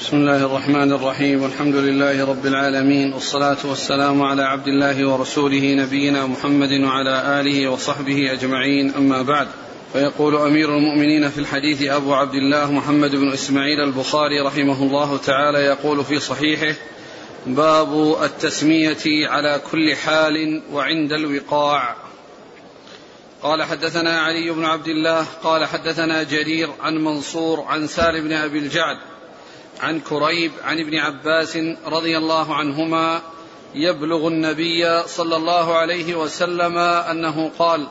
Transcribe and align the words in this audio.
بسم 0.00 0.16
الله 0.16 0.44
الرحمن 0.44 0.92
الرحيم 0.92 1.42
والحمد 1.42 1.74
لله 1.74 2.24
رب 2.26 2.46
العالمين 2.46 3.12
والصلاة 3.12 3.56
والسلام 3.64 4.22
على 4.22 4.42
عبد 4.42 4.68
الله 4.68 5.08
ورسوله 5.08 5.74
نبينا 5.74 6.26
محمد 6.26 6.72
وعلى 6.72 7.40
آله 7.40 7.68
وصحبه 7.68 8.32
أجمعين 8.32 8.94
أما 8.94 9.22
بعد 9.22 9.48
فيقول 9.92 10.36
أمير 10.36 10.76
المؤمنين 10.76 11.28
في 11.28 11.38
الحديث 11.38 11.82
أبو 11.82 12.14
عبد 12.14 12.34
الله 12.34 12.72
محمد 12.72 13.10
بن 13.10 13.32
إسماعيل 13.32 13.80
البخاري 13.80 14.40
رحمه 14.40 14.82
الله 14.82 15.16
تعالى 15.16 15.58
يقول 15.58 16.04
في 16.04 16.18
صحيحه 16.18 16.74
باب 17.46 18.16
التسمية 18.22 19.28
على 19.28 19.60
كل 19.72 19.96
حال 19.96 20.62
وعند 20.72 21.12
الوقاع 21.12 21.96
قال 23.42 23.62
حدثنا 23.62 24.20
علي 24.20 24.50
بن 24.50 24.64
عبد 24.64 24.88
الله 24.88 25.26
قال 25.42 25.64
حدثنا 25.64 26.22
جرير 26.22 26.70
عن 26.80 26.94
منصور 26.94 27.60
عن 27.62 27.86
سال 27.86 28.20
بن 28.22 28.32
أبي 28.32 28.58
الجعد 28.58 28.96
عن 29.80 30.00
كريب 30.00 30.52
عن 30.64 30.80
ابن 30.80 30.96
عباس 30.98 31.58
رضي 31.86 32.18
الله 32.18 32.54
عنهما 32.54 33.20
يبلغ 33.74 34.28
النبي 34.28 35.02
صلى 35.06 35.36
الله 35.36 35.76
عليه 35.76 36.14
وسلم 36.14 36.78
أنه 36.78 37.50
قال 37.58 37.88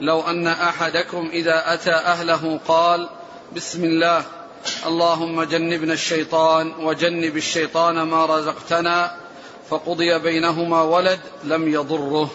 لو 0.00 0.20
أن 0.20 0.46
أحدكم 0.46 1.28
إذا 1.32 1.74
أتى 1.74 1.92
أهله 1.92 2.60
قال 2.68 3.08
بسم 3.56 3.84
الله 3.84 4.22
اللهم 4.86 5.42
جنبنا 5.42 5.92
الشيطان 5.92 6.72
وجنب 6.80 7.36
الشيطان 7.36 8.02
ما 8.02 8.26
رزقتنا 8.26 9.14
فقضي 9.70 10.18
بينهما 10.18 10.82
ولد 10.82 11.20
لم 11.44 11.68
يضره. 11.68 12.30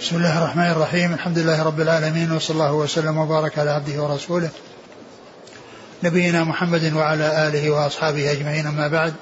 بسم 0.00 0.16
الله 0.16 0.38
الرحمن 0.38 0.70
الرحيم 0.70 1.14
الحمد 1.14 1.38
لله 1.38 1.62
رب 1.62 1.80
العالمين 1.80 2.32
وصلى 2.32 2.54
الله 2.54 2.74
وسلم 2.74 3.18
وبارك 3.18 3.58
على 3.58 3.70
عبده 3.70 4.02
ورسوله. 4.02 4.50
نبينا 6.02 6.44
محمد 6.44 6.92
وعلى 6.92 7.48
آله 7.48 7.70
وأصحابه 7.70 8.32
أجمعين. 8.32 8.66
أما 8.66 8.88
بعد 8.88 9.14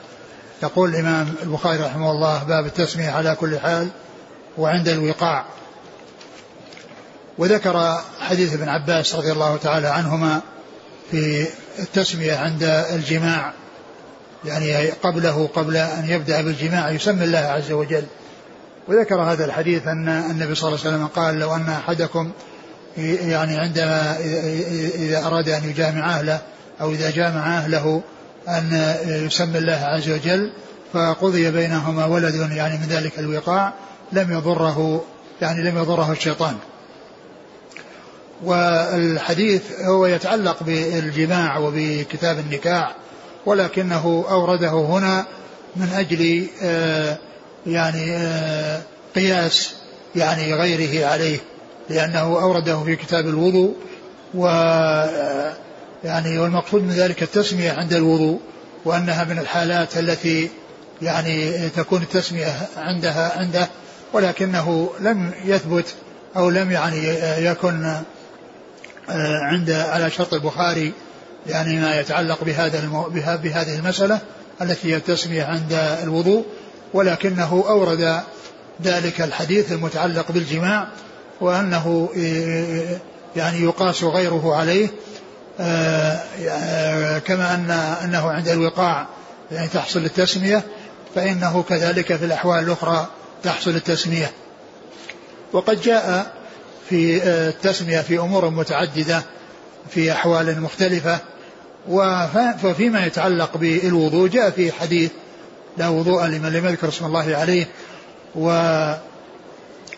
يقول 0.62 0.90
الإمام 0.90 1.34
البخاري 1.42 1.82
رحمه 1.82 2.10
الله 2.10 2.44
باب 2.44 2.66
التسمية 2.66 3.10
على 3.10 3.34
كل 3.34 3.58
حال 3.58 3.88
وعند 4.58 4.88
الوقاع. 4.88 5.44
وذكر 7.38 8.02
حديث 8.20 8.54
ابن 8.54 8.68
عباس 8.68 9.14
رضي 9.14 9.32
الله 9.32 9.56
تعالى 9.56 9.88
عنهما 9.88 10.40
في 11.10 11.46
التسمية 11.78 12.36
عند 12.36 12.62
الجماع 12.94 13.52
يعني 14.44 14.90
قبله 14.90 15.48
قبل 15.54 15.76
أن 15.76 16.04
يبدأ 16.08 16.42
بالجماع 16.42 16.90
يسمي 16.90 17.24
الله 17.24 17.38
عز 17.38 17.72
وجل. 17.72 18.04
وذكر 18.88 19.22
هذا 19.22 19.44
الحديث 19.44 19.86
أن 19.86 20.08
النبي 20.08 20.54
صلى 20.54 20.68
الله 20.68 20.80
عليه 20.80 20.90
وسلم 20.90 21.06
قال 21.06 21.38
لو 21.38 21.54
أن 21.54 21.68
أحدكم 21.68 22.30
يعني 22.96 23.58
عندما 23.58 24.16
إذا 24.94 25.26
أراد 25.26 25.48
أن 25.48 25.70
يجامع 25.70 26.18
أهله 26.18 26.40
أو 26.80 26.90
إذا 26.90 27.10
جامع 27.10 27.58
أهله 27.58 28.02
أن 28.48 28.94
يسمي 29.06 29.58
الله 29.58 29.80
عز 29.84 30.10
وجل 30.10 30.52
فقضي 30.92 31.50
بينهما 31.50 32.06
ولد 32.06 32.34
يعني 32.34 32.78
من 32.78 32.86
ذلك 32.88 33.18
الوقاع 33.18 33.72
لم 34.12 34.32
يضره 34.32 35.04
يعني 35.42 35.62
لم 35.62 35.78
يضره 35.78 36.12
الشيطان. 36.12 36.56
والحديث 38.44 39.62
هو 39.80 40.06
يتعلق 40.06 40.62
بالجماع 40.62 41.58
وبكتاب 41.58 42.38
النكاح 42.38 42.94
ولكنه 43.46 44.24
أورده 44.30 44.70
هنا 44.70 45.26
من 45.76 45.88
أجل 45.96 46.46
آه، 46.62 47.18
يعني 47.66 48.16
آه، 48.16 48.80
قياس 49.14 49.74
يعني 50.16 50.54
غيره 50.54 51.06
عليه 51.06 51.38
لأنه 51.90 52.20
أورده 52.20 52.84
في 52.84 52.96
كتاب 52.96 53.28
الوضوء 53.28 53.74
و 54.34 54.46
يعني 56.04 56.38
والمقصود 56.38 56.82
من 56.82 56.90
ذلك 56.90 57.22
التسمية 57.22 57.72
عند 57.72 57.92
الوضوء 57.92 58.40
وأنها 58.84 59.24
من 59.24 59.38
الحالات 59.38 59.98
التي 59.98 60.50
يعني 61.02 61.68
تكون 61.68 62.02
التسمية 62.02 62.68
عندها 62.76 63.38
عنده 63.38 63.68
ولكنه 64.12 64.90
لم 65.00 65.30
يثبت 65.44 65.94
أو 66.36 66.50
لم 66.50 66.70
يعني 66.70 67.06
يكن 67.44 67.84
آه، 69.10 69.38
عند 69.42 69.70
على 69.70 70.10
شرط 70.10 70.34
البخاري 70.34 70.92
يعني 71.46 71.80
ما 71.80 72.00
يتعلق 72.00 72.44
بهذا 72.44 72.78
المو 72.78 73.02
بهذه 73.42 73.78
المسألة 73.78 74.20
التي 74.62 74.92
هي 74.92 74.96
التسمية 74.96 75.44
عند 75.44 75.72
الوضوء 76.02 76.46
ولكنه 76.94 77.64
أورد 77.68 78.20
ذلك 78.82 79.20
الحديث 79.20 79.72
المتعلق 79.72 80.32
بالجماع 80.32 80.88
وأنه 81.40 82.08
آه، 82.18 82.98
يعني 83.36 83.62
يقاس 83.62 84.04
غيره 84.04 84.54
عليه 84.54 84.88
كما 87.18 87.54
أن 87.54 87.70
أنه 88.04 88.30
عند 88.30 88.48
الوقاع 88.48 89.06
يعني 89.52 89.68
تحصل 89.68 90.04
التسمية 90.04 90.62
فإنه 91.14 91.64
كذلك 91.68 92.16
في 92.16 92.24
الأحوال 92.24 92.64
الأخرى 92.64 93.06
تحصل 93.42 93.70
التسمية. 93.70 94.30
وقد 95.52 95.80
جاء 95.80 96.32
في 96.88 97.22
آه، 97.22 97.48
التسمية 97.48 98.00
في 98.00 98.18
أمور 98.18 98.50
متعددة 98.50 99.22
في 99.90 100.12
أحوال 100.12 100.60
مختلفة 100.60 101.18
وفيما 101.88 103.06
يتعلق 103.06 103.56
بالوضوء 103.56 104.28
جاء 104.28 104.50
في 104.50 104.72
حديث 104.72 105.10
لا 105.76 105.88
وضوء 105.88 106.24
لمن 106.24 106.52
لم 106.52 106.66
يذكر 106.66 106.88
اسم 106.88 107.04
الله 107.04 107.36
عليه 107.36 107.66
و 108.34 108.48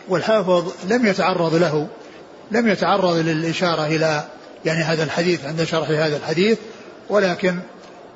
والحافظ 0.09 0.73
لم 0.89 1.07
يتعرض 1.07 1.55
له 1.55 1.87
لم 2.51 2.69
يتعرض 2.69 3.17
للإشارة 3.17 3.87
إلى 3.87 4.25
يعني 4.65 4.83
هذا 4.83 5.03
الحديث 5.03 5.45
عند 5.45 5.65
شرح 5.65 5.89
هذا 5.89 6.17
الحديث 6.17 6.59
ولكن 7.09 7.59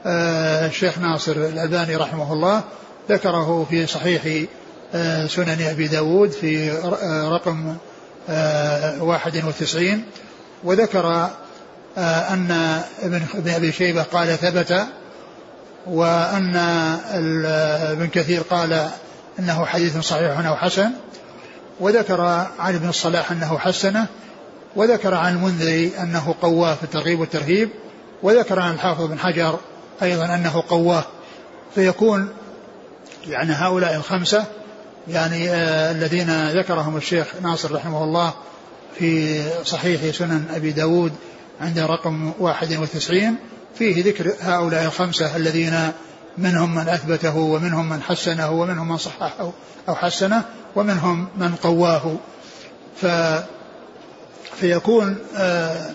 آه 0.07 0.67
الشيخ 0.67 0.99
ناصر 0.99 1.33
الألباني 1.33 1.97
رحمه 1.97 2.33
الله 2.33 2.63
ذكره 3.09 3.67
في 3.71 3.87
صحيح 3.87 4.47
آه 4.95 5.27
سنن 5.27 5.63
أبي 5.71 5.89
داود 5.89 6.31
في 6.31 6.71
آه 6.71 7.29
رقم 7.29 7.77
واحد 9.01 9.45
وتسعين 9.45 10.05
وذكر 10.65 11.31
أن 11.99 12.81
ابن 13.03 13.51
أبي 13.51 13.73
شيبة 13.73 14.03
قال 14.03 14.39
ثبت 14.39 14.87
وأن 15.87 16.57
ابن 17.93 18.07
كثير 18.07 18.41
قال 18.41 18.89
أنه 19.39 19.65
حديث 19.67 19.99
صحيح 19.99 20.47
أو 20.47 20.57
حسن 20.57 20.91
وذكر 21.81 22.21
عن 22.59 22.75
ابن 22.75 22.89
الصلاح 22.89 23.31
أنه 23.31 23.59
حسنه 23.59 24.07
وذكر 24.77 25.15
عن 25.15 25.35
المنذري 25.35 25.93
أنه 26.03 26.35
قواه 26.43 26.75
في 26.75 26.83
الترغيب 26.83 27.21
والترهيب 27.21 27.69
وذكر 28.23 28.61
عن 28.61 28.75
الحافظ 28.75 29.05
بن 29.05 29.19
حجر 29.19 29.59
أيضا 30.03 30.25
أنه 30.25 30.63
قواه. 30.69 31.05
فيكون 31.75 32.29
يعني 33.27 33.53
هؤلاء 33.53 33.97
الخمسة 33.97 34.45
يعني 35.09 35.51
آه 35.51 35.93
الذين 35.93 36.51
ذكرهم 36.51 36.97
الشيخ 36.97 37.27
ناصر 37.43 37.75
رحمه 37.75 38.05
الله 38.05 38.33
في 38.99 39.43
صحيح 39.65 40.17
سنن 40.17 40.45
أبي 40.55 40.73
داود 40.73 41.13
عند 41.61 41.79
رقم 41.79 42.33
91 42.39 43.37
فيه 43.79 44.05
ذكر 44.05 44.33
هؤلاء 44.41 44.85
الخمسة 44.85 45.37
الذين 45.37 45.93
منهم 46.39 46.75
من 46.75 46.89
أثبته 46.89 47.37
ومنهم 47.37 47.89
من 47.89 48.03
حسنه 48.03 48.51
ومنهم 48.51 48.89
من 48.89 48.97
صححه 48.97 49.53
أو 49.89 49.95
حسنه 49.95 50.45
ومنهم 50.77 51.29
من 51.37 51.55
قواه. 51.55 52.17
ف 52.97 53.07
فيكون 54.61 55.17
آه، 55.37 55.91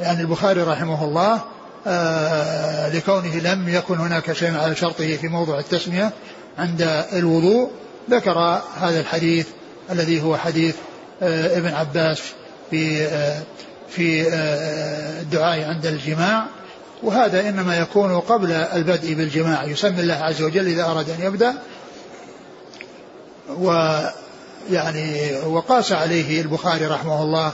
يعني 0.00 0.20
البخاري 0.20 0.62
رحمه 0.62 1.04
الله 1.04 1.40
آه، 1.86 2.88
لكونه 2.88 3.36
لم 3.36 3.68
يكن 3.68 3.98
هناك 3.98 4.32
شيء 4.32 4.56
على 4.56 4.76
شرطه 4.76 5.16
في 5.16 5.28
موضوع 5.28 5.58
التسمية 5.58 6.12
عند 6.58 7.04
الوضوء 7.12 7.70
ذكر 8.10 8.38
هذا 8.80 9.00
الحديث 9.00 9.46
الذي 9.90 10.22
هو 10.22 10.36
حديث 10.36 10.74
آه، 11.22 11.58
ابن 11.58 11.68
عباس 11.68 12.22
في 12.70 13.06
في 13.88 14.28
الدعاء 15.20 15.64
عند 15.64 15.86
الجماع. 15.86 16.46
وهذا 17.02 17.48
إنما 17.48 17.78
يكون 17.78 18.20
قبل 18.20 18.52
البدء 18.52 19.14
بالجماع 19.14 19.64
يسمي 19.64 20.00
الله 20.00 20.14
عز 20.14 20.42
وجل 20.42 20.66
إذا 20.66 20.84
أراد 20.84 21.10
أن 21.10 21.26
يبدأ. 21.26 21.54
ويعني 23.58 25.36
وقاس 25.46 25.92
عليه 25.92 26.40
البخاري 26.40 26.86
رحمه 26.86 27.22
الله 27.22 27.52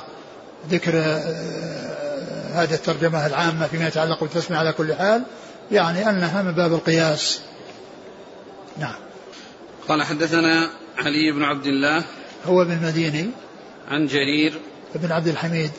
ذكر 0.69 0.93
آه، 0.95 1.61
هذه 2.53 2.75
الترجمة 2.75 3.27
العامة 3.27 3.67
فيما 3.67 3.89
يتعلق 3.89 4.21
بالتسمية 4.21 4.59
على 4.59 4.73
كل 4.73 4.95
حال 4.95 5.23
يعني 5.73 6.11
أنها 6.11 6.43
من 6.43 6.53
باب 6.53 6.73
القياس. 6.73 7.41
نعم. 8.79 8.95
قال 9.89 10.03
حدثنا 10.03 10.71
علي 10.99 11.33
بن 11.33 11.43
عبد 11.43 11.67
الله 11.67 12.05
هو 12.47 12.65
بن 12.65 12.73
المديني. 12.73 13.31
عن 13.89 14.07
جرير 14.07 14.61
بن 14.95 15.13
عبد 15.13 15.29
الحميد 15.29 15.71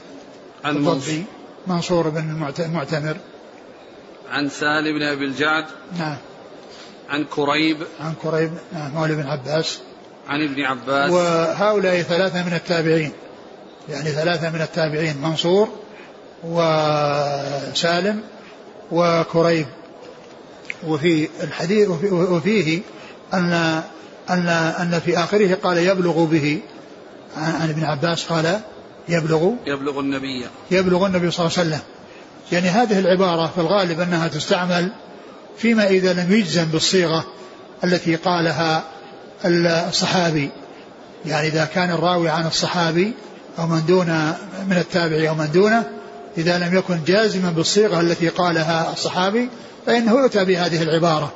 عن 0.66 0.78
منصور. 0.78 1.24
منصور 1.68 2.10
بن 2.10 2.52
المعتمر 2.60 3.18
عن 4.32 4.50
سالم 4.50 5.00
بن 5.00 5.04
أبي 5.04 5.26
الجعد. 5.26 5.66
نعم. 6.00 6.18
عن 7.10 7.24
كريب. 7.24 7.78
عن 8.00 8.14
كريب 8.24 8.52
نعم 8.74 8.92
مولى 8.92 9.16
بن 9.16 9.28
عباس. 9.28 9.80
عن 10.28 10.44
ابن 10.44 10.62
عباس. 10.62 11.12
وهؤلاء 11.12 12.02
ثلاثة 12.02 12.46
من 12.46 12.54
التابعين. 12.54 13.12
يعني 13.90 14.10
ثلاثة 14.10 14.50
من 14.50 14.62
التابعين 14.62 15.18
منصور 15.18 15.70
وسالم 16.44 18.22
وكريب. 18.92 19.66
وفي 20.88 21.28
الحديث 21.44 21.90
وفيه 22.12 22.82
أن 23.34 23.82
أن 24.30 24.48
أن 24.48 25.02
في 25.06 25.18
آخره 25.18 25.56
قال 25.56 25.78
يبلغ 25.78 26.26
به 26.26 26.62
عن 27.38 27.70
ابن 27.70 27.84
عباس 27.84 28.26
قال 28.26 28.60
يبلغ 29.10 29.52
يبلغ 29.66 30.00
النبي. 30.00 30.46
يبلغ 30.72 31.06
النبي 31.06 31.32
صلى 31.32 31.46
الله 31.46 31.58
عليه 31.58 31.70
وسلم. 31.70 31.82
يعني 32.52 32.70
هذه 32.70 33.00
العبارة 33.00 33.48
في 33.56 33.62
الغالب 33.62 34.00
أنها 34.00 34.28
تستعمل 34.28 34.92
فيما 35.58 35.88
إذا 35.88 36.14
لم 36.14 36.32
يجزم 36.32 36.66
بالصيغة 36.66 37.26
التي 37.84 38.16
قالها 38.16 38.84
الصحابي. 39.46 40.50
يعني 41.26 41.48
إذا 41.48 41.66
كان 41.66 41.92
الراوي 41.92 42.30
عن 42.30 42.48
الصحابي 42.48 43.14
أو 43.60 43.68
من 43.68 43.86
دون 43.86 44.08
من 44.68 44.78
التابع 44.78 45.30
أو 45.30 45.36
من 45.36 45.52
دونه 45.52 45.84
إذا 46.38 46.60
لم 46.60 46.76
يكن 46.76 47.00
جازما 47.06 47.50
بالصيغة 47.50 48.02
التي 48.02 48.30
قالها 48.30 48.94
الصحابي 48.94 49.50
فإنه 49.86 50.12
يؤتى 50.12 50.46
بهذه 50.46 50.84
العبارة 50.84 51.32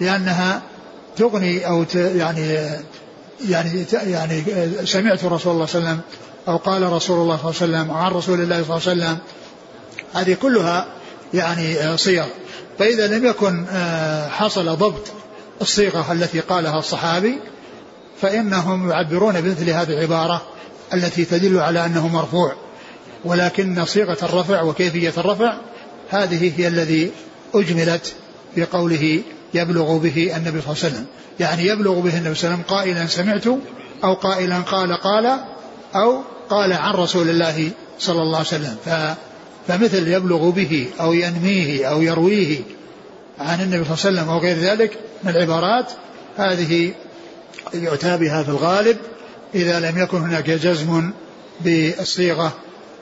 لأنها 0.00 0.62
تغني 1.16 1.66
أو 1.66 1.84
يعني 1.94 2.70
يعني 3.48 3.84
يعني 3.92 4.44
سمعت 4.84 5.24
رسول 5.24 5.52
الله 5.52 5.66
صلى 5.66 5.78
الله 5.78 5.88
عليه 5.88 5.98
وسلم 5.98 6.00
أو 6.48 6.56
قال 6.56 6.92
رسول 6.92 7.18
الله 7.18 7.36
صلى 7.36 7.66
الله 7.66 7.78
عليه 7.78 7.86
وسلم 7.86 7.90
عن 7.90 8.12
رسول 8.12 8.40
الله 8.40 8.62
صلى 8.62 8.76
الله 8.76 8.88
عليه 8.88 9.14
وسلم 9.14 9.18
هذه 10.14 10.34
كلها 10.34 10.86
يعني 11.34 11.96
صيغ. 11.96 12.26
فإذا 12.78 13.06
لم 13.06 13.26
يكن 13.26 13.66
آه، 13.70 14.28
حصل 14.28 14.76
ضبط 14.76 15.12
الصيغة 15.60 16.12
التي 16.12 16.40
قالها 16.40 16.78
الصحابي 16.78 17.38
فإنهم 18.20 18.90
يعبرون 18.90 19.40
بمثل 19.40 19.70
هذه 19.70 19.92
العبارة 19.92 20.42
التي 20.94 21.24
تدل 21.24 21.58
على 21.58 21.86
أنه 21.86 22.08
مرفوع 22.08 22.54
ولكن 23.24 23.84
صيغة 23.84 24.18
الرفع 24.22 24.62
وكيفية 24.62 25.12
الرفع 25.18 25.54
هذه 26.10 26.52
هي 26.56 26.68
الذي 26.68 27.10
أجملت 27.54 28.14
بقوله 28.56 29.22
يبلغ 29.54 29.96
به 29.96 30.36
النبي 30.36 30.60
صلى 30.60 30.72
الله 30.72 30.84
عليه 30.84 30.94
وسلم. 30.94 31.06
يعني 31.40 31.66
يبلغ 31.66 32.00
به 32.00 32.18
النبي 32.18 32.34
صلى 32.34 32.44
الله 32.44 32.64
عليه 32.64 32.64
وسلم 32.64 32.76
قائلا 32.76 33.06
سمعت 33.06 33.46
أو 34.04 34.14
قائلا 34.14 34.58
قال 34.58 34.92
قال 34.92 35.38
أو 35.94 36.22
قال 36.50 36.72
عن 36.72 36.94
رسول 36.94 37.30
الله 37.30 37.70
صلى 37.98 38.22
الله 38.22 38.36
عليه 38.36 38.46
وسلم. 38.46 38.76
فمثل 39.68 40.08
يبلغ 40.08 40.50
به 40.50 40.86
أو 41.00 41.12
ينميه 41.12 41.86
أو 41.86 42.02
يرويه 42.02 42.58
عن 43.38 43.60
النبي 43.60 43.84
صلى 43.84 44.10
الله 44.10 44.20
عليه 44.20 44.20
وسلم 44.20 44.28
أو 44.28 44.38
غير 44.38 44.56
ذلك 44.56 44.98
من 45.24 45.30
العبارات 45.30 45.92
هذه 46.36 46.92
يؤتى 47.74 48.16
بها 48.16 48.42
في 48.42 48.48
الغالب 48.48 48.96
إذا 49.54 49.80
لم 49.80 49.98
يكن 49.98 50.18
هناك 50.18 50.50
جزم 50.50 51.10
بالصيغة 51.60 52.52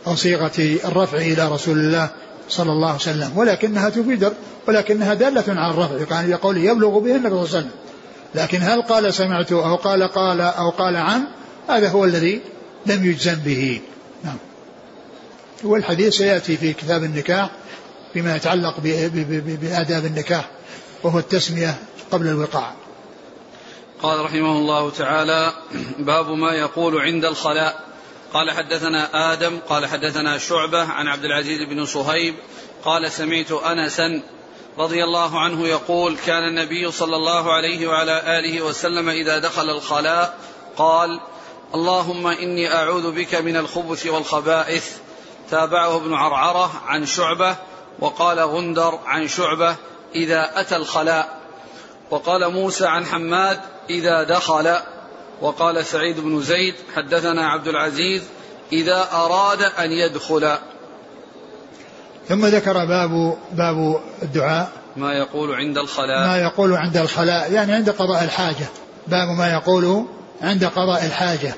أو 0.06 0.14
صيغة 0.14 0.52
الرفع 0.58 1.18
إلى 1.18 1.48
رسول 1.48 1.78
الله 1.78 2.10
صلى 2.48 2.72
الله 2.72 2.88
عليه 2.88 2.98
وسلم 2.98 3.32
ولكنها 3.36 3.88
تفيد 3.88 4.32
ولكنها 4.68 5.14
دالة 5.14 5.44
على 5.48 5.70
الرفع 5.70 6.04
كان 6.04 6.30
يقول 6.30 6.56
يبلغ 6.56 6.98
به 6.98 7.16
النبي 7.16 7.28
صلى 7.28 7.28
الله 7.28 7.48
عليه 7.48 7.58
وسلم. 7.58 7.70
لكن 8.34 8.62
هل 8.62 8.82
قال 8.82 9.14
سمعت 9.14 9.52
أو 9.52 9.76
قال 9.76 10.02
قال 10.02 10.40
أو 10.40 10.70
قال 10.70 10.96
عن 10.96 11.24
هذا 11.68 11.88
هو 11.88 12.04
الذي 12.04 12.40
لم 12.86 13.04
يجزم 13.04 13.34
به. 13.34 13.80
نعم. 14.24 14.36
والحديث 15.64 16.14
سيأتي 16.14 16.56
في 16.56 16.72
كتاب 16.72 17.04
النكاح 17.04 17.50
فيما 18.12 18.36
يتعلق 18.36 18.80
بآداب 18.80 20.04
النكاح 20.04 20.48
وهو 21.02 21.18
التسمية 21.18 21.74
قبل 22.10 22.26
الوقاع. 22.26 22.72
قال 24.02 24.24
رحمه 24.24 24.52
الله 24.52 24.90
تعالى 24.90 25.52
باب 25.98 26.30
ما 26.30 26.52
يقول 26.52 27.00
عند 27.00 27.24
الخلاء. 27.24 27.90
قال 28.32 28.50
حدثنا 28.50 29.32
آدم 29.32 29.58
قال 29.68 29.86
حدثنا 29.86 30.38
شعبة 30.38 30.82
عن 30.82 31.08
عبد 31.08 31.24
العزيز 31.24 31.62
بن 31.62 31.84
صهيب 31.84 32.34
قال 32.84 33.12
سمعت 33.12 33.52
أنسا 33.52 34.22
رضي 34.78 35.04
الله 35.04 35.40
عنه 35.40 35.68
يقول 35.68 36.16
كان 36.26 36.48
النبي 36.48 36.90
صلى 36.90 37.16
الله 37.16 37.52
عليه 37.52 37.86
وعلى 37.86 38.38
آله 38.38 38.62
وسلم 38.62 39.08
إذا 39.08 39.38
دخل 39.38 39.70
الخلاء 39.70 40.38
قال 40.76 41.20
اللهم 41.74 42.26
إني 42.26 42.74
أعوذ 42.74 43.10
بك 43.10 43.34
من 43.34 43.56
الخبث 43.56 44.06
والخبائث. 44.06 44.96
تابعه 45.50 45.96
ابن 45.96 46.14
عرعرة 46.14 46.82
عن 46.86 47.06
شعبة 47.06 47.56
وقال 47.98 48.40
غندر 48.40 48.98
عن 49.06 49.28
شعبة 49.28 49.76
إذا 50.14 50.60
أتى 50.60 50.76
الخلاء 50.76 51.39
وقال 52.10 52.52
موسى 52.52 52.86
عن 52.86 53.04
حماد 53.04 53.58
إذا 53.90 54.24
دخل 54.24 54.76
وقال 55.40 55.86
سعيد 55.86 56.20
بن 56.20 56.42
زيد 56.42 56.74
حدثنا 56.96 57.46
عبد 57.46 57.68
العزيز 57.68 58.22
إذا 58.72 59.08
أراد 59.12 59.62
أن 59.62 59.90
يدخل 59.90 60.58
ثم 62.28 62.46
ذكر 62.46 62.84
باب 62.84 63.36
باب 63.52 64.00
الدعاء. 64.22 64.68
ما 64.96 65.12
يقول 65.12 65.54
عند 65.54 65.78
الخلاء. 65.78 66.26
ما 66.26 66.38
يقول 66.38 66.72
عند 66.76 66.96
الخلاء 66.96 67.52
يعني 67.52 67.72
عند 67.72 67.90
قضاء 67.90 68.24
الحاجة. 68.24 68.66
باب 69.06 69.28
ما 69.28 69.52
يقول 69.52 70.06
عند 70.42 70.64
قضاء 70.64 71.06
الحاجة. 71.06 71.54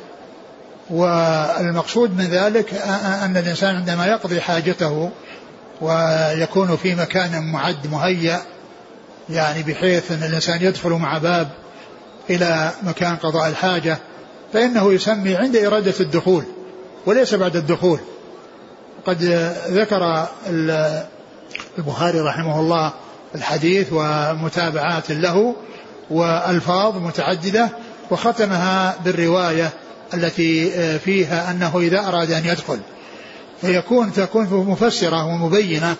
والمقصود 0.90 2.16
من 2.16 2.24
ذلك 2.24 2.74
أن 3.24 3.36
الإنسان 3.36 3.76
عندما 3.76 4.06
يقضي 4.06 4.40
حاجته 4.40 5.10
ويكون 5.80 6.76
في 6.76 6.94
مكان 6.94 7.52
معد 7.52 7.86
مهيأ 7.86 8.42
يعني 9.30 9.62
بحيث 9.62 10.12
أن 10.12 10.22
الإنسان 10.22 10.62
يدخل 10.62 10.90
مع 10.90 11.18
باب 11.18 11.48
إلى 12.30 12.70
مكان 12.82 13.16
قضاء 13.16 13.48
الحاجة 13.48 13.98
فإنه 14.52 14.92
يسمي 14.92 15.36
عند 15.36 15.56
إرادة 15.56 15.94
الدخول 16.00 16.44
وليس 17.06 17.34
بعد 17.34 17.56
الدخول. 17.56 18.00
قد 19.06 19.22
ذكر 19.68 20.26
البخاري 21.78 22.20
رحمه 22.20 22.60
الله 22.60 22.92
الحديث 23.34 23.88
ومتابعات 23.92 25.10
له 25.10 25.54
وألفاظ 26.10 26.96
متعددة 26.96 27.68
وختمها 28.10 28.96
بالرواية 29.04 29.70
التي 30.14 30.70
فيها 30.98 31.50
أنه 31.50 31.78
إذا 31.78 31.98
أراد 32.00 32.32
أن 32.32 32.46
يدخل 32.46 32.78
فيكون 33.60 34.12
تكون 34.12 34.46
مفسرة 34.50 35.26
ومبينة 35.26 35.96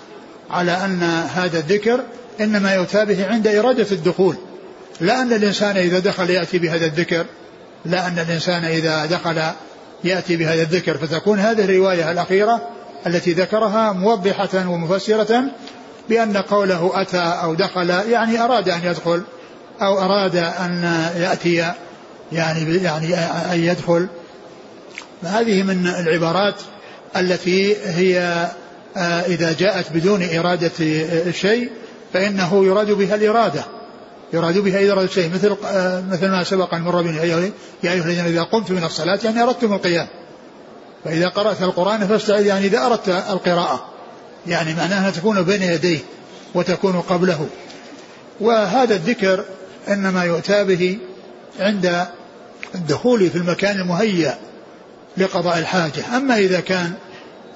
على 0.51 0.73
أن 0.73 1.03
هذا 1.35 1.59
الذكر 1.59 2.01
إنما 2.41 2.75
يؤتى 2.75 3.05
به 3.05 3.27
عند 3.27 3.47
إرادة 3.47 3.87
الدخول. 3.93 4.37
لا 5.01 5.23
أن 5.23 5.33
الإنسان 5.33 5.77
إذا 5.77 5.99
دخل 5.99 6.31
يأتي 6.31 6.59
بهذا 6.59 6.87
الذكر 6.87 7.27
لا 7.85 8.07
أن 8.07 8.19
الإنسان 8.19 8.65
إذا 8.65 9.07
دخل 9.07 9.43
يأتي 10.05 10.37
بهذا 10.37 10.63
الذكر. 10.63 10.99
فتكون 10.99 11.39
هذه 11.39 11.65
الرواية 11.65 12.11
الأخيرة 12.11 12.69
التي 13.07 13.33
ذكرها 13.33 13.93
موضحة 13.93 14.69
ومفسرة 14.69 15.45
بأن 16.09 16.37
قوله 16.37 16.91
أتى 16.95 17.19
أو 17.43 17.55
دخل 17.55 17.91
يعني 17.91 18.41
أراد 18.41 18.69
أن 18.69 18.81
يدخل 18.85 19.23
أو 19.83 19.99
أراد 19.99 20.37
أن 20.37 21.03
يأتي 21.17 21.73
يعني 22.33 22.77
يعني 22.77 23.15
أن 23.53 23.65
يدخل. 23.65 24.07
هذه 25.23 25.63
من 25.63 25.87
العبارات 25.87 26.55
التي 27.17 27.77
هي 27.77 28.49
آه، 28.97 29.21
إذا 29.21 29.53
جاءت 29.53 29.93
بدون 29.93 30.23
إرادة 30.39 30.71
الشيء 31.27 31.71
فإنه 32.13 32.65
يراد 32.65 32.91
بها 32.91 33.15
الإرادة 33.15 33.65
يراد 34.33 34.59
بها 34.59 34.93
إرادة 34.93 35.05
الشيء 35.05 35.31
مثل 35.35 35.57
آه، 35.67 36.03
مثل 36.11 36.29
ما 36.29 36.45
سبق 36.45 36.75
أن 36.75 36.83
مر 36.83 37.03
بنا 37.03 37.23
يا 37.23 37.53
أيها 37.85 38.05
الذين 38.05 38.25
إذا 38.25 38.43
قمتم 38.43 38.75
من 38.75 38.85
الصلاة 38.85 39.19
يعني 39.25 39.43
أردتم 39.43 39.73
القيام. 39.73 40.07
فإذا 41.05 41.29
قرأت 41.29 41.63
القرآن 41.63 42.07
فاستعذ 42.07 42.47
يعني 42.47 42.67
إذا 42.67 42.87
أردت 42.87 43.09
القراءة. 43.09 43.87
يعني 44.47 44.75
معناها 44.75 45.11
تكون 45.11 45.43
بين 45.43 45.63
يديه 45.63 45.99
وتكون 46.55 47.01
قبله. 47.01 47.47
وهذا 48.41 48.95
الذكر 48.95 49.45
إنما 49.89 50.25
يؤتى 50.25 50.65
به 50.65 50.99
عند 51.61 52.07
الدخول 52.75 53.31
في 53.31 53.39
المكان 53.39 53.81
المهيأ 53.81 54.39
لقضاء 55.17 55.59
الحاجة. 55.59 56.17
أما 56.17 56.39
إذا 56.39 56.61
كان 56.61 56.93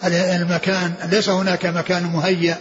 المكان 0.05 0.95
ليس 1.11 1.29
هناك 1.29 1.67
مكان 1.67 2.03
مهيأ 2.03 2.59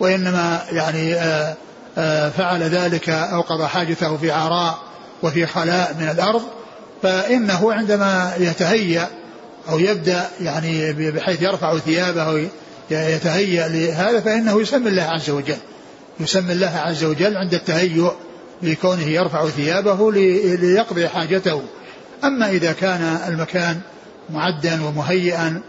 وإنما 0.00 0.62
يعني 0.72 1.14
آه، 1.14 1.56
آه، 1.98 2.28
فعل 2.28 2.62
ذلك 2.62 3.08
أو 3.08 3.40
قضى 3.40 3.66
حاجته 3.66 4.16
في 4.16 4.30
عراء 4.30 4.78
وفي 5.22 5.46
خلاء 5.46 5.96
من 6.00 6.08
الأرض 6.08 6.42
فإنه 7.02 7.72
عندما 7.72 8.32
يتهيأ 8.38 9.08
أو 9.68 9.78
يبدأ 9.78 10.26
يعني 10.40 10.92
بحيث 10.92 11.42
يرفع 11.42 11.78
ثيابه 11.78 12.48
يتهيأ 12.90 13.68
لهذا 13.68 14.20
فإنه 14.20 14.60
يسمي 14.60 14.88
الله 14.88 15.02
عز 15.02 15.30
وجل. 15.30 15.56
يسمي 16.20 16.52
الله 16.52 16.72
عز 16.76 17.04
وجل 17.04 17.36
عند 17.36 17.54
التهيؤ 17.54 18.12
لكونه 18.62 19.06
يرفع 19.06 19.48
ثيابه 19.48 20.12
ليقضي 20.12 21.08
حاجته. 21.08 21.62
أما 22.24 22.50
إذا 22.50 22.72
كان 22.72 23.18
المكان 23.28 23.80
معدا 24.30 24.84
ومهيئا 24.84 25.60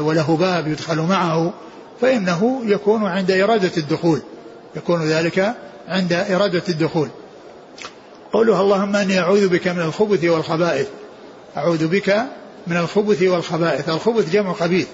وله 0.00 0.36
باب 0.40 0.68
يدخل 0.68 1.00
معه 1.00 1.52
فإنه 2.00 2.62
يكون 2.64 3.06
عند 3.06 3.30
إرادة 3.30 3.70
الدخول 3.76 4.22
يكون 4.76 5.02
ذلك 5.02 5.54
عند 5.88 6.12
إرادة 6.12 6.62
الدخول. 6.68 7.08
قوله 8.32 8.60
اللهم 8.60 8.96
أني 8.96 9.18
أعوذ 9.18 9.48
بك 9.48 9.68
من 9.68 9.80
الخبث 9.82 10.24
والخبائث. 10.24 10.86
أعوذ 11.56 11.86
بك 11.86 12.22
من 12.66 12.76
الخبث 12.76 13.22
والخبائث. 13.22 13.88
الخبث 13.88 14.32
جمع 14.32 14.52
خبيث 14.52 14.86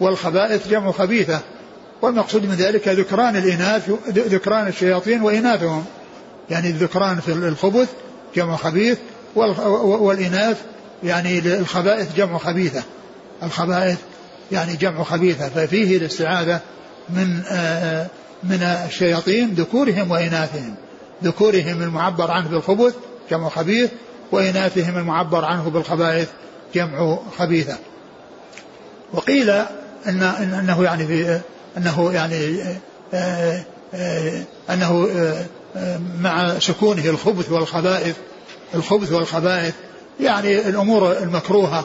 والخبائث 0.00 0.68
جمع 0.68 0.92
خبيثة. 0.92 1.40
والمقصود 2.02 2.44
من 2.44 2.54
ذلك 2.54 2.88
ذكران 2.88 3.36
الإناث 3.36 3.90
ذكران 4.08 4.66
الشياطين 4.66 5.22
وإناثهم. 5.22 5.84
يعني 6.50 6.68
الذكران 6.68 7.20
في 7.20 7.32
الخبث 7.32 7.88
جمع 8.36 8.56
خبيث 8.56 8.98
والإناث 9.34 10.60
يعني 11.02 11.38
الخبائث 11.38 12.16
جمع 12.16 12.38
خبيثة. 12.38 12.82
الخبائث 13.42 13.98
يعني 14.54 14.76
جمع 14.76 15.02
خبيثة 15.02 15.48
ففيه 15.48 15.96
الاستعاذة 15.96 16.60
من 17.10 17.42
آه، 17.50 18.06
من 18.42 18.62
الشياطين 18.62 19.54
ذكورهم 19.54 20.10
وإناثهم. 20.10 20.74
ذكورهم 21.24 21.82
المعبر 21.82 22.30
عنه 22.30 22.48
بالخبث 22.48 22.94
جمع 23.30 23.48
خبيث 23.48 23.90
وإناثهم 24.32 24.98
المعبر 24.98 25.44
عنه 25.44 25.70
بالخبائث 25.70 26.28
جمع 26.74 27.18
خبيثة. 27.38 27.76
وقيل 29.12 29.50
إن 30.06 30.22
أنه 30.22 30.84
يعني 30.84 31.06
في 31.06 31.40
أنه 31.76 32.12
يعني 32.12 32.62
آه، 33.14 33.64
آه، 33.94 34.42
أنه 34.70 35.08
مع 36.20 36.58
سكونه 36.58 37.04
الخبث 37.04 37.52
والخبائث 37.52 38.16
الخبث 38.74 39.12
والخبائث 39.12 39.74
يعني 40.20 40.68
الأمور 40.68 41.12
المكروهة 41.18 41.84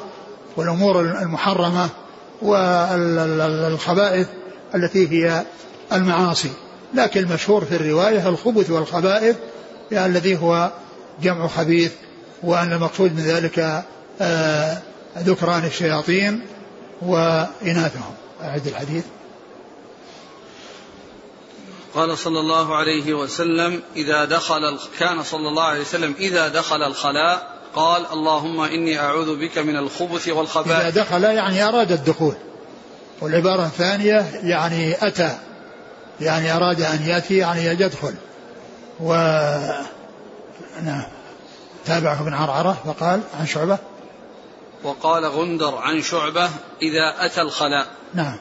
والأمور 0.57 1.01
المحرمة 1.01 1.89
والخبائث 2.41 4.27
التي 4.75 5.07
هي 5.11 5.45
المعاصي. 5.93 6.51
لكن 6.93 7.19
المشهور 7.19 7.65
في 7.65 7.75
الرواية 7.75 8.29
الخبث 8.29 8.69
والخبائث 8.69 9.35
يعني 9.91 10.05
الذي 10.05 10.37
هو 10.37 10.71
جمع 11.21 11.47
خبيث 11.47 11.91
وأن 12.43 12.73
المقصود 12.73 13.15
من 13.15 13.23
ذلك 13.23 13.83
آه، 14.21 14.77
ذكران 15.17 15.65
الشياطين 15.65 16.41
وإناثهم. 17.01 18.13
أعد 18.43 18.67
الحديث. 18.67 19.03
قال 21.95 22.17
صلى 22.17 22.39
الله 22.39 22.75
عليه 22.75 23.13
وسلم 23.13 23.81
إذا 23.95 24.25
دخل 24.25 24.79
كان 24.99 25.23
صلى 25.23 25.47
الله 25.47 25.63
عليه 25.63 25.81
وسلم 25.81 26.15
إذا 26.19 26.47
دخل 26.47 26.83
الخلاء 26.83 27.58
قال 27.75 28.05
اللهم 28.13 28.61
إني 28.61 28.99
أعوذ 28.99 29.39
بك 29.39 29.57
من 29.57 29.77
الخبث 29.77 30.27
والخبائث. 30.27 30.97
إذا 30.97 31.03
دخل 31.03 31.23
يعني 31.23 31.63
أراد 31.63 31.91
الدخول. 31.91 32.35
والعبارة 33.21 33.65
الثانية 33.65 34.25
يعني 34.43 35.07
أتى. 35.07 35.37
يعني 36.21 36.51
أراد 36.51 36.81
أن 36.81 37.01
يأتي 37.05 37.37
يعني 37.37 37.65
يدخل. 37.65 38.13
و 38.99 39.13
نعم 40.83 41.03
تابعه 41.85 42.21
ابن 42.21 42.33
عرعرة 42.33 42.77
فقال 42.85 43.21
عن 43.39 43.45
شعبة. 43.45 43.77
وقال 44.83 45.25
غندر 45.25 45.75
عن 45.75 46.01
شعبة 46.01 46.49
إذا 46.81 47.25
أتى 47.25 47.41
الخلاء. 47.41 47.87
نعم. 48.13 48.37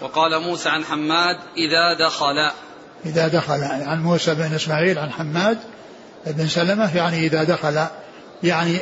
وقال 0.00 0.42
موسى 0.42 0.68
عن 0.68 0.84
حماد 0.84 1.36
إذا 1.56 2.06
دخل. 2.06 2.50
إذا 3.06 3.28
دخل. 3.28 3.64
عن 3.64 4.02
موسى 4.02 4.34
بن 4.34 4.54
إسماعيل 4.54 4.98
عن 4.98 5.12
حماد 5.12 5.58
بن 6.26 6.48
سلمة 6.48 6.96
يعني 6.96 7.26
إذا 7.26 7.44
دخل. 7.44 7.86
يعني 8.42 8.78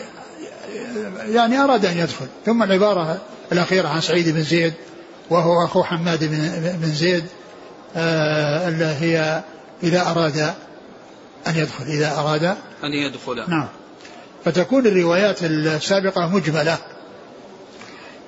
يعني 1.28 1.58
أراد 1.58 1.84
أن 1.84 1.98
يدخل. 1.98 2.26
ثم 2.46 2.62
العبارة 2.62 3.20
الأخيرة 3.52 3.88
عن 3.88 4.00
سعيد 4.00 4.28
بن 4.28 4.42
زيد 4.42 4.74
وهو 5.30 5.64
أخو 5.64 5.82
حماد 5.82 6.24
بن 6.80 6.92
زيد 6.92 7.24
آه 7.96 8.68
اللي 8.68 8.84
هي 8.84 9.42
إذا 9.82 10.10
أراد 10.10 10.38
أن 11.46 11.56
يدخل 11.56 11.84
إذا 11.84 12.14
أراد 12.18 12.44
أن 12.84 12.92
يدخل. 13.06 13.50
نعم. 13.50 13.68
فتكون 14.44 14.86
الروايات 14.86 15.42
السابقة 15.42 16.28
مجملة. 16.28 16.78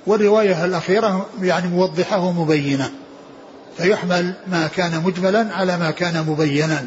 والرواية 0.06 0.64
الأخيرة 0.64 1.26
يعني 1.42 1.68
موضحة 1.68 2.20
ومبينة. 2.20 2.90
فيحمل 3.76 4.32
ما 4.46 4.66
كان 4.66 5.02
مجملا 5.02 5.54
على 5.54 5.78
ما 5.78 5.90
كان 5.90 6.24
مبينا. 6.28 6.86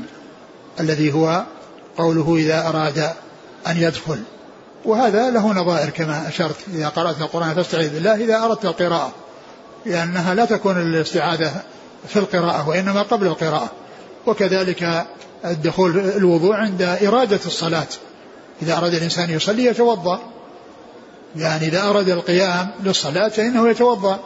الذي 0.80 1.14
هو 1.14 1.44
قوله 1.98 2.36
إذا 2.36 2.68
أراد 2.68 3.10
أن 3.68 3.78
يدخل. 3.78 4.20
وهذا 4.86 5.30
له 5.30 5.54
نظائر 5.54 5.90
كما 5.90 6.28
أشرت 6.28 6.56
إذا 6.74 6.88
قرأت 6.88 7.22
القرآن 7.22 7.54
فاستعذ 7.54 7.90
بالله. 7.90 8.16
إذا 8.16 8.44
أردت 8.44 8.66
القراءة 8.66 9.12
لأنها 9.86 10.34
لا 10.34 10.46
تكون 10.46 10.82
الاستعاذة 10.82 11.52
في 12.08 12.20
القراءة 12.20 12.70
وإنما 12.70 13.02
قبل 13.02 13.28
القراءة. 13.28 13.72
وكذلك 14.26 15.06
الدخول 15.46 16.00
الوضوء 16.00 16.56
عند 16.56 16.82
إرادة 16.82 17.40
الصلاة. 17.46 17.88
إذا 18.62 18.78
أراد 18.78 18.94
الإنسان 18.94 19.30
يصلي 19.30 19.66
يتوضأ. 19.66 20.20
يعني 21.36 21.68
إذا 21.68 21.84
أراد 21.84 22.10
القيام 22.10 22.72
للصلاة 22.84 23.28
فإنه 23.28 23.70
يتوضأ. 23.70 24.20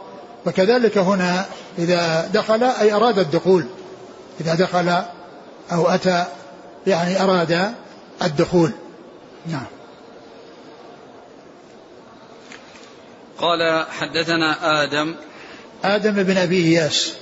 وكذلك 0.46 0.98
هنا 0.98 1.44
إذا 1.78 2.30
دخل 2.34 2.62
أي 2.62 2.92
أراد 2.92 3.18
الدخول. 3.18 3.64
إذا 4.40 4.54
دخل 4.54 5.02
أو 5.72 5.88
أتى 5.88 6.24
يعني 6.86 7.22
أراد 7.22 7.72
الدخول. 8.22 8.72
نعم. 9.46 9.66
قال 13.38 13.86
حدثنا 13.90 14.82
آدم. 14.82 15.14
آدم 15.84 16.22
بن 16.22 16.36
أبي 16.36 16.64
إياس. 16.64 17.14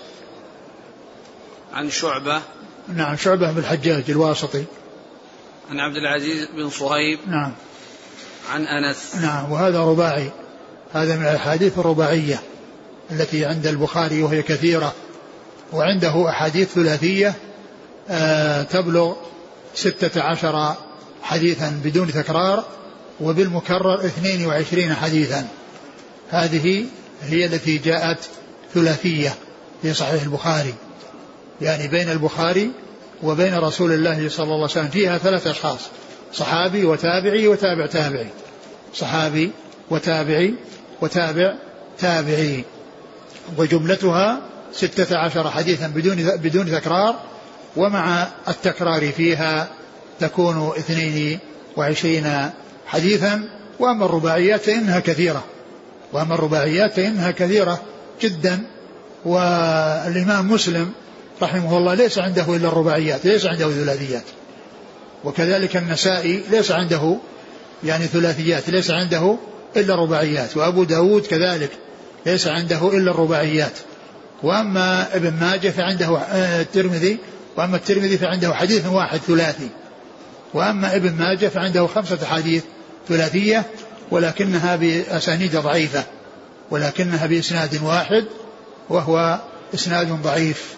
عن 1.73 1.91
شعبة. 1.91 2.43
نعم 2.89 3.17
شعبة 3.17 3.53
بن 3.53 3.59
الحجاج 3.59 4.05
الواسطي. 4.09 4.65
عن 5.71 5.81
عبد 5.81 5.97
العزيز 5.97 6.49
بن 6.57 6.71
صهيب. 6.71 7.19
نعم. 7.27 7.53
عن 8.53 8.67
أنس. 8.67 9.17
نعم 9.17 9.53
وهذا 9.53 9.81
رباعي. 9.81 10.31
هذا 10.93 11.17
من 11.17 11.23
الأحاديث 11.23 11.79
الرباعية 11.79 12.41
التي 13.11 13.45
عند 13.45 13.67
البخاري 13.67 14.23
وهي 14.23 14.43
كثيرة. 14.43 14.95
وعنده 15.73 16.29
أحاديث 16.29 16.73
ثلاثية 16.73 17.35
آه 18.11 18.63
تبلغ 18.63 19.15
ستة 19.75 20.23
عشر 20.23 20.77
حديثا 21.23 21.81
بدون 21.85 22.13
تكرار 22.13 22.65
وبالمكرر 23.21 24.07
اثنين 24.07 24.47
وعشرين 24.47 24.95
حديثا. 24.95 25.47
هذه 26.31 26.85
هي 27.23 27.45
التي 27.47 27.79
جاءت 27.79 28.19
ثلاثية 28.75 29.35
في 29.83 29.95
صحيح 29.95 30.23
البخاري. 30.23 30.75
يعني 31.61 31.89
بين 31.89 32.11
البخاري 32.11 32.71
وبين 33.23 33.55
رسول 33.55 33.93
الله 33.93 34.29
صلى 34.29 34.45
الله 34.45 34.55
عليه 34.55 34.65
وسلم 34.65 34.89
فيها 34.89 35.19
ثلاث 35.19 35.47
أشخاص 35.47 35.81
صحابي 36.33 36.85
وتابعي 36.85 37.49
وتابع 37.49 37.87
تابعي. 37.87 38.27
صحابي 38.95 39.51
وتابعي 39.91 40.55
وتابع 41.01 41.55
تابعي. 41.99 42.65
وجملتها 43.59 44.41
ستة 44.73 45.19
عشر 45.19 45.51
حديثا 45.51 45.87
بدون 45.87 46.37
بدون 46.37 46.71
تكرار 46.71 47.21
ومع 47.77 48.29
التكرار 48.49 49.13
فيها 49.13 49.69
تكون 50.21 50.73
اثنين 50.79 51.39
وعشرين 51.77 52.51
حديثا 52.87 53.43
وأما 53.79 54.05
الرباعيات 54.05 54.61
فإنها 54.61 55.01
كثيرة. 55.01 55.45
وأما 56.13 56.35
الرباعيات 56.35 56.93
فإنها 56.93 57.31
كثيرة 57.31 57.83
جدا. 58.23 58.63
والإمام 59.25 60.53
مسلم 60.53 60.91
رحمه 61.43 61.79
الله 61.79 61.95
ليس 61.95 62.19
عنده 62.19 62.57
إلا 62.57 62.69
الرباعيات 62.69 63.25
ليس 63.25 63.47
عنده 63.47 63.71
ثلاثيات. 63.71 64.25
وكذلك 65.25 65.77
النسائي 65.77 66.43
ليس 66.51 66.71
عنده 66.71 67.17
يعني 67.85 68.07
ثلاثيات 68.07 68.71
ليس 68.71 68.91
عنده 68.91 69.37
إلا 69.77 69.95
الرباعيات. 69.95 70.57
وأبو 70.57 70.85
داود 70.85 71.27
كذلك 71.27 71.71
ليس 72.27 72.47
عنده 72.47 72.89
إلا 72.89 73.11
الرباعيات. 73.11 73.73
وأما 74.43 75.17
ابن 75.17 75.33
ماجه 75.41 75.69
فعنده 75.69 76.19
آه، 76.19 76.61
الترمذي 76.61 77.19
وأما 77.57 77.77
الترمذي 77.77 78.19
فعنده 78.19 78.55
حديث 78.55 78.87
واحد 78.87 79.19
ثلاثي. 79.19 79.69
وأما 80.55 80.97
ابن 80.97 81.13
ماجه 81.13 81.49
فعنده 81.49 81.87
خمسة 81.87 82.27
حديث 82.27 82.65
ثلاثية 83.09 83.65
ولكنها 84.11 84.77
بأسانيد 84.77 85.57
ضعيفة 85.57 86.05
ولكنها 86.71 87.27
بإسناد 87.27 87.83
واحد 87.83 88.25
وهو 88.89 89.41
إسناد 89.75 90.23
ضعيف. 90.23 90.75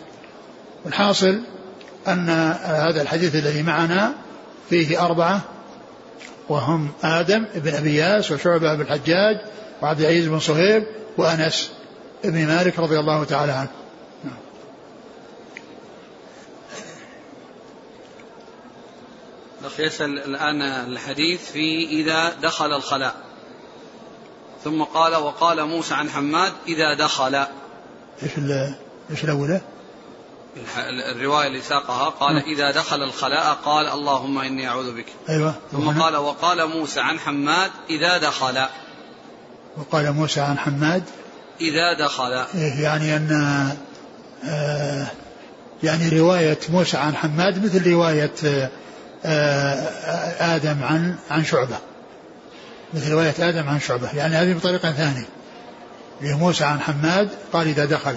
والحاصل 0.85 1.41
أن 2.09 2.29
هذا 2.65 3.03
الحديث 3.03 3.35
الذي 3.35 3.63
معنا 3.63 4.13
فيه 4.71 5.05
أربعة 5.05 5.41
وهم 6.49 6.89
آدم 7.05 7.45
بن 7.55 7.75
أبي 7.75 7.97
ياس 7.97 8.31
وشعبة 8.31 8.75
بن 8.75 8.81
الحجاج 8.81 9.41
وعبد 9.83 10.01
العزيز 10.01 10.27
بن 10.27 10.39
صهيب 10.39 10.85
وأنس 11.19 11.71
بن 12.25 12.47
مالك 12.47 12.79
رضي 12.79 12.99
الله 12.99 13.25
تعالى 13.25 13.53
عنه. 13.53 13.69
الأخ 19.65 19.81
يسأل 19.81 20.19
الآن 20.19 20.63
الحديث 20.63 21.51
في 21.51 21.87
إذا 21.87 22.35
دخل 22.43 22.73
الخلاء. 22.73 23.15
ثم 24.65 24.83
قال 24.83 25.17
وقال 25.17 25.65
موسى 25.65 25.95
عن 25.95 26.11
حماد 26.11 26.53
إذا 26.69 26.95
دخل. 26.95 27.35
إيش 27.35 28.33
إيش 29.11 29.25
الأولى؟ 29.25 29.61
الرواية 31.13 31.47
اللي 31.47 31.61
ساقها 31.61 32.09
قال 32.09 32.37
م. 32.37 32.39
إذا 32.39 32.71
دخل 32.71 33.03
الخلاء 33.03 33.59
قال 33.65 33.89
اللهم 33.89 34.39
إني 34.39 34.69
أعوذ 34.69 34.97
بك. 34.97 35.07
أيوة. 35.29 35.55
ثم 35.73 36.01
قال 36.01 36.17
وقال 36.17 36.67
موسى 36.67 37.01
عن 37.01 37.19
حماد 37.19 37.71
إذا 37.91 38.19
دخل. 38.19 38.67
وقال 39.77 40.13
موسى 40.13 40.41
عن 40.41 40.59
حماد 40.59 41.03
إذا 41.61 41.93
دخل. 41.99 42.33
إيه 42.33 42.83
يعني 42.83 43.17
أن 43.17 43.33
آه 44.45 45.07
يعني 45.83 46.19
رواية 46.21 46.59
موسى 46.69 46.97
عن 46.97 47.17
حماد 47.17 47.65
مثل 47.65 47.91
رواية 47.91 48.33
آه 48.45 48.71
آدم 49.25 50.83
عن 50.83 51.17
عن 51.31 51.45
شعبة. 51.45 51.77
مثل 52.95 53.13
رواية 53.13 53.35
آدم 53.39 53.69
عن 53.69 53.81
شعبة. 53.81 54.09
يعني 54.15 54.37
هذه 54.37 54.55
بطريقة 54.55 54.93
ثانية. 54.93 55.27
لموسى 56.21 56.65
عن 56.65 56.81
حماد 56.81 57.29
قال 57.53 57.69
إذا 57.69 57.85
دخل. 57.85 58.15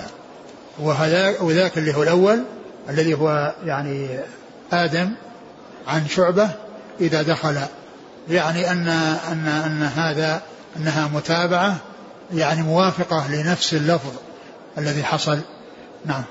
وهذا 0.80 1.40
وذاك 1.40 1.78
اللي 1.78 1.96
هو 1.96 2.04
الأول 2.04 2.44
الذي 2.90 3.14
هو 3.14 3.56
يعني 3.66 4.20
آدم 4.72 5.12
عن 5.88 6.08
شعبة 6.08 6.50
إذا 7.02 7.22
دخل. 7.22 7.58
يعني 8.30 8.72
أن 8.72 8.88
أن 9.32 9.48
أن 9.48 9.84
هذا 9.84 10.42
أنها 10.78 11.08
متابعة 11.08 11.78
يعني 12.34 12.62
موافقة 12.62 13.28
لنفس 13.32 13.74
اللفظ 13.74 14.12
الذي 14.78 15.04
حصل. 15.04 15.40
نعم. 16.06 16.24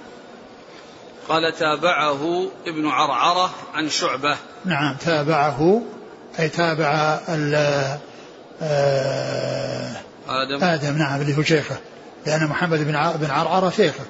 قال 1.28 1.52
تابعه 1.58 2.46
ابن 2.66 2.86
عرعرة 2.86 3.50
عن 3.74 3.88
شعبة. 3.88 4.36
نعم 4.64 4.96
تابعه 4.96 5.82
أي 6.38 6.48
تابع 6.48 7.20
آه، 8.62 9.92
آدم. 10.28 10.64
آدم 10.64 10.98
نعم 10.98 11.20
اللي 11.20 11.38
هو 11.38 11.42
شيخه. 11.42 11.76
لأن 12.26 12.46
محمد 12.46 12.78
بن 12.78 13.12
بن 13.20 13.30
عرعرة 13.30 13.70
شيخه 13.70 14.04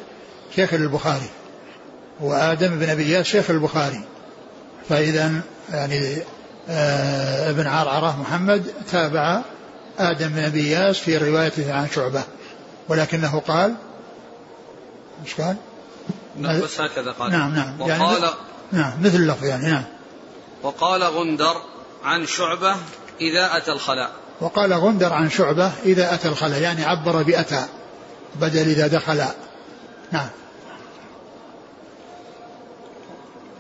شيخ 0.57 0.75
البخاري 0.75 1.29
وآدم 2.21 2.79
بن 2.79 2.89
أبي 2.91 3.03
إياس 3.03 3.27
شيخ 3.27 3.51
البخاري 3.51 4.01
فإذا 4.89 5.33
يعني 5.71 6.17
آه 6.69 7.51
ابن 7.51 7.67
عرعرة 7.67 8.21
محمد 8.21 8.67
تابع 8.93 9.41
آدم 9.99 10.29
بن 10.29 10.39
أبي 10.39 10.61
إياس 10.61 10.99
في 10.99 11.19
روايته 11.19 11.75
عن 11.75 11.89
شعبة. 11.95 12.23
ولكنه 12.89 13.39
قال 13.41 13.75
مش 15.25 15.35
قال؟ 15.35 15.57
نعم 16.37 16.61
بس 16.61 16.81
هكذا 16.81 17.13
قال. 17.13 17.33
نعم 17.33 17.55
نعم. 17.55 17.81
يعني 17.81 18.03
وقال 18.03 18.23
يعني 18.23 18.35
نعم 18.73 19.03
مثل 19.03 19.17
اللفظ 19.17 19.45
يعني 19.45 19.71
نعم. 19.71 19.85
وقال 20.63 21.03
غندر 21.03 21.57
عن 22.05 22.27
شعبة 22.27 22.77
إذا 23.21 23.57
أتى 23.57 23.73
الخلاء. 23.73 24.11
وقال 24.41 24.73
غندر 24.73 25.13
عن 25.13 25.31
شعبة 25.31 25.73
إذا 25.85 26.15
أتى 26.15 26.29
الخلاء 26.29 26.61
يعني 26.61 26.85
عبر 26.85 27.23
بأتى 27.23 27.67
بدل 28.35 28.69
إذا 28.69 28.87
دخل. 28.87 29.25
نعم. 30.13 30.29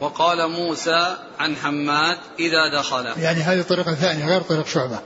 وقال 0.00 0.50
موسى 0.50 1.16
عن 1.38 1.56
حماد 1.56 2.18
إذا 2.38 2.78
دخل. 2.78 3.06
يعني 3.06 3.42
هذه 3.42 3.62
طريقة 3.62 3.94
ثانية 3.94 4.26
غير 4.26 4.40
طريق 4.40 4.66
شعبة. 4.66 4.98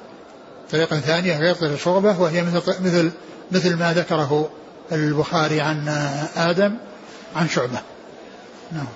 طريقة 0.72 1.00
ثانية 1.00 1.38
غير 1.38 1.54
طريق 1.54 1.78
شعبة 1.78 2.20
وهي 2.20 2.42
مثل 2.42 2.56
مثل 2.80 3.12
مثل 3.50 3.76
ما 3.76 3.92
ذكره 3.92 4.50
البخاري 4.92 5.60
عن 5.60 5.88
آدم 6.36 6.76
عن 7.36 7.48
شعبة. 7.48 7.80
نعم. 8.72 8.86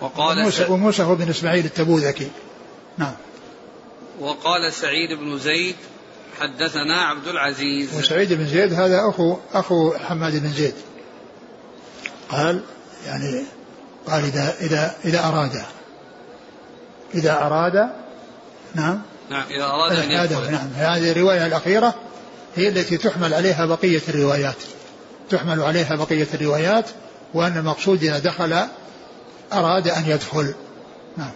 وقال 0.00 0.38
وموسى, 0.38 0.64
وموسى 0.64 1.02
هو 1.02 1.14
بن 1.14 1.28
إسماعيل 1.28 1.64
التبوذكي. 1.64 2.30
نعم. 2.98 3.14
وقال 4.20 4.72
سعيد 4.72 5.18
بن 5.18 5.38
زيد 5.38 5.76
حدثنا 6.40 7.02
عبد 7.02 7.28
العزيز. 7.28 7.98
وسعيد 7.98 8.32
بن 8.32 8.46
زيد 8.46 8.72
هذا 8.72 9.00
أخو 9.08 9.36
أخو 9.52 9.92
حماد 9.92 10.42
بن 10.42 10.52
زيد. 10.52 10.74
قال 12.28 12.62
يعني 13.06 13.44
قال 14.06 14.24
إذا 14.24 14.54
إذا 14.60 14.94
إذا 15.04 15.24
أراد. 15.24 15.62
إذا 17.14 17.32
أراد 17.32 17.90
نعم. 18.74 19.02
نعم 19.30 19.44
إذا 19.50 19.64
أراد 19.64 19.92
أن 19.92 20.10
يدخل. 20.10 20.50
نعم. 20.50 20.68
هذه 20.74 21.10
الرواية 21.10 21.46
الأخيرة 21.46 21.94
هي 22.56 22.68
التي 22.68 22.96
تحمل 22.96 23.34
عليها 23.34 23.66
بقية 23.66 24.02
الروايات. 24.08 24.56
تحمل 25.30 25.62
عليها 25.62 25.96
بقية 25.96 26.28
الروايات 26.34 26.90
وأن 27.34 27.56
المقصود 27.56 28.02
إذا 28.02 28.18
دخل 28.18 28.66
أراد 29.52 29.88
أن 29.88 30.04
يدخل. 30.06 30.54
نعم. 31.16 31.32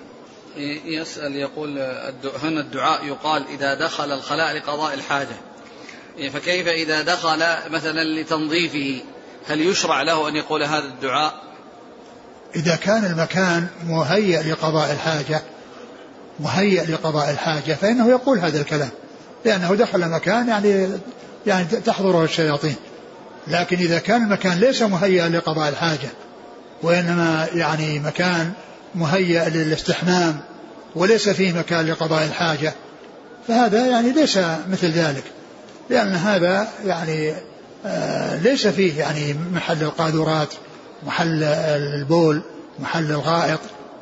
يسأل 0.85 1.37
يقول 1.37 1.79
هنا 2.43 2.61
الدعاء 2.61 3.05
يقال 3.05 3.45
إذا 3.49 3.75
دخل 3.75 4.13
الخلاء 4.13 4.57
لقضاء 4.57 4.95
الحاجة. 4.95 5.37
فكيف 6.33 6.69
إذا 6.69 7.03
دخل 7.03 7.39
مثلا 7.71 8.05
لتنظيفه؟ 8.21 9.05
هل 9.49 9.61
يشرع 9.61 10.03
له 10.03 10.29
أن 10.29 10.37
يقول 10.37 10.63
هذا 10.63 10.85
الدعاء؟ 10.85 11.35
إذا 12.57 12.77
كان 12.77 13.05
المكان 13.05 13.67
مهيأ 13.87 14.43
لقضاء 14.43 14.93
الحاجة 14.93 15.43
مهيأ 16.41 16.85
لقضاء 16.85 17.31
الحاجة 17.31 17.73
فإنه 17.73 18.11
يقول 18.11 18.39
هذا 18.39 18.61
الكلام. 18.61 18.91
لأنه 19.45 19.75
دخل 19.75 20.09
مكان 20.09 20.49
يعني 20.49 20.89
يعني 21.47 21.65
تحضره 21.65 22.25
الشياطين. 22.25 22.77
لكن 23.49 23.77
إذا 23.77 23.99
كان 23.99 24.23
المكان 24.23 24.59
ليس 24.59 24.83
مهيئا 24.83 25.29
لقضاء 25.29 25.69
الحاجة 25.69 26.09
وإنما 26.83 27.47
يعني 27.55 27.99
مكان 27.99 28.53
مهيأ 28.95 29.49
للاستحمام 29.49 30.41
وليس 30.95 31.29
فيه 31.29 31.53
مكان 31.53 31.87
لقضاء 31.87 32.25
الحاجة 32.25 32.75
فهذا 33.49 33.87
يعني 33.87 34.13
ليس 34.13 34.39
مثل 34.69 34.91
ذلك 34.91 35.25
لأن 35.91 36.15
هذا 36.15 36.69
يعني 36.85 37.35
آه 37.87 38.37
ليس 38.37 38.67
فيه 38.67 39.01
يعني 39.01 39.35
محل 39.53 39.83
القاذورات 39.83 40.55
محل 41.07 41.43
البول 41.45 42.43
محل 42.79 43.11
الغائط 43.11 43.61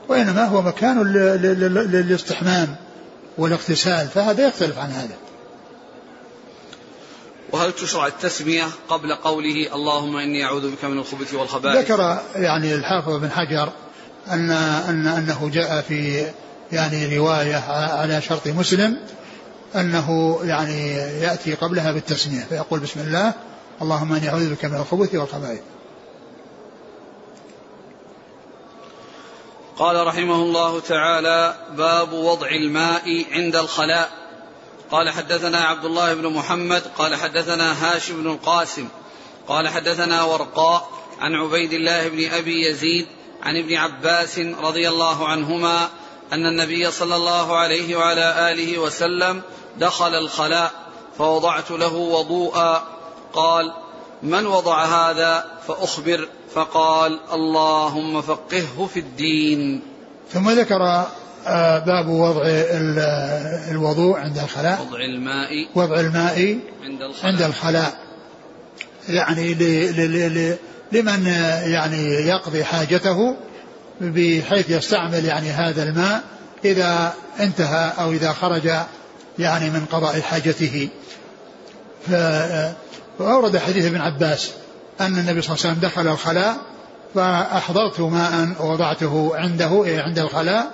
وإنما 0.09 0.45
هو 0.45 0.63
مكان 0.63 1.03
للاستحمام 1.93 2.77
والاغتسال 3.39 4.09
فهذا 4.15 4.49
يختلف 4.49 4.79
عن 4.79 4.91
هذا. 4.91 5.15
وهل 7.55 7.73
تشرع 7.73 8.07
التسمية 8.07 8.65
قبل 8.89 9.15
قوله 9.15 9.75
اللهم 9.75 10.17
إني 10.17 10.45
أعوذ 10.45 10.71
بك 10.71 10.85
من 10.85 10.99
الخبث 10.99 11.35
والخبائث؟ 11.35 11.77
ذكر 11.77 12.19
يعني 12.37 12.75
الحافظ 12.75 13.17
بن 13.17 13.31
حجر 13.31 13.69
أن, 14.31 14.51
أن 14.89 15.07
أنه 15.07 15.51
جاء 15.53 15.81
في 15.81 16.27
يعني 16.73 17.19
رواية 17.19 17.57
على 17.71 18.23
شرط 18.23 18.47
مسلم 18.47 18.99
أنه 19.75 20.39
يعني 20.45 20.91
يأتي 20.97 21.55
قبلها 21.55 21.93
بالتسمية 21.93 22.47
فيقول 22.49 22.81
بسم 22.81 23.01
الله 23.01 23.33
اللهم 23.83 24.13
إني 24.13 24.29
أعوذ 24.29 24.55
بك 24.55 24.65
من 24.65 24.77
الخبث 24.77 25.15
والخبائث. 25.15 25.61
قال 29.77 30.07
رحمه 30.07 30.35
الله 30.35 30.81
تعالى 30.81 31.55
باب 31.77 32.13
وضع 32.13 32.49
الماء 32.49 33.25
عند 33.33 33.57
الخلاء. 33.57 34.24
قال 34.91 35.11
حدثنا 35.11 35.59
عبد 35.59 35.85
الله 35.85 36.15
بن 36.15 36.27
محمد 36.27 36.83
قال 36.99 37.17
حدثنا 37.17 37.73
هاشم 37.73 38.23
بن 38.23 38.31
القاسم 38.31 38.89
قال 39.49 39.69
حدثنا 39.69 40.23
ورقاء 40.23 40.89
عن 41.21 41.35
عبيد 41.35 41.73
الله 41.73 42.09
بن 42.09 42.33
أبي 42.33 42.67
يزيد 42.67 43.07
عن 43.43 43.57
ابن 43.57 43.75
عباس 43.75 44.39
رضي 44.39 44.89
الله 44.89 45.29
عنهما 45.29 45.89
أن 46.33 46.47
النبي 46.47 46.91
صلى 46.91 47.17
الله 47.17 47.57
عليه 47.57 47.97
وعلى 47.97 48.53
آله 48.53 48.79
وسلم 48.79 49.43
دخل 49.79 50.15
الخلاء 50.15 50.73
فوضعت 51.19 51.71
له 51.71 51.95
وضوءا 51.95 52.85
قال 53.33 53.73
من 54.23 54.47
وضع 54.47 54.85
هذا 54.85 55.45
فأخبر. 55.69 56.29
فقال 56.55 57.21
اللهم 57.33 58.23
فقهه 58.23 58.89
في 58.95 59.01
الدين. 59.01 59.83
ثم 60.33 60.51
ذكر 60.51 61.07
باب 61.87 62.09
وضع 62.09 62.43
الوضوء 63.71 64.19
عند 64.19 64.39
الخلاء. 64.39 64.87
وضع 64.91 65.01
الماء 65.01 65.69
وضع 65.75 66.01
الماء 66.01 66.59
عند 66.85 67.03
الخلاء, 67.03 67.33
عند 67.33 67.43
الخلاء. 67.43 67.93
يعني 69.09 69.55
لمن 70.93 71.27
يعني 71.67 72.03
يقضي 72.05 72.65
حاجته 72.65 73.37
بحيث 74.01 74.71
يستعمل 74.71 75.25
يعني 75.25 75.51
هذا 75.51 75.83
الماء 75.83 76.23
إذا 76.65 77.15
انتهى 77.41 77.93
أو 77.99 78.13
إذا 78.13 78.33
خرج 78.33 78.71
يعني 79.39 79.71
من 79.71 79.87
قضاء 79.93 80.21
حاجته. 80.21 80.89
فأورد 83.19 83.59
حديث 83.59 83.85
ابن 83.85 84.01
عباس 84.01 84.51
أن 85.01 85.19
النبي 85.19 85.43
صلى 85.43 85.55
الله 85.55 85.67
عليه 85.67 85.75
وسلم 85.75 85.79
دخل 85.81 86.09
الخلاء 86.09 86.57
فأحضرت 87.15 88.01
ماء 88.01 88.49
ووضعته 88.61 89.33
عنده 89.35 89.85
إيه، 89.85 90.01
عند 90.01 90.19
الخلاء. 90.19 90.71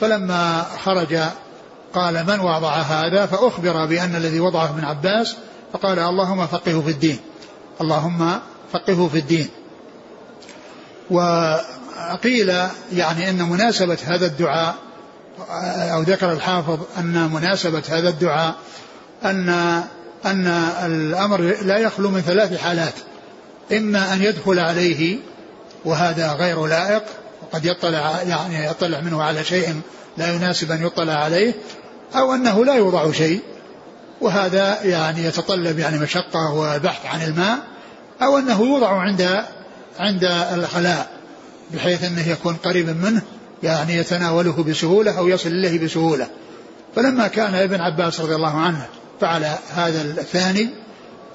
فلما 0.00 0.66
خرج 0.84 1.18
قال 1.94 2.26
من 2.26 2.40
وضع 2.40 2.72
هذا 2.74 3.26
فأخبر 3.26 3.86
بأن 3.86 4.16
الذي 4.16 4.40
وضعه 4.40 4.70
ابن 4.70 4.84
عباس 4.84 5.36
فقال 5.72 5.98
اللهم 5.98 6.46
فقهه 6.46 6.80
في 6.80 6.90
الدين. 6.90 7.18
اللهم 7.80 8.38
فقهه 8.72 9.08
في 9.08 9.18
الدين. 9.18 9.48
وقيل 11.10 12.48
يعني 12.92 13.30
أن 13.30 13.48
مناسبة 13.48 13.98
هذا 14.04 14.26
الدعاء 14.26 14.74
أو 15.92 16.02
ذكر 16.02 16.32
الحافظ 16.32 16.78
أن 16.98 17.30
مناسبة 17.32 17.82
هذا 17.88 18.08
الدعاء 18.08 18.54
أن 19.24 19.48
أن 20.24 20.46
الأمر 20.86 21.40
لا 21.40 21.78
يخلو 21.78 22.10
من 22.10 22.20
ثلاث 22.20 22.58
حالات. 22.58 22.94
إما 23.72 24.12
أن 24.12 24.22
يدخل 24.22 24.58
عليه 24.58 25.18
وهذا 25.84 26.32
غير 26.32 26.66
لائق 26.66 27.02
وقد 27.54 27.64
يطلع 27.64 28.22
يعني 28.22 28.66
يطلع 28.66 29.00
منه 29.00 29.22
على 29.22 29.44
شيء 29.44 29.80
لا 30.16 30.34
يناسب 30.34 30.72
أن 30.72 30.86
يطلع 30.86 31.12
عليه 31.12 31.54
أو 32.14 32.34
أنه 32.34 32.64
لا 32.64 32.74
يوضع 32.74 33.12
شيء. 33.12 33.40
وهذا 34.20 34.82
يعني 34.82 35.24
يتطلب 35.24 35.78
يعني 35.78 35.98
مشقة 35.98 36.54
وبحث 36.54 37.06
عن 37.06 37.22
الماء 37.22 37.58
أو 38.22 38.38
أنه 38.38 38.62
يوضع 38.62 39.00
عند 39.00 39.44
عند 39.98 40.24
الخلاء 40.54 41.10
بحيث 41.74 42.04
أنه 42.04 42.28
يكون 42.28 42.54
قريبا 42.54 42.92
منه 42.92 43.22
يعني 43.62 43.96
يتناوله 43.96 44.62
بسهولة 44.62 45.18
أو 45.18 45.28
يصل 45.28 45.48
إليه 45.48 45.84
بسهولة. 45.84 46.26
فلما 46.96 47.28
كان 47.28 47.54
ابن 47.54 47.80
عباس 47.80 48.20
رضي 48.20 48.34
الله 48.34 48.60
عنه 48.60 48.86
فعل 49.20 49.44
هذا 49.74 50.02
الثاني 50.02 50.68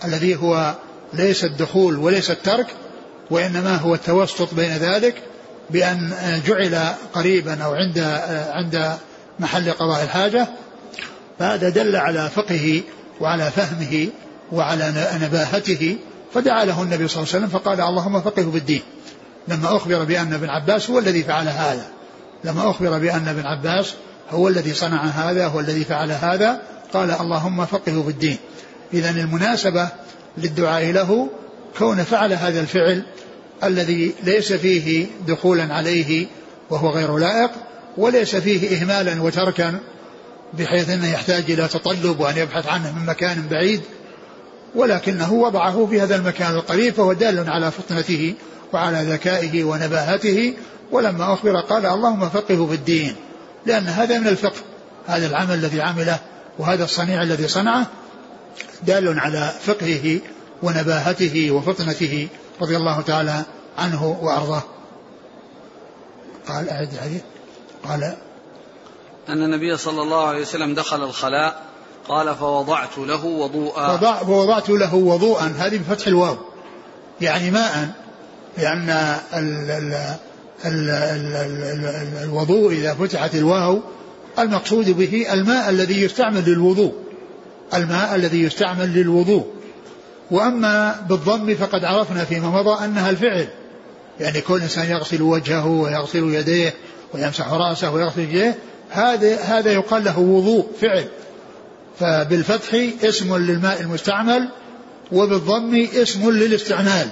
الذي 0.05 0.35
هو 0.35 0.75
ليس 1.13 1.43
الدخول 1.43 1.97
وليس 1.97 2.31
الترك 2.31 2.67
وإنما 3.31 3.75
هو 3.75 3.93
التوسط 3.93 4.53
بين 4.53 4.71
ذلك 4.71 5.28
بأن 5.69 6.13
جعل 6.47 6.93
قريبا 7.13 7.63
أو 7.63 7.73
عند 7.73 7.99
عند 8.49 8.97
محل 9.39 9.71
قضاء 9.71 10.03
الحاجة 10.03 10.47
فهذا 11.39 11.69
دل 11.69 11.95
على 11.95 12.29
فقهه 12.29 12.81
وعلى 13.21 13.51
فهمه 13.51 14.07
وعلى 14.51 14.93
نباهته 15.21 15.97
فدعا 16.33 16.65
له 16.65 16.83
النبي 16.83 17.07
صلى 17.07 17.23
الله 17.23 17.33
عليه 17.33 17.45
وسلم 17.45 17.59
فقال 17.59 17.81
اللهم 17.81 18.21
فقهه 18.21 18.51
في 18.51 18.57
الدين. 18.57 18.81
لما 19.47 19.75
أخبر 19.75 20.03
بأن 20.03 20.33
ابن 20.33 20.49
عباس 20.49 20.89
هو 20.89 20.99
الذي 20.99 21.23
فعل 21.23 21.47
هذا. 21.47 21.85
لما 22.43 22.69
أخبر 22.69 22.97
بأن 22.97 23.27
ابن 23.27 23.45
عباس 23.45 23.93
هو 24.31 24.47
الذي 24.47 24.73
صنع 24.73 25.03
هذا 25.03 25.47
هو 25.47 25.59
الذي 25.59 25.83
فعل 25.83 26.11
هذا 26.11 26.61
قال 26.93 27.11
اللهم 27.11 27.65
فقهه 27.65 28.03
في 28.03 28.09
الدين. 28.09 28.37
إذا 28.93 29.09
المناسبة 29.09 29.87
للدعاء 30.37 30.85
له 30.85 31.29
كون 31.77 32.03
فعل 32.03 32.33
هذا 32.33 32.59
الفعل 32.59 33.03
الذي 33.63 34.13
ليس 34.23 34.53
فيه 34.53 35.05
دخولا 35.27 35.73
عليه 35.73 36.27
وهو 36.69 36.89
غير 36.89 37.17
لائق 37.17 37.51
وليس 37.97 38.35
فيه 38.35 38.77
إهمالا 38.77 39.21
وتركا 39.21 39.79
بحيث 40.53 40.89
أنه 40.89 41.11
يحتاج 41.11 41.51
إلى 41.51 41.67
تطلب 41.67 42.19
وأن 42.19 42.37
يبحث 42.37 42.67
عنه 42.67 42.99
من 42.99 43.05
مكان 43.05 43.47
بعيد. 43.47 43.81
ولكنه 44.75 45.33
وضعه 45.33 45.87
في 45.89 46.01
هذا 46.01 46.15
المكان 46.15 46.55
القريب 46.55 46.93
فهو 46.93 47.13
دال 47.13 47.49
على 47.49 47.71
فطنته 47.71 48.33
وعلى 48.73 49.03
ذكائه 49.13 49.63
ونباهته. 49.63 50.53
ولما 50.91 51.33
أخبر 51.33 51.59
قال 51.59 51.85
اللهم 51.85 52.29
فقهه 52.29 52.67
في 52.67 52.73
الدين 52.73 53.15
لأن 53.65 53.87
هذا 53.87 54.19
من 54.19 54.27
الفقه 54.27 54.61
هذا 55.07 55.27
العمل 55.27 55.53
الذي 55.53 55.81
عمله 55.81 56.19
وهذا 56.59 56.83
الصنيع 56.83 57.23
الذي 57.23 57.47
صنعه. 57.47 57.87
دال 58.83 59.19
على 59.19 59.53
فقهه 59.61 60.19
ونباهته 60.63 61.51
وفطنته 61.51 62.27
رضي 62.61 62.77
الله 62.77 63.01
تعالى 63.01 63.45
عنه 63.77 64.17
وأرضاه. 64.21 64.63
قال 66.47 66.69
أعد 66.69 66.93
الحديث. 66.93 67.21
قال 67.83 68.15
أن 69.29 69.43
النبي 69.43 69.77
صلى 69.77 70.01
الله 70.01 70.27
عليه 70.27 70.41
وسلم 70.41 70.73
دخل 70.73 71.03
الخلاء 71.03 71.61
قال 72.07 72.35
فوضعت 72.35 72.97
له 72.97 73.25
وضوءا. 73.25 73.97
فوضعت 74.23 74.69
له 74.69 74.95
وضوءا. 74.95 75.53
هذه 75.57 75.77
بفتح 75.77 76.07
الواو. 76.07 76.37
يعني 77.21 77.51
ماء 77.51 77.89
لأن 78.57 78.89
ال 79.33 79.71
ال 79.71 79.93
ال 80.65 80.89
ال 80.89 81.35
ال 81.63 82.23
الوضوء 82.23 82.73
إذا 82.73 82.93
فتحت 82.93 83.35
الواو 83.35 83.81
المقصود 84.39 84.89
به 84.89 85.33
الماء 85.33 85.69
الذي 85.69 86.01
يستعمل 86.01 86.49
للوضوء. 86.49 86.93
الماء 87.73 88.15
الذي 88.15 88.43
يستعمل 88.43 88.93
للوضوء. 88.93 89.58
وأما 90.31 91.05
بالضم 91.09 91.55
فقد 91.55 91.85
عرفنا 91.85 92.25
فيما 92.25 92.49
مضى 92.49 92.85
أنها 92.85 93.09
الفعل. 93.09 93.47
يعني 94.19 94.41
كل 94.41 94.61
إنسان 94.61 94.91
يغسل 94.91 95.21
وجهه 95.21 95.67
ويغسل 95.67 96.33
يديه 96.33 96.73
ويمسح 97.13 97.53
رأسه 97.53 97.91
ويغسل 97.91 98.19
يديه 98.19 98.55
هذا 98.89 99.39
هذا 99.41 99.71
يقال 99.71 100.03
له 100.03 100.19
وضوء 100.19 100.67
فعل. 100.81 101.05
فبالفتح 101.99 102.73
اسم 103.03 103.35
للماء 103.35 103.81
المستعمل 103.81 104.49
وبالضم 105.11 105.87
اسم 105.93 106.31
للاستعمال. 106.31 107.07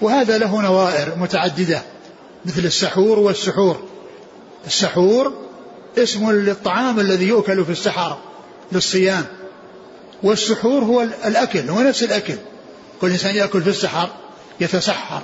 وهذا 0.00 0.38
له 0.38 0.62
نظائر 0.62 1.16
متعددة 1.16 1.82
مثل 2.44 2.64
السحور 2.64 3.18
والسحور. 3.18 3.82
السحور 4.66 5.32
اسم 5.98 6.30
للطعام 6.30 7.00
الذي 7.00 7.28
يؤكل 7.28 7.64
في 7.64 7.72
السحر 7.72 8.18
للصيام. 8.72 9.24
والسحور 10.22 10.84
هو 10.84 11.02
الأكل 11.02 11.70
هو 11.70 11.80
نفس 11.80 12.02
الأكل. 12.02 12.34
كل 13.00 13.10
إنسان 13.10 13.36
يأكل 13.36 13.62
في 13.62 13.68
السحر 13.68 14.10
يتسحر. 14.60 15.22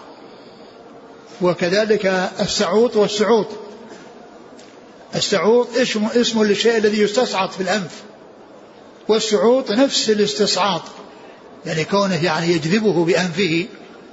وكذلك 1.43 2.07
السعوط 2.41 2.97
والسعوط. 2.97 3.47
السعوط 5.15 5.77
اسم 5.77 6.05
اسم 6.05 6.43
للشيء 6.43 6.77
الذي 6.77 7.01
يستصعط 7.01 7.53
في 7.53 7.61
الأنف. 7.61 8.03
والسعوط 9.09 9.71
نفس 9.71 10.11
الاستصعاط. 10.11 10.83
يعني 11.67 11.85
كونه 11.85 12.25
يعني 12.25 12.53
يجذبه 12.53 13.05
بأنفه 13.05 13.67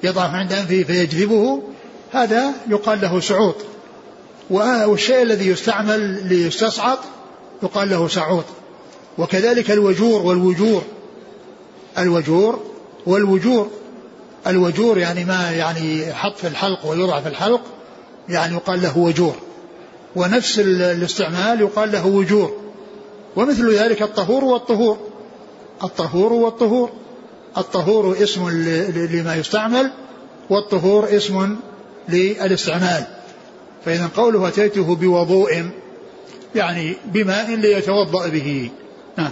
يضعه 0.03 0.27
عند 0.27 0.53
أنفه 0.53 0.83
فيجذبه 0.83 1.63
هذا 2.11 2.53
يقال 2.69 3.01
له 3.01 3.19
سعوط. 3.19 3.55
والشيء 4.49 5.21
الذي 5.21 5.47
يستعمل 5.47 6.27
ليستصعط 6.27 6.99
يقال 7.63 7.89
له 7.89 8.07
سعوط. 8.07 8.45
وكذلك 9.17 9.71
الوجور 9.71 10.21
والوجور. 10.21 10.81
الوجور 11.97 12.59
والوجور. 13.05 13.69
الوجور 14.47 14.97
يعني 14.97 15.25
ما 15.25 15.51
يعني 15.51 16.07
يحط 16.07 16.37
في 16.37 16.47
الحلق 16.47 16.85
ويوضع 16.85 17.21
في 17.21 17.27
الحلق 17.27 17.61
يعني 18.29 18.55
يقال 18.55 18.81
له 18.81 18.97
وجور. 18.97 19.35
ونفس 20.15 20.59
الاستعمال 20.59 21.61
يقال 21.61 21.91
له 21.91 22.07
وجور. 22.07 22.57
ومثل 23.35 23.73
ذلك 23.73 24.01
الطهور 24.01 24.43
والطهور. 24.43 24.97
الطهور 25.83 26.33
والطهور. 26.33 26.89
الطهور 27.57 28.23
اسم 28.23 28.49
لما 29.11 29.35
يستعمل 29.35 29.91
والطهور 30.49 31.15
اسم 31.15 31.55
للاستعمال. 32.09 33.03
فإذا 33.85 34.09
قوله 34.17 34.47
أتيته 34.47 34.95
بوضوء 34.95 35.69
يعني 36.55 36.95
بماء 37.05 37.55
ليتوضأ 37.55 38.27
به. 38.27 38.69
نعم. 39.17 39.31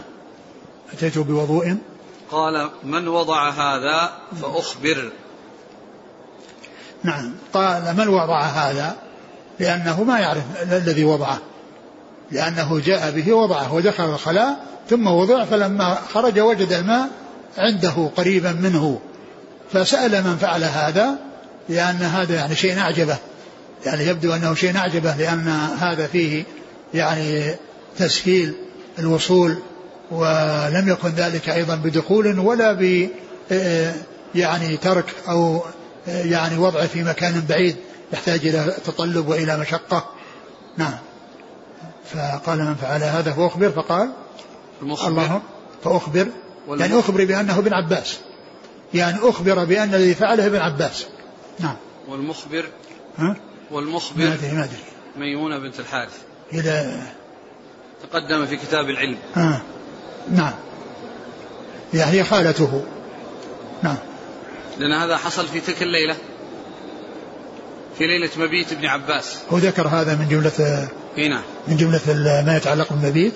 أتيته 0.94 1.24
بوضوء؟ 1.24 1.78
قال 2.32 2.70
من 2.84 3.08
وضع 3.08 3.50
هذا 3.50 4.12
فأخبر. 4.42 5.12
نعم. 7.04 7.36
قال 7.54 7.96
من 7.98 8.08
وضع 8.08 8.42
هذا؟ 8.42 8.96
لأنه 9.60 10.04
ما 10.04 10.20
يعرف 10.20 10.44
الذي 10.62 11.04
وضعه. 11.04 11.40
لأنه 12.32 12.80
جاء 12.80 13.12
به 13.12 13.34
وضعه 13.34 13.74
ودخل 13.74 14.04
الخلاء 14.04 14.66
ثم 14.90 15.08
وضع 15.08 15.46
فلما 15.46 15.98
خرج 16.14 16.40
وجد 16.40 16.74
الماء 16.74 17.10
عنده 17.58 18.10
قريبا 18.18 18.52
منه. 18.52 19.00
فسأل 19.74 20.24
من 20.24 20.38
فعل 20.38 20.64
هذا 20.64 21.16
لأن 21.70 21.96
هذا 21.96 22.36
يعني 22.36 22.56
شيء 22.56 22.80
أعجبه. 22.80 23.18
يعني 23.86 24.06
يبدو 24.06 24.34
أنه 24.34 24.54
شيء 24.54 24.78
أعجبه 24.78 25.16
لأن 25.16 25.48
هذا 25.80 26.08
فيه 26.08 26.44
يعني 26.94 27.56
تسهيل 27.98 28.54
الوصول 29.00 29.58
ولم 30.12 30.90
يكن 30.90 31.10
ذلك 31.10 31.50
أيضا 31.50 31.76
بدخول 31.76 32.40
ولا 32.40 32.74
ب 32.74 33.10
يعني 34.36 34.78
ترك 34.78 35.16
أو 35.30 35.62
يعني 36.08 36.58
وضعه 36.58 36.88
في 36.88 37.04
مكان 37.04 37.46
بعيد 37.50 37.76
يحتاج 38.14 38.48
إلى 38.48 38.76
تطلب 38.86 39.28
وإلى 39.28 39.58
مشقة. 39.58 40.10
نعم. 40.78 40.98
فقال 42.06 42.60
من 42.60 42.76
فعل 42.76 43.04
هذا 43.04 43.32
فأخبر 43.32 43.70
فقال 43.70 44.12
الله 44.82 45.42
فأخبر. 45.84 46.28
يعني 46.68 47.00
أخبر 47.00 47.26
بأنه 47.26 47.60
ابن 47.60 47.74
عباس. 47.74 48.20
يعني 48.94 49.18
أخبر 49.22 49.66
بأن 49.66 49.94
الذي 49.94 50.16
فعله 50.16 50.46
ابن 50.46 50.58
عباس. 50.58 51.06
نعم. 51.60 51.76
والمخبر. 52.08 52.66
ها؟ 53.18 53.36
والمخبر. 53.72 54.24
ما 54.24 54.34
أدري 54.34 54.52
ما 54.52 54.64
أدري. 54.64 54.78
ميمونة 55.18 55.58
بنت 55.58 55.80
الحارث. 55.80 56.18
إذا 56.54 57.02
تقدم 58.04 58.46
في 58.46 58.58
كتاب 58.58 58.90
العلم. 58.90 59.18
آه. 59.38 59.62
نعم. 60.32 60.54
هي 61.94 62.24
خالته 62.24 62.84
نعم. 63.84 63.98
لأن 64.80 64.94
هذا 64.94 65.18
حصل 65.18 65.48
في 65.48 65.60
تلك 65.60 65.84
الليلة. 65.84 66.16
في 67.98 68.08
ليلة 68.08 68.30
مبيت 68.38 68.72
ابن 68.72 68.86
عباس. 68.86 69.38
هو 69.52 69.58
ذكر 69.58 69.88
هذا 69.88 70.16
من 70.16 70.28
جملة 70.28 70.88
نعم. 71.18 71.44
من 71.68 71.78
جملة 71.78 72.02
ما 72.46 72.58
يتعلق 72.58 72.94
بالمبيت. 72.94 73.34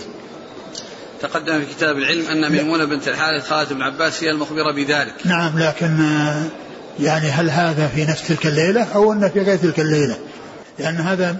تقدم 1.21 1.59
في 1.59 1.73
كتاب 1.73 1.97
العلم 1.97 2.25
أن 2.25 2.51
ميمونة 2.51 2.85
بنت 2.85 3.07
الحارث 3.07 3.47
خالة 3.47 3.71
ابن 3.71 3.81
عباس 3.81 4.23
هي 4.23 4.29
المخبرة 4.29 4.71
بذلك. 4.71 5.13
نعم 5.25 5.59
لكن 5.59 5.97
يعني 6.99 7.27
هل 7.27 7.49
هذا 7.49 7.87
في 7.87 8.05
نفس 8.05 8.27
تلك 8.27 8.45
الليلة 8.45 8.83
أو 8.83 9.13
أنه 9.13 9.27
في 9.27 9.39
غير 9.39 9.57
تلك 9.57 9.79
الليلة؟ 9.79 10.17
لأن 10.79 10.95
هذا 10.95 11.37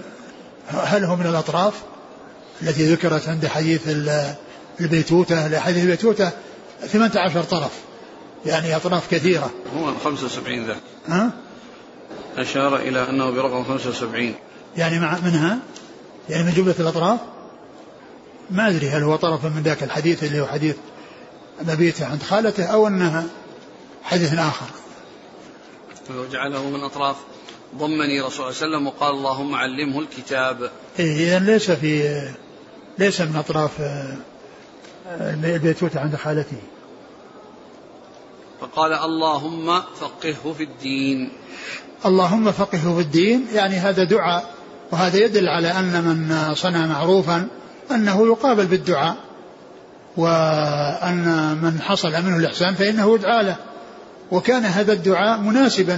هل 0.68 1.04
هو 1.04 1.16
من 1.16 1.26
الأطراف 1.26 1.74
التي 2.62 2.92
ذكرت 2.92 3.28
عند 3.28 3.46
حديث 3.46 3.88
البيتوتة 4.80 5.48
لحديث 5.48 5.82
البيتوتة 5.82 6.30
18 6.86 7.42
طرف 7.42 7.72
يعني 8.46 8.76
أطراف 8.76 9.10
كثيرة. 9.10 9.50
هو 9.76 9.94
75 10.04 10.66
ذاك. 10.66 10.80
ها؟ 11.06 11.30
أشار 12.36 12.76
إلى 12.76 13.08
أنه 13.10 13.30
برقم 13.30 13.64
75 13.64 14.34
يعني 14.76 14.98
مع 14.98 15.18
منها؟ 15.18 15.58
يعني 16.28 16.44
من 16.44 16.52
جملة 16.52 16.74
الأطراف؟ 16.80 17.20
ما 18.50 18.68
أدري 18.68 18.88
هل 18.88 19.02
هو 19.02 19.16
طرف 19.16 19.44
من 19.44 19.62
ذاك 19.62 19.82
الحديث 19.82 20.24
اللي 20.24 20.40
هو 20.40 20.46
حديث 20.46 20.76
مبيته 21.62 22.06
عند 22.06 22.22
خالته 22.22 22.64
أو 22.64 22.86
أنها 22.88 23.24
حديث 24.02 24.34
آخر. 24.34 24.66
وجعله 26.10 26.70
من 26.70 26.80
أطراف 26.80 27.16
ضمني 27.76 28.20
رسول 28.20 28.46
الله 28.46 28.52
صلى 28.52 28.66
الله 28.66 28.76
عليه 28.76 28.86
وسلم 28.86 28.86
وقال 28.86 29.14
اللهم 29.14 29.54
علمه 29.54 30.00
الكتاب. 30.00 30.70
إيه 30.98 31.26
إذا 31.26 31.38
ليس 31.38 31.70
في 31.70 32.22
ليس 32.98 33.20
من 33.20 33.36
أطراف 33.36 33.70
البيتوتة 35.20 36.00
عند 36.00 36.16
خالته. 36.16 36.56
فقال 38.60 38.92
اللهم 38.92 39.82
فقهه 40.00 40.52
في 40.52 40.62
الدين. 40.62 41.32
اللهم 42.06 42.52
فقهه 42.52 42.94
في 42.94 43.00
الدين 43.00 43.46
يعني 43.52 43.74
هذا 43.76 44.04
دعاء 44.04 44.54
وهذا 44.92 45.18
يدل 45.18 45.48
على 45.48 45.68
أن 45.68 46.04
من 46.04 46.54
صنع 46.54 46.86
معروفا 46.86 47.48
أنه 47.90 48.26
يقابل 48.26 48.66
بالدعاء 48.66 49.16
وأن 50.16 51.58
من 51.62 51.80
حصل 51.80 52.10
منه 52.10 52.36
الإحسان 52.36 52.74
فإنه 52.74 53.14
يدعى 53.14 53.44
له. 53.44 53.56
وكان 54.30 54.64
هذا 54.64 54.92
الدعاء 54.92 55.40
مناسبا 55.40 55.92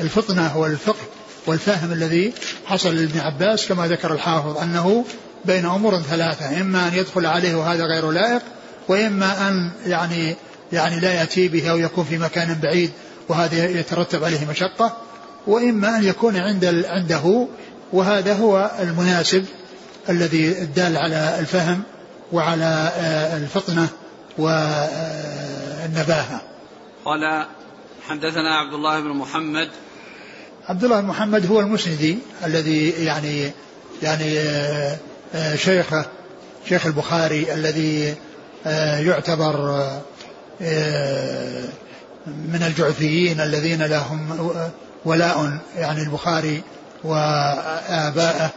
للفطنة 0.00 0.58
والفقه 0.58 1.04
والفهم 1.46 1.92
الذي 1.92 2.32
حصل 2.66 2.96
لابن 2.96 3.20
عباس 3.20 3.68
كما 3.68 3.88
ذكر 3.88 4.12
الحافظ 4.12 4.58
أنه 4.58 5.04
بين 5.44 5.66
أمور 5.66 6.02
ثلاثة 6.02 6.60
إما 6.60 6.88
أن 6.88 6.94
يدخل 6.94 7.26
عليه 7.26 7.54
وهذا 7.54 7.84
غير 7.84 8.10
لائق 8.10 8.42
وإما 8.88 9.48
أن 9.48 9.70
يعني 9.86 10.36
يعني 10.72 11.00
لا 11.00 11.12
يأتي 11.12 11.48
به 11.48 11.70
أو 11.70 11.78
يكون 11.78 12.04
في 12.04 12.18
مكان 12.18 12.58
بعيد 12.62 12.90
وهذا 13.28 13.80
يترتب 13.80 14.24
عليه 14.24 14.46
مشقة 14.50 14.96
وإما 15.46 15.98
أن 15.98 16.04
يكون 16.04 16.36
عند 16.36 16.84
عنده 16.88 17.46
وهذا 17.92 18.34
هو 18.34 18.70
المناسب 18.80 19.44
الذي 20.08 20.62
الدال 20.62 20.96
على 20.96 21.36
الفهم 21.38 21.82
وعلى 22.32 22.92
آه، 22.96 23.36
الفطنة 23.36 23.88
والنباهة 24.38 26.40
قال 27.04 27.46
حدثنا 28.08 28.58
عبد 28.58 28.74
الله 28.74 29.00
بن 29.00 29.08
محمد. 29.08 29.68
عبد 30.68 30.84
الله 30.84 31.00
بن 31.00 31.06
محمد 31.06 31.46
هو 31.46 31.60
المسندي 31.60 32.18
الذي 32.44 32.90
يعني 32.90 33.50
يعني 34.02 34.38
آه، 34.38 34.92
آه، 34.92 34.96
شيخه 35.54 36.04
شيخ 36.68 36.86
البخاري 36.86 37.54
الذي 37.54 38.14
يعتبر 39.06 39.88
من 42.26 42.62
الجعفيين 42.62 43.40
الذين 43.40 43.82
لهم 43.82 44.50
ولاء 45.04 45.58
يعني 45.76 46.02
البخاري 46.02 46.62
وآبائه 47.04 48.50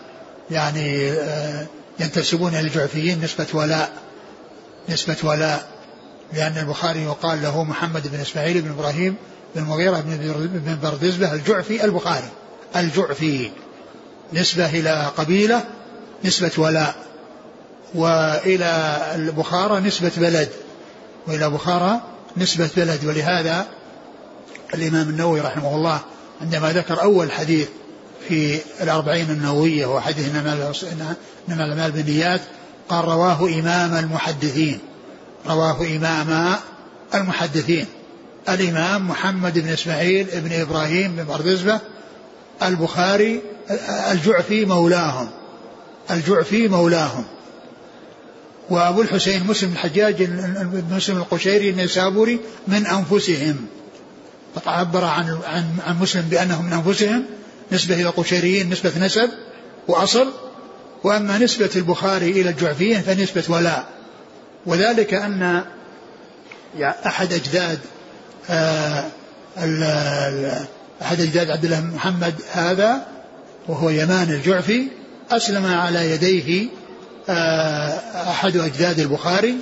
يعني 0.52 1.12
آه، 1.12 1.66
ينتسبون 2.00 2.56
إلى 2.56 2.60
الجعفيين 2.60 3.22
نسبة 3.22 3.48
ولاء 3.54 3.92
نسبة 4.90 5.16
ولاء 5.24 5.68
لأن 6.34 6.58
البخاري 6.58 7.04
يقال 7.04 7.42
له 7.42 7.64
محمد 7.64 8.08
بن 8.08 8.20
إسماعيل 8.20 8.62
بن 8.62 8.72
إبراهيم 8.72 9.16
بن 9.56 9.64
مغيرة 9.64 10.00
بن 10.00 10.78
بردزبة 10.84 11.34
الجعفي 11.34 11.86
البخاري 11.86 12.30
الجعفي 12.76 13.52
نسبة 14.34 14.66
إلى 14.66 15.12
قبيلة 15.18 15.64
نسبة 16.26 16.52
ولاء. 16.58 16.96
وإلى 17.96 19.02
البخارى 19.16 19.80
نسبة 19.80 20.12
بلد. 20.18 20.50
وإلى 21.28 21.50
بخارى 21.50 22.02
نسبة 22.38 22.70
بلد. 22.78 23.06
ولهذا 23.06 23.66
الإمام 24.74 25.10
النووي 25.10 25.42
رحمه 25.42 25.76
الله 25.76 26.00
عندما 26.42 26.74
ذكر 26.74 27.02
أول 27.02 27.32
حديث 27.32 27.68
في 28.28 28.60
الأربعين 28.82 29.30
النووية 29.30 29.86
وهو 29.86 30.00
حديث 30.00 30.30
إنما 30.30 30.72
الأعمال 31.50 31.92
بالنيات 31.92 32.42
قال 32.90 33.06
رواه 33.06 33.50
إمام 33.60 33.96
المحدثين. 33.96 34.80
رواه 35.48 35.78
إمام 35.82 36.56
المحدثين. 37.16 37.86
الإمام 38.50 39.10
محمد 39.10 39.60
بن 39.60 39.70
إسماعيل 39.70 40.28
بن 40.34 40.62
إبراهيم 40.62 41.16
بن 41.16 41.24
بردزبة 41.24 41.80
البخاري 42.64 43.42
الجعفي 44.12 44.66
مولاهم. 44.66 45.30
الجعفي 46.12 46.68
مولاهم. 46.68 47.26
وأبو 48.70 49.02
الحسين 49.02 49.48
مسلم 49.48 49.72
الحجاج 49.72 50.30
مسلم 50.92 51.18
القشيري 51.18 51.70
النيسابوري 51.70 52.40
من 52.68 52.88
أنفسهم. 52.88 53.66
فعبر 54.66 55.04
عن 55.04 55.38
عن 55.46 55.78
عن 55.88 56.00
مسلم 56.00 56.22
بأنه 56.22 56.62
من 56.62 56.74
أنفسهم 56.74 57.26
نسبة 57.72 57.96
إلى 57.96 58.10
القشيريين 58.10 58.70
نسبة 58.70 59.06
نسب 59.06 59.30
وأصل. 59.88 60.34
وأما 61.04 61.38
نسبة 61.38 61.70
البخاري 61.76 62.32
إلى 62.32 62.50
الجعفيين 62.50 63.02
فنسبة 63.02 63.44
ولاء. 63.50 63.88
وذلك 64.66 65.14
أن 65.14 65.64
أحد 66.82 67.34
أجداد 67.34 67.80
آه، 68.50 69.06
أحد 71.02 71.22
أجداد 71.22 71.50
عبد 71.50 71.66
الله 71.66 71.82
محمد 71.82 72.34
هذا 72.52 73.08
وهو 73.68 73.90
يمان 73.90 74.30
الجعفي 74.30 74.88
أسلم 75.32 75.66
على 75.66 76.12
يديه 76.12 76.68
آه، 77.30 78.00
أحد 78.32 78.58
أجداد 78.58 79.00
البخاري 79.00 79.56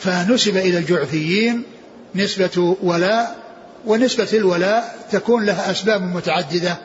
فنسب 0.00 0.56
إلى 0.56 0.78
الجعفيين 0.78 1.62
نسبة 2.14 2.76
ولاء 2.82 3.36
ونسبة 3.86 4.28
الولاء 4.32 4.96
تكون 5.12 5.44
لها 5.44 5.70
أسباب 5.70 6.02
متعددة 6.02 6.76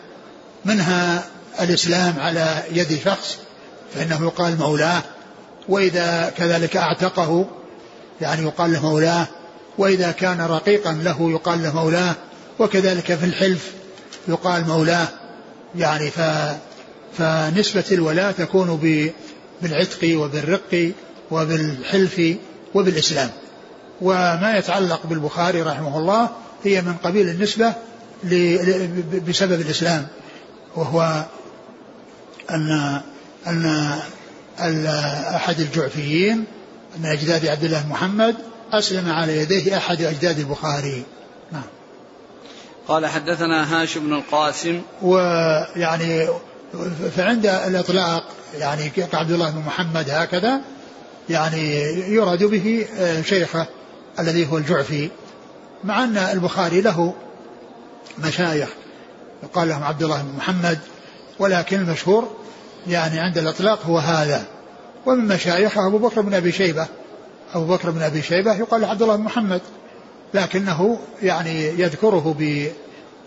منها 0.66 1.24
الإسلام 1.62 2.20
على 2.20 2.64
يد 2.72 3.00
شخص 3.06 3.38
فإنه 3.96 4.24
يقال 4.26 4.58
مولاه 4.58 5.02
وإذا 5.70 6.34
كذلك 6.38 6.78
أعتقه 6.78 7.46
يعني 8.22 8.42
يقال 8.44 8.74
له 8.74 8.90
مولاه 8.90 9.28
وإذا 9.78 10.12
كان 10.12 10.42
رقيقا 10.42 10.94
له 10.94 11.32
يقال 11.32 11.64
له 11.64 11.76
مولاه 11.76 12.16
وكذلك 12.60 13.16
في 13.16 13.26
الحلف 13.26 13.72
يقال 14.28 14.68
مولاه 14.68 15.08
يعني 15.76 16.12
ف 16.12 16.20
فنسبة 17.18 17.84
الولاء 17.92 18.32
تكون 18.32 18.76
بالعتق 19.62 20.18
وبالرق 20.18 20.92
وبالحلف 21.32 22.22
وبالإسلام. 22.76 23.30
وما 24.02 24.58
يتعلق 24.58 25.06
بالبخاري 25.06 25.62
رحمه 25.62 25.98
الله 25.98 26.30
هي 26.64 26.82
من 26.82 26.94
قبيل 27.04 27.30
النسبة 27.30 27.74
بسبب 29.28 29.62
الإسلام 29.62 30.08
وهو 30.76 31.26
أن 32.50 33.02
أن 34.60 34.86
أحد 35.36 35.60
الجعفيين 35.60 36.46
من 36.98 37.06
أجداد 37.06 37.46
عبد 37.46 37.64
الله 37.64 37.88
محمد 37.88 38.36
أسلم 38.74 39.12
على 39.12 39.38
يديه 39.38 39.78
أحد 39.78 40.02
أجداد 40.02 40.40
البخاري. 40.40 41.04
نعم. 41.52 41.64
قال 42.88 43.06
حدثنا 43.06 43.82
هاشم 43.82 44.00
بن 44.00 44.14
القاسم. 44.14 44.82
ويعني 45.02 46.28
فعند 47.16 47.46
الإطلاق 47.46 48.24
يعني 48.58 48.90
كعبد 48.90 49.32
الله 49.32 49.50
بن 49.50 49.60
محمد 49.60 50.10
هكذا 50.10 50.62
يعني 51.30 51.84
يراد 52.14 52.44
به 52.44 52.86
شيخه 53.26 53.68
الذي 54.20 54.52
هو 54.52 54.58
الجعفي. 54.58 55.10
مع 55.84 56.04
أن 56.04 56.18
البخاري 56.18 56.82
له 56.82 57.14
مشايخ 58.24 58.70
يقال 59.44 59.70
لهم 59.70 59.84
عبد 59.84 60.04
الله 60.04 60.22
بن 60.22 60.38
محمد 60.38 60.80
ولكن 61.40 61.80
المشهور 61.80 62.36
يعني 62.88 63.20
عند 63.20 63.38
الإطلاق 63.38 63.86
هو 63.86 63.98
هذا. 63.98 64.46
ومن 65.06 65.28
مشايخه 65.28 65.88
أبو 65.88 65.98
بكر 65.98 66.22
بن 66.22 66.34
أبي 66.34 66.52
شيبة. 66.52 66.88
أبو 67.54 67.66
بكر 67.66 67.90
بن 67.90 68.02
أبي 68.02 68.22
شيبة 68.22 68.56
يقال 68.56 68.86
عبد 68.86 69.02
الله 69.02 69.16
بن 69.16 69.24
محمد 69.24 69.62
لكنه 70.34 71.00
يعني 71.22 71.66
يذكره 71.66 72.36
ب 72.40 72.68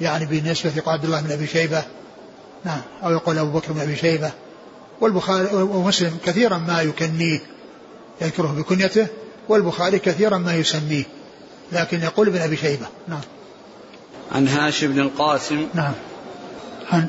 يعني 0.00 0.26
بالنسبة 0.26 0.83
عبد 0.87 1.05
الله 1.05 1.20
بن 1.20 1.33
أبي 1.33 1.46
شيبة 1.46 1.83
نعم. 2.64 2.81
أو 3.05 3.11
يقول 3.11 3.38
أبو 3.38 3.59
بكر 3.59 3.72
بن 3.72 3.81
أبي 3.81 3.96
شيبة. 3.96 4.33
والبخاري 5.01 5.48
ومسلم 5.55 6.18
كثيرا 6.25 6.59
ما 6.59 6.83
يكنيه 6.83 7.40
يذكره 8.20 8.55
بكنيته 8.59 9.07
والبخاري 9.48 9.98
كثيرا 9.98 10.38
ما 10.38 10.55
يسميه 10.55 11.05
لكن 11.72 12.03
يقول 12.03 12.29
ابن 12.29 12.38
أبي 12.38 12.57
شيبة. 12.57 12.87
نعم. 13.09 13.20
عن 14.33 14.48
هاشم 14.48 14.92
بن 14.92 15.01
القاسم. 15.01 15.68
نعم. 15.75 15.92
عن؟ 16.92 17.09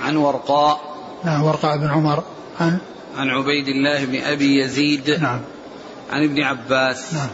عن 0.00 0.16
ورقاء. 0.16 0.80
نعم 1.24 1.42
ورقاء 1.42 1.76
بن 1.76 1.86
عمر. 1.86 2.24
عن؟ 2.60 2.78
عن 3.16 3.28
عبيد 3.28 3.68
الله 3.68 4.04
بن 4.04 4.22
أبي 4.22 4.60
يزيد. 4.60 5.10
نعم. 5.10 5.40
عن 6.10 6.24
ابن 6.24 6.42
عباس. 6.42 7.14
نعم. 7.14 7.28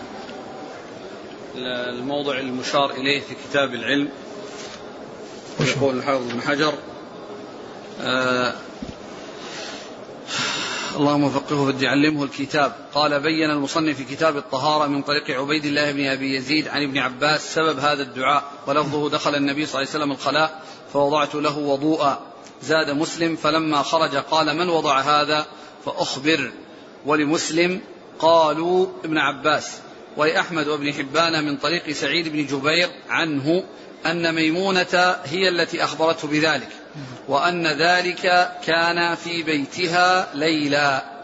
الموضع 1.99 2.39
المشار 2.39 2.91
إليه 2.91 3.21
في 3.21 3.35
كتاب 3.49 3.75
العلم. 3.75 4.09
يقول 5.61 5.99
الحافظ 5.99 6.33
بن 6.33 6.41
حجر. 6.41 6.75
آه 8.01 8.55
اللهم 10.97 11.31
فقهه 11.31 11.65
في 11.65 11.71
الدين 11.71 11.89
علمه 11.89 12.25
الكتاب. 12.25 12.73
قال 12.95 13.21
بين 13.21 13.51
المصنف 13.51 13.97
في 13.97 14.05
كتاب 14.05 14.37
الطهارة 14.37 14.87
من 14.87 15.03
طريق 15.03 15.31
عبيد 15.31 15.65
الله 15.65 15.93
بن 15.93 16.07
أبي 16.07 16.37
يزيد 16.37 16.69
عن 16.69 16.83
ابن 16.83 16.99
عباس 16.99 17.55
سبب 17.55 17.79
هذا 17.79 18.03
الدعاء 18.03 18.53
ولفظه 18.67 19.11
دخل 19.11 19.35
النبي 19.35 19.67
صلى 19.67 19.81
الله 19.81 19.93
عليه 19.95 20.05
وسلم 20.05 20.13
الخلاء 20.13 20.63
فوضعت 20.93 21.35
له 21.35 21.59
وضوءا 21.59 22.21
زاد 22.63 22.91
مسلم 22.91 23.37
فلما 23.37 23.83
خرج 23.83 24.17
قال 24.17 24.57
من 24.57 24.69
وضع 24.69 25.01
هذا؟ 25.01 25.47
فأخبر. 25.85 26.53
ولمسلم 27.07 27.81
قالوا 28.19 28.87
ابن 29.05 29.19
عباس. 29.19 29.79
ولأحمد 30.17 30.69
وابن 30.69 30.93
حبان 30.93 31.45
من 31.45 31.57
طريق 31.57 31.91
سعيد 31.91 32.29
بن 32.29 32.47
جبير 32.47 32.89
عنه 33.09 33.65
أن 34.07 34.35
ميمونة 34.35 35.17
هي 35.25 35.49
التي 35.49 35.85
أخبرته 35.85 36.29
بذلك. 36.29 36.69
وأن 37.29 37.67
ذلك 37.67 38.51
كان 38.67 39.15
في 39.15 39.43
بيتها 39.43 40.29
ليلا. 40.35 41.19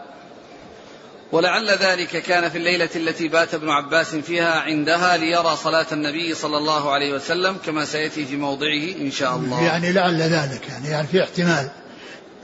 ولعل 1.33 1.70
ذلك 1.70 2.09
كان 2.09 2.48
في 2.48 2.59
الليلة 2.59 2.88
التي 2.96 3.29
بات 3.29 3.55
ابن 3.55 3.70
عباس 3.70 4.14
فيها 4.14 4.61
عندها 4.61 5.16
ليرى 5.16 5.57
صلاة 5.57 5.87
النبي 5.92 6.35
صلى 6.35 6.57
الله 6.57 6.92
عليه 6.92 7.14
وسلم 7.14 7.57
كما 7.66 7.85
سيأتي 7.85 8.24
في 8.24 8.37
موضعه 8.37 9.00
إن 9.00 9.11
شاء 9.11 9.37
الله. 9.37 9.62
يعني 9.62 9.92
لعل 9.92 10.22
ذلك 10.22 10.68
يعني, 10.68 10.88
يعني 10.88 11.07
في 11.07 11.22
احتمال 11.22 11.68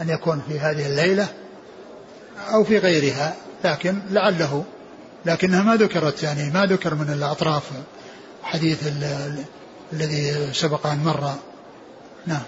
أن 0.00 0.08
يكون 0.08 0.42
في 0.48 0.58
هذه 0.58 0.86
الليلة 0.86 1.28
أو 2.52 2.64
في 2.64 2.78
غيرها 2.78 3.34
لكن 3.64 3.98
لعله 4.10 4.64
لكنها 5.26 5.62
ما 5.62 5.76
ذكرت 5.76 6.22
يعني 6.22 6.50
ما 6.50 6.66
ذكر 6.66 6.94
من 6.94 7.12
الأطراف 7.12 7.62
حديث 8.42 8.78
الذي 9.92 10.50
سبق 10.52 10.86
أن 10.86 10.98
مر. 10.98 11.34
نعم. 12.26 12.42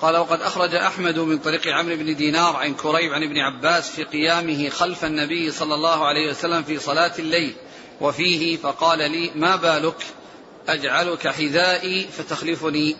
قال 0.00 0.16
وقد 0.16 0.40
أخرج 0.40 0.74
أحمد 0.74 1.18
من 1.18 1.38
طريق 1.38 1.68
عمرو 1.68 1.96
بن 1.96 2.16
دينار 2.16 2.56
عن 2.56 2.74
كريب 2.74 3.12
عن 3.12 3.22
ابن 3.22 3.38
عباس 3.38 3.90
في 3.90 4.04
قيامه 4.04 4.68
خلف 4.68 5.04
النبي 5.04 5.50
صلى 5.50 5.74
الله 5.74 6.06
عليه 6.06 6.30
وسلم 6.30 6.62
في 6.62 6.78
صلاة 6.78 7.12
الليل 7.18 7.54
وفيه 8.00 8.56
فقال 8.56 8.98
لي 8.98 9.30
ما 9.34 9.56
بالك؟ 9.56 9.96
أجعلك 10.68 11.28
حذائي 11.28 12.08
فتخلفني. 12.12 12.96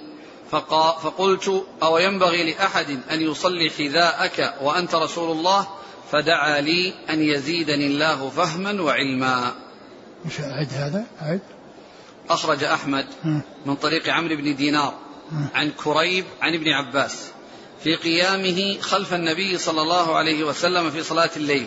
فقلت 1.02 1.66
أو 1.82 1.98
ينبغي 1.98 2.52
لأحد 2.52 3.00
أن 3.10 3.20
يصلي 3.20 3.70
حذاءك 3.70 4.54
وأنت 4.62 4.94
رسول 4.94 5.30
الله؟ 5.30 5.66
فدعا 6.12 6.60
لي 6.60 6.94
أن 7.10 7.22
يزيدني 7.22 7.86
الله 7.86 8.30
فهما 8.30 8.82
وعلما. 8.82 9.54
مش 10.24 10.40
أعد 10.40 10.68
هذا؟ 10.72 11.04
أعد 11.22 11.40
أخرج 12.30 12.64
أحمد 12.64 13.06
من 13.66 13.74
طريق 13.74 14.08
عمرو 14.08 14.36
بن 14.36 14.56
دينار. 14.56 14.94
عن 15.54 15.70
كريب 15.70 16.24
عن 16.42 16.54
ابن 16.54 16.68
عباس 16.68 17.30
في 17.84 17.96
قيامه 17.96 18.80
خلف 18.80 19.14
النبي 19.14 19.58
صلى 19.58 19.82
الله 19.82 20.16
عليه 20.16 20.44
وسلم 20.44 20.90
في 20.90 21.02
صلاة 21.02 21.30
الليل. 21.36 21.66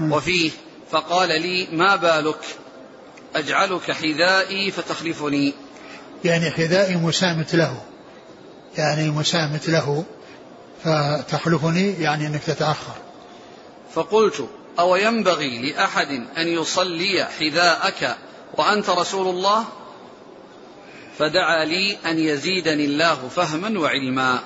وفيه 0.00 0.50
فقال 0.90 1.28
لي 1.42 1.68
ما 1.72 1.96
بالك؟ 1.96 2.40
أجعلك 3.34 3.92
حذائي 3.92 4.70
فتخلفني. 4.70 5.54
يعني 6.24 6.50
حذائي 6.50 6.96
مسامت 6.96 7.54
له. 7.54 7.82
يعني 8.78 9.10
مسامت 9.10 9.68
له 9.68 10.04
فتخلفني 10.84 11.92
يعني 11.92 12.26
أنك 12.26 12.44
تتأخر. 12.44 12.94
فقلت 13.94 14.48
أو 14.78 14.96
ينبغي 14.96 15.70
لأحد 15.70 16.08
أن 16.36 16.48
يصلي 16.48 17.24
حذاءك 17.40 18.16
وأنت 18.54 18.90
رسول 18.90 19.28
الله؟ 19.28 19.64
فدعا 21.22 21.64
لي 21.64 21.96
أن 22.06 22.18
يزيدني 22.18 22.84
الله 22.84 23.28
فهما 23.28 23.80
وعلما. 23.80 24.40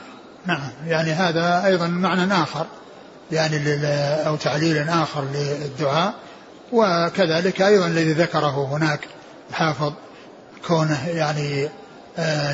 نعم 0.46 0.70
يعني 0.86 1.10
هذا 1.10 1.66
أيضا 1.66 1.86
معنى 1.86 2.42
آخر 2.42 2.66
يعني 3.32 3.56
أو 4.26 4.36
تعليل 4.36 4.88
آخر 4.88 5.24
للدعاء. 5.34 6.14
وكذلك 6.72 7.62
أيضا 7.62 7.86
الذي 7.86 8.12
ذكره 8.12 8.68
هناك 8.72 9.00
الحافظ 9.50 9.92
كونه 10.66 11.08
يعني 11.08 11.68
آه، 12.18 12.52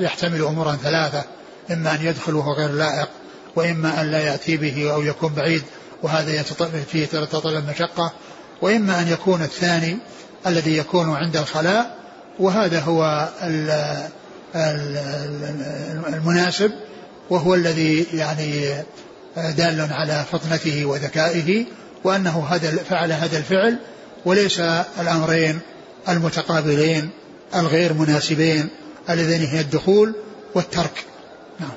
يحتمل 0.00 0.42
أمورا 0.42 0.76
ثلاثة 0.76 1.24
إما 1.70 1.94
أن 1.94 2.06
يدخل 2.06 2.34
وهو 2.34 2.52
غير 2.52 2.70
لائق 2.70 3.08
وإما 3.56 4.00
أن 4.00 4.10
لا 4.10 4.18
يأتي 4.20 4.56
به 4.56 4.92
أو 4.94 5.02
يكون 5.02 5.34
بعيد 5.34 5.62
وهذا 6.02 6.42
فيه 6.92 7.06
تتطلب 7.06 7.68
مشقة 7.70 8.12
وإما 8.62 9.00
أن 9.00 9.08
يكون 9.08 9.42
الثاني 9.42 9.98
الذي 10.46 10.78
يكون 10.78 11.16
عند 11.16 11.36
الخلاء 11.36 12.01
وهذا 12.38 12.80
هو 12.80 13.28
المناسب 16.08 16.72
وهو 17.30 17.54
الذي 17.54 18.06
يعني 18.14 18.82
دال 19.36 19.88
على 19.92 20.24
فطنته 20.32 20.86
وذكائه 20.86 21.64
وأنه 22.04 22.46
هذا 22.50 22.76
فعل 22.76 23.12
هذا 23.12 23.38
الفعل 23.38 23.78
وليس 24.24 24.60
الأمرين 25.00 25.60
المتقابلين 26.08 27.10
الغير 27.54 27.92
مناسبين 27.92 28.68
اللذين 29.10 29.44
هي 29.48 29.60
الدخول 29.60 30.14
والترك. 30.54 31.04
نعم. 31.60 31.70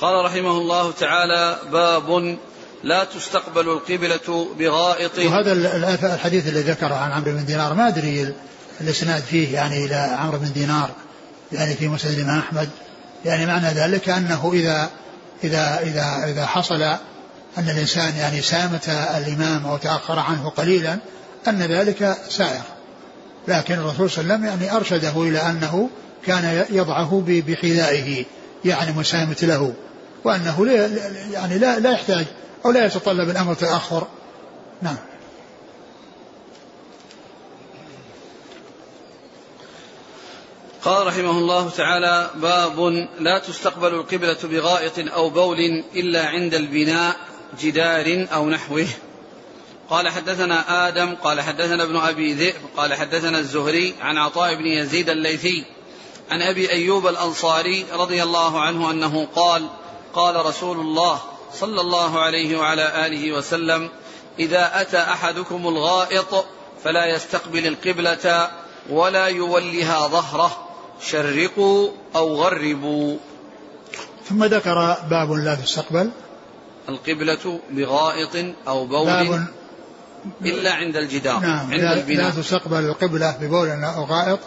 قال 0.00 0.24
رحمه 0.24 0.50
الله 0.50 0.92
تعالى 0.92 1.58
باب 1.72 2.38
لا 2.84 3.04
تستقبل 3.04 3.68
القبلة 3.68 4.48
بغائط. 4.58 5.18
وهذا 5.18 5.52
الحديث 6.14 6.48
الذي 6.48 6.70
ذكره 6.70 6.94
عن 6.94 7.12
عمرو 7.12 7.32
بن 7.32 7.44
دينار 7.44 7.74
ما 7.74 7.88
أدري 7.88 8.34
الإسناد 8.80 9.22
فيه 9.22 9.54
يعني 9.54 9.84
إلى 9.84 9.94
عمرو 9.94 10.38
بن 10.38 10.52
دينار 10.52 10.90
يعني 11.52 11.74
في 11.74 11.88
مسند 11.88 12.18
الإمام 12.18 12.38
أحمد. 12.38 12.68
يعني 13.24 13.46
معنى 13.46 13.68
ذلك 13.68 14.08
أنه 14.08 14.50
إذا 14.54 14.90
إذا 15.44 15.80
إذا 15.82 16.24
إذا 16.26 16.46
حصل 16.46 16.82
أن 17.58 17.68
الإنسان 17.70 18.16
يعني 18.16 18.42
سامت 18.42 18.88
الإمام 18.88 19.66
أو 19.66 19.76
تأخر 19.76 20.18
عنه 20.18 20.48
قليلا 20.48 20.98
أن 21.48 21.62
ذلك 21.62 22.16
سائر. 22.28 22.62
لكن 23.48 23.74
الرسول 23.74 24.10
صلى 24.10 24.22
الله 24.22 24.34
عليه 24.34 24.44
وسلم 24.44 24.60
يعني 24.60 24.76
أرشده 24.76 25.22
إلى 25.22 25.38
أنه 25.38 25.90
كان 26.26 26.64
يضعه 26.70 27.22
بحذائه 27.26 28.24
يعني 28.64 28.92
مسامت 28.92 29.44
له 29.44 29.74
وأنه 30.24 30.66
يعني 31.32 31.58
لا, 31.58 31.78
لا 31.78 31.92
يحتاج 31.92 32.26
أو 32.64 32.70
لا 32.70 32.86
يتطلب 32.86 33.30
الأمر 33.30 33.54
تأخر 33.54 34.06
نعم. 34.82 34.96
قال 40.82 41.06
رحمه 41.06 41.30
الله 41.30 41.70
تعالى 41.70 42.30
باب 42.34 43.08
لا 43.18 43.38
تستقبل 43.38 43.94
القبلة 43.94 44.38
بغائط 44.42 45.12
أو 45.12 45.30
بول 45.30 45.84
إلا 45.94 46.26
عند 46.26 46.54
البناء 46.54 47.16
جدار 47.60 48.26
أو 48.32 48.50
نحوه. 48.50 48.86
قال 49.90 50.08
حدثنا 50.08 50.88
آدم 50.88 51.14
قال 51.14 51.40
حدثنا 51.40 51.82
ابن 51.82 51.96
أبي 51.96 52.32
ذئب 52.34 52.60
قال 52.76 52.94
حدثنا 52.94 53.38
الزهري 53.38 53.94
عن 54.00 54.18
عطاء 54.18 54.54
بن 54.54 54.66
يزيد 54.66 55.10
الليثي 55.10 55.64
عن 56.30 56.42
أبي 56.42 56.70
أيوب 56.70 57.06
الأنصاري 57.06 57.86
رضي 57.92 58.22
الله 58.22 58.60
عنه 58.60 58.90
أنه 58.90 59.28
قال 59.34 59.68
قال 60.14 60.46
رسول 60.46 60.80
الله 60.80 61.20
صلى 61.54 61.80
الله 61.80 62.20
عليه 62.20 62.58
وعلى 62.58 63.06
آله 63.06 63.32
وسلم 63.32 63.88
إذا 64.38 64.80
أتى 64.80 64.98
أحدكم 64.98 65.66
الغائط 65.66 66.44
فلا 66.84 67.06
يستقبل 67.06 67.66
القبلة 67.66 68.50
ولا 68.90 69.26
يولها 69.26 70.08
ظهره 70.08 70.68
شرقوا 71.02 71.90
أو 72.16 72.34
غربوا. 72.34 73.16
ثم 74.28 74.44
ذكر 74.44 74.96
باب 75.10 75.32
لا 75.32 75.54
تستقبل. 75.54 76.10
القبلة 76.88 77.60
بغائط 77.70 78.54
أو 78.68 78.86
بول 78.86 79.06
باب 79.06 79.46
إلا 80.44 80.72
عند 80.72 80.96
الجدار 80.96 81.40
نعم 81.40 81.70
عند 81.70 81.80
لا, 81.80 81.94
البناء. 81.94 82.24
لا 82.24 82.42
تستقبل 82.42 82.78
القبلة 82.78 83.36
ببول 83.40 83.68
أو 83.68 84.04
غائط 84.04 84.38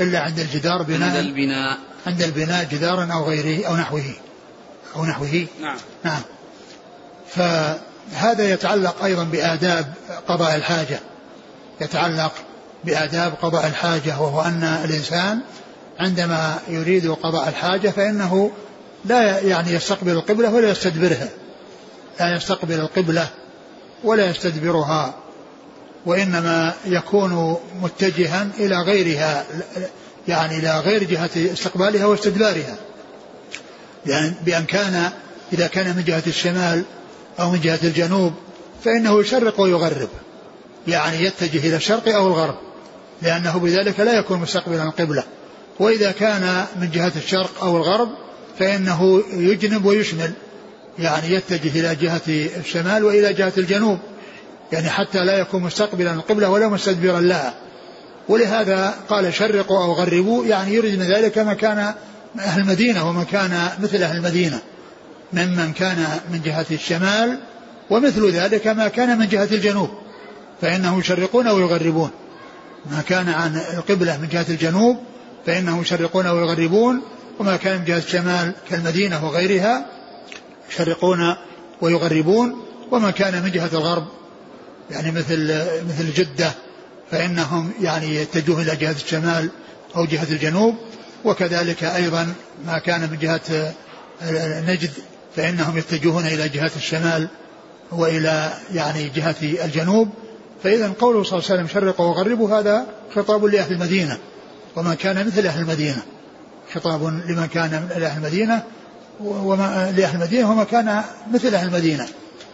إلا 0.00 0.20
عند 0.20 0.38
الجدار 0.38 0.82
بناء. 0.82 1.08
عند 1.08 1.16
البناء. 1.16 1.78
عند 2.06 2.22
البناء 2.22 2.64
جدارا 2.64 3.08
أو 3.12 3.24
غيره 3.24 3.66
أو 3.66 3.76
نحوه. 3.76 4.14
أو 4.96 5.04
نحوه. 5.04 5.46
نعم. 5.60 5.76
نعم. 6.04 6.22
فهذا 7.28 8.52
يتعلق 8.52 9.04
أيضا 9.04 9.24
بآداب 9.24 9.92
قضاء 10.28 10.54
الحاجة. 10.54 11.00
يتعلق 11.80 12.32
بآداب 12.84 13.34
قضاء 13.42 13.66
الحاجة 13.66 14.20
وهو 14.20 14.40
أن 14.40 14.64
الإنسان 14.84 15.40
عندما 16.00 16.58
يريد 16.68 17.10
قضاء 17.10 17.48
الحاجة 17.48 17.88
فإنه 17.88 18.50
لا 19.04 19.40
يعني 19.40 19.72
يستقبل 19.72 20.12
القبلة 20.12 20.54
ولا 20.54 20.70
يستدبرها. 20.70 21.28
لا 22.20 22.36
يستقبل 22.36 22.80
القبلة 22.80 23.28
ولا 24.04 24.30
يستدبرها 24.30 25.14
وإنما 26.06 26.72
يكون 26.86 27.56
متجها 27.82 28.48
إلى 28.58 28.76
غيرها 28.76 29.44
يعني 30.28 30.58
إلى 30.58 30.80
غير 30.80 31.04
جهة 31.04 31.30
استقبالها 31.36 32.06
واستدبارها. 32.06 32.76
يعني 34.06 34.32
بأن 34.46 34.64
كان 34.64 35.10
إذا 35.52 35.66
كان 35.66 35.96
من 35.96 36.04
جهة 36.04 36.22
الشمال 36.26 36.84
أو 37.40 37.50
من 37.50 37.60
جهة 37.60 37.78
الجنوب 37.84 38.32
فإنه 38.84 39.20
يشرق 39.20 39.60
ويغرب. 39.60 40.08
يعني 40.88 41.24
يتجه 41.24 41.68
إلى 41.68 41.76
الشرق 41.76 42.08
أو 42.08 42.26
الغرب 42.26 42.54
لأنه 43.22 43.58
بذلك 43.58 44.00
لا 44.00 44.12
يكون 44.18 44.40
مستقبلا 44.40 44.82
القبلة 44.82 45.24
وإذا 45.80 46.12
كان 46.12 46.64
من 46.80 46.90
جهة 46.90 47.12
الشرق 47.16 47.64
أو 47.64 47.76
الغرب 47.76 48.08
فإنه 48.58 49.22
يجنب 49.32 49.84
ويشمل. 49.84 50.32
يعني 50.98 51.34
يتجه 51.34 51.80
إلى 51.80 51.94
جهة 51.94 52.22
الشمال 52.28 53.04
وإلى 53.04 53.32
جهة 53.32 53.52
الجنوب. 53.58 53.98
يعني 54.72 54.90
حتى 54.90 55.18
لا 55.18 55.38
يكون 55.38 55.62
مستقبلا 55.62 56.12
القبلة 56.12 56.50
ولا 56.50 56.68
مستدبرا 56.68 57.20
لها. 57.20 57.54
ولهذا 58.28 58.94
قال 59.08 59.34
شرقوا 59.34 59.84
أو 59.84 59.92
غربوا 59.92 60.44
يعني 60.44 60.74
يريد 60.74 60.98
من 60.98 61.06
ذلك 61.06 61.38
مكان 61.38 61.94
أهل 62.38 62.60
المدينة 62.60 63.08
ومن 63.08 63.24
كان 63.24 63.68
مثل 63.82 64.02
أهل 64.02 64.16
المدينة 64.16 64.60
ممن 65.32 65.72
كان 65.72 66.06
من 66.32 66.42
جهة 66.44 66.66
الشمال 66.70 67.38
ومثل 67.90 68.30
ذلك 68.30 68.66
ما 68.66 68.88
كان 68.88 69.18
من 69.18 69.28
جهة 69.28 69.48
الجنوب 69.52 69.90
فإنهم 70.60 71.00
يشرقون 71.00 71.48
ويغربون. 71.48 72.10
ما 72.90 73.02
كان 73.08 73.28
عن 73.28 73.56
القبلة 73.56 74.18
من 74.18 74.28
جهة 74.28 74.46
الجنوب 74.48 74.96
فإنهم 75.46 75.82
يشرقون 75.82 76.26
ويغربون 76.26 77.02
وما 77.38 77.56
كان 77.56 77.78
من 77.78 77.84
جهة 77.84 77.98
الشمال 77.98 78.52
كالمدينة 78.70 79.26
وغيرها 79.26 79.86
يشرقون 80.70 81.34
ويغربون 81.80 82.62
وما 82.90 83.10
كان 83.10 83.42
من 83.42 83.50
جهة 83.50 83.70
الغرب 83.72 84.06
يعني 84.90 85.10
مثل 85.10 85.64
مثل 85.88 86.12
جدة 86.14 86.52
فإنهم 87.10 87.72
يعني 87.80 88.14
يتجهون 88.14 88.62
إلى 88.62 88.76
جهة 88.76 88.92
الشمال 88.92 89.50
أو 89.96 90.04
جهة 90.04 90.26
الجنوب. 90.30 90.74
وكذلك 91.24 91.84
أيضا 91.84 92.34
ما 92.66 92.78
كان 92.78 93.00
من 93.00 93.18
جهة 93.18 93.74
نجد 94.68 94.90
فإنهم 95.36 95.78
يتجهون 95.78 96.26
إلى 96.26 96.48
جهة 96.48 96.70
الشمال 96.76 97.28
وإلى 97.92 98.52
يعني 98.74 99.08
جهة 99.08 99.36
الجنوب. 99.42 100.08
فإذا 100.62 100.92
قوله 101.00 101.22
صلى 101.22 101.38
الله 101.38 101.50
عليه 101.50 101.62
وسلم 101.62 101.80
شرقوا 101.80 102.06
وغربوا 102.06 102.58
هذا 102.58 102.86
خطاب 103.14 103.44
لأهل 103.44 103.72
المدينة. 103.72 104.18
ومن 104.76 104.94
كان 104.94 105.26
مثل 105.26 105.46
أهل 105.46 105.60
المدينة. 105.60 106.02
خطاب 106.74 107.02
لمن 107.02 107.46
كان 107.46 107.70
من 107.70 108.02
أهل 108.02 108.16
المدينة 108.16 108.62
وما 109.20 109.92
لأهل 109.96 110.14
المدينة 110.14 110.50
وما 110.50 110.64
كان 110.64 111.02
مثل 111.32 111.54
أهل 111.54 111.66
المدينة 111.66 112.06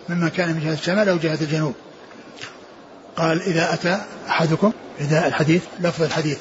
ممن 0.09 0.29
كان 0.29 0.55
من 0.55 0.61
جهة 0.61 0.73
الشمال 0.73 1.09
أو 1.09 1.17
جهة 1.17 1.39
الجنوب. 1.41 1.75
قال 3.17 3.43
إذا 3.43 3.75
أتى 3.75 4.01
أحدكم 4.29 4.73
إذا 5.01 5.27
الحديث 5.27 5.63
لفظ 5.81 6.03
الحديث. 6.03 6.39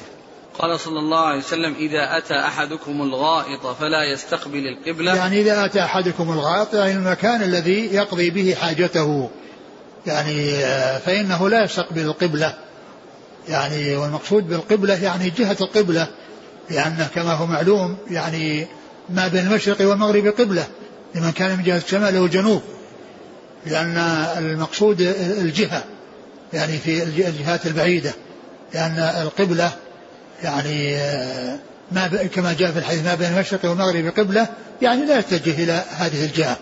قال 0.60 0.80
صلى 0.80 0.98
الله 0.98 1.18
عليه 1.18 1.38
وسلم 1.38 1.74
إذا 1.74 2.18
أتى 2.18 2.34
أحدكم 2.34 3.02
الغائط 3.02 3.66
فلا 3.66 4.04
يستقبل 4.12 4.66
القبلة. 4.66 5.16
يعني 5.16 5.40
إذا 5.40 5.64
أتى 5.64 5.84
أحدكم 5.84 6.32
الغائط 6.32 6.74
يعني 6.74 6.92
المكان 6.92 7.42
الذي 7.42 7.94
يقضي 7.94 8.30
به 8.30 8.54
حاجته. 8.60 9.30
يعني 10.06 10.54
آه، 10.54 10.98
فإنه 10.98 11.48
لا 11.48 11.64
يستقبل 11.64 12.00
القبلة. 12.00 12.54
يعني 13.48 13.96
والمقصود 13.96 14.48
بالقبلة 14.48 15.04
يعني 15.04 15.30
جهة 15.30 15.56
القبلة. 15.60 16.08
لأن 16.70 17.06
كما 17.14 17.32
هو 17.32 17.46
معلوم 17.46 17.96
يعني 18.10 18.66
ما 19.10 19.28
بين 19.28 19.46
المشرق 19.46 19.88
والمغرب 19.88 20.26
قبلة. 20.26 20.66
لمن 21.14 21.32
كان 21.32 21.56
من 21.56 21.64
جهة 21.64 21.76
الشمال 21.76 22.18
والجنوب 22.18 22.62
لأن 23.66 23.96
المقصود 24.38 25.00
الجهة. 25.40 25.84
يعني 26.52 26.78
في 26.78 27.02
الجهات 27.02 27.66
البعيدة. 27.66 28.12
لأن 28.74 28.98
القبلة 28.98 29.72
يعني 30.42 30.96
ما 31.92 32.06
كما 32.34 32.52
جاء 32.52 32.70
في 32.70 32.78
الحديث 32.78 33.04
ما 33.04 33.14
بين 33.14 33.32
المشرق 33.32 33.64
والمغرب 33.64 34.12
قبلة 34.18 34.46
يعني 34.82 35.06
لا 35.06 35.18
يتجه 35.18 35.64
إلى 35.64 35.84
هذه 35.90 36.24
الجهة 36.24 36.56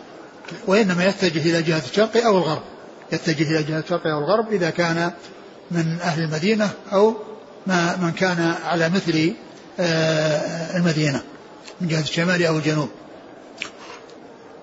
وإنما 0.66 1.04
يتجه 1.04 1.50
إلى 1.50 1.62
جهة 1.62 1.82
الشرق 1.90 2.26
أو 2.26 2.38
الغرب. 2.38 2.62
يتجه 3.12 3.50
إلى 3.50 3.62
جهة 3.62 3.78
الشرق 3.78 4.06
أو 4.06 4.18
الغرب 4.18 4.52
إذا 4.52 4.70
كان 4.70 5.12
من 5.70 5.98
أهل 6.00 6.22
المدينة 6.22 6.70
أو 6.92 7.16
ما 7.66 7.96
من 7.96 8.12
كان 8.12 8.54
على 8.64 8.88
مثل 8.88 9.34
آه، 9.80 10.76
المدينة 10.76 11.22
من 11.80 11.88
جهة 11.88 12.00
الشمال 12.00 12.46
أو 12.46 12.56
الجنوب. 12.56 12.88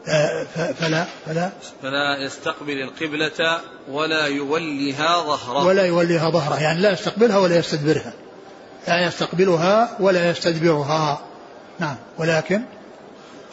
آه، 0.07 0.43
فلا 0.79 1.05
فلا. 1.25 1.49
فلا 1.81 2.17
يستقبل 2.25 2.81
القبلة 2.81 3.59
ولا 3.89 4.25
يوليها 4.25 5.21
ظهره. 5.21 5.65
ولا 5.65 5.85
يوليها 5.85 6.29
ظهره 6.29 6.61
يعني 6.61 6.81
لا 6.81 6.91
يستقبلها 6.91 7.37
ولا 7.37 7.57
يستدبرها. 7.57 8.13
لا 8.87 9.07
يستقبلها 9.07 9.97
ولا 9.99 10.29
يستدبرها. 10.29 11.21
نعم. 11.79 11.95
ولكن 12.17 12.61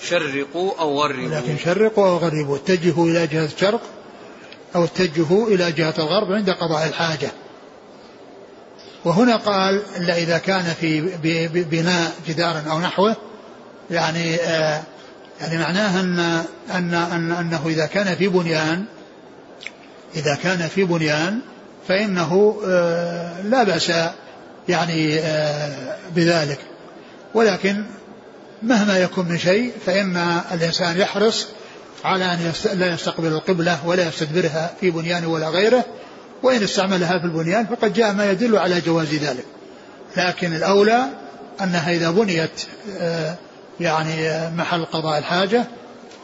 شرقوا 0.00 0.72
أو 0.80 1.02
غربوا. 1.02 1.24
ولكن 1.24 1.58
شرقوا 1.58 2.06
أو 2.06 2.16
غربوا. 2.16 2.56
اتجهوا 2.56 3.06
إلى 3.06 3.26
جهة 3.26 3.44
الشرق 3.44 3.80
أو 4.74 4.84
اتجهوا 4.84 5.48
إلى 5.48 5.72
جهة 5.72 5.94
الغرب 5.98 6.32
عند 6.32 6.50
قضاء 6.50 6.86
الحاجة. 6.86 7.30
وهنا 9.04 9.36
قال 9.36 9.82
إلا 9.96 10.16
إذا 10.16 10.38
كان 10.38 10.64
في 10.80 11.00
بناء 11.70 12.12
جدار 12.28 12.62
أو 12.70 12.80
نحوه 12.80 13.16
يعني 13.90 14.36
آه 14.36 14.82
يعني 15.40 15.58
معناه 15.58 16.00
أن, 16.00 16.18
أن, 16.70 16.94
أن 16.94 17.32
أنه 17.32 17.66
إذا 17.66 17.86
كان 17.86 18.14
في 18.14 18.28
بنيان 18.28 18.84
إذا 20.16 20.34
كان 20.34 20.68
في 20.68 20.84
بنيان 20.84 21.40
فإنه 21.88 22.60
آه 22.66 23.42
لا 23.42 23.62
بأس 23.62 23.92
يعني 24.68 25.18
آه 25.18 25.96
بذلك. 26.16 26.58
ولكن 27.34 27.84
مهما 28.62 28.98
يكون 28.98 29.28
من 29.28 29.38
شيء 29.38 29.72
فإن 29.86 30.16
الإنسان 30.52 31.00
يحرص 31.00 31.46
على 32.04 32.24
أن 32.24 32.52
لا 32.74 32.94
يستقبل 32.94 33.28
القبلة 33.28 33.86
ولا 33.86 34.08
يستدبرها 34.08 34.70
في 34.80 34.90
بنيان 34.90 35.24
ولا 35.24 35.48
غيره. 35.48 35.84
وإن 36.42 36.62
استعملها 36.62 37.18
في 37.18 37.24
البنيان 37.24 37.66
فقد 37.66 37.92
جاء 37.92 38.12
ما 38.12 38.30
يدل 38.30 38.58
على 38.58 38.80
جواز 38.80 39.14
ذلك. 39.14 39.44
لكن 40.16 40.56
الأولى 40.56 41.06
أنها 41.60 41.90
إذا 41.92 42.10
بنيت 42.10 42.66
آه، 42.98 43.34
يعني 43.80 44.30
آه، 44.30 44.50
محل 44.50 44.84
قضاء 44.84 45.18
الحاجة 45.18 45.64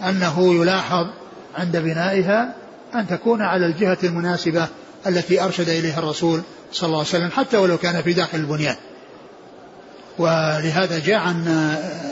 أنه 0.08 0.54
يلاحظ 0.54 1.06
عند 1.56 1.76
بنائها 1.76 2.54
أن 2.94 3.06
تكون 3.06 3.42
على 3.42 3.66
الجهة 3.66 3.98
المناسبة 4.04 4.66
التي 5.08 5.44
أرشد 5.44 5.68
إليها 5.68 5.98
الرسول 5.98 6.42
صلى 6.72 6.86
الله 6.86 6.98
عليه 6.98 7.08
وسلم 7.08 7.30
حتى 7.30 7.56
ولو 7.56 7.78
كان 7.78 8.02
في 8.02 8.12
داخل 8.12 8.38
البنيان. 8.38 8.76
ولهذا 10.18 10.98
جاء 10.98 11.18
عن 11.18 11.48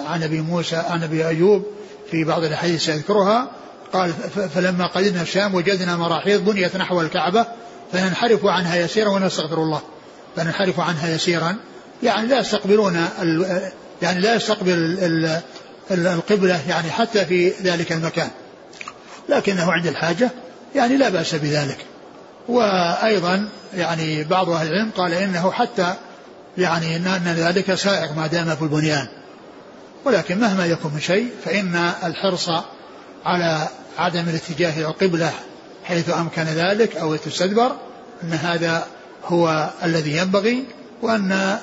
عن 0.07 0.23
أبي 0.23 0.41
موسى 0.41 0.77
عن 0.77 1.03
أبي 1.03 1.29
أيوب 1.29 1.67
في 2.11 2.25
بعض 2.25 2.45
الأحاديث 2.45 2.85
سيذكرها. 2.85 3.51
قال 3.93 4.13
فلما 4.55 4.87
قدمنا 4.87 5.23
الشام 5.23 5.55
وجدنا 5.55 5.97
مراحيض 5.97 6.45
بنيت 6.45 6.77
نحو 6.77 7.01
الكعبة 7.01 7.47
فننحرف 7.93 8.47
عنها 8.47 8.77
يسيرا 8.77 9.09
ونستغفر 9.09 9.63
الله. 9.63 9.81
فننحرف 10.37 10.81
عنها 10.81 11.09
يسيرا. 11.15 11.57
يعني 12.03 12.29
لا 12.29 12.41
يستقبلون 12.41 13.07
يعني 14.03 14.21
لا 14.21 14.35
يستقبل 14.35 14.99
القبلة 15.91 16.61
يعني 16.69 16.91
حتى 16.91 17.25
في 17.25 17.49
ذلك 17.49 17.93
المكان. 17.93 18.29
لكنه 19.29 19.73
عند 19.73 19.87
الحاجة 19.87 20.31
يعني 20.75 20.97
لا 20.97 21.09
بأس 21.09 21.35
بذلك. 21.35 21.79
وأيضا 22.49 23.49
يعني 23.75 24.25
بعض 24.25 24.51
أهل 24.51 24.67
العلم 24.67 24.91
قال 24.97 25.13
إنه 25.13 25.51
حتى 25.51 25.95
يعني 26.59 26.97
أن 26.97 27.35
ذلك 27.37 27.75
سائغ 27.75 28.13
ما 28.15 28.27
دام 28.27 28.57
في 28.57 28.63
البنيان. 28.63 29.07
ولكن 30.05 30.41
مهما 30.41 30.67
يكن 30.67 30.91
من 30.95 31.01
شيء 31.01 31.29
فإن 31.45 31.93
الحرص 32.05 32.51
على 33.25 33.69
عدم 33.99 34.29
الاتجاه 34.29 34.79
إلى 34.79 34.87
القبلة 34.87 35.33
حيث 35.85 36.11
أمكن 36.11 36.43
ذلك 36.43 36.97
أو 36.97 37.17
تستدبر 37.17 37.77
أن 38.23 38.33
هذا 38.33 38.87
هو 39.25 39.71
الذي 39.85 40.17
ينبغي 40.17 40.65
وأن 41.03 41.59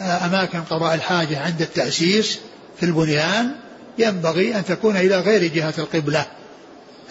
أماكن 0.00 0.60
قضاء 0.60 0.94
الحاجة 0.94 1.40
عند 1.40 1.62
التأسيس 1.62 2.38
في 2.80 2.86
البنيان 2.86 3.50
ينبغي 3.98 4.56
أن 4.56 4.64
تكون 4.64 4.96
إلى 4.96 5.20
غير 5.20 5.54
جهة 5.54 5.74
القبلة. 5.78 6.26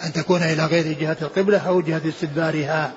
أن 0.04 0.12
تكون 0.12 0.42
إلى 0.42 0.64
غير 0.66 0.96
جهة 1.00 1.16
القبلة 1.22 1.58
أو 1.58 1.80
جهة 1.80 2.02
استدبارها. 2.08 2.92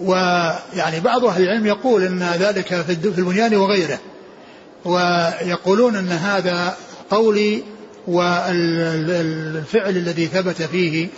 ويعني 0.00 1.00
بعض 1.00 1.24
أهل 1.24 1.42
العلم 1.42 1.66
يقول 1.66 2.02
أن 2.02 2.22
ذلك 2.38 2.66
في 2.66 2.92
البنيان 2.92 3.54
وغيره 3.54 3.98
ويقولون 4.84 5.96
أن 5.96 6.08
هذا 6.08 6.76
قولي 7.10 7.62
والفعل 8.06 9.96
الذي 9.96 10.26
ثبت 10.26 10.62
فيه 10.62 11.08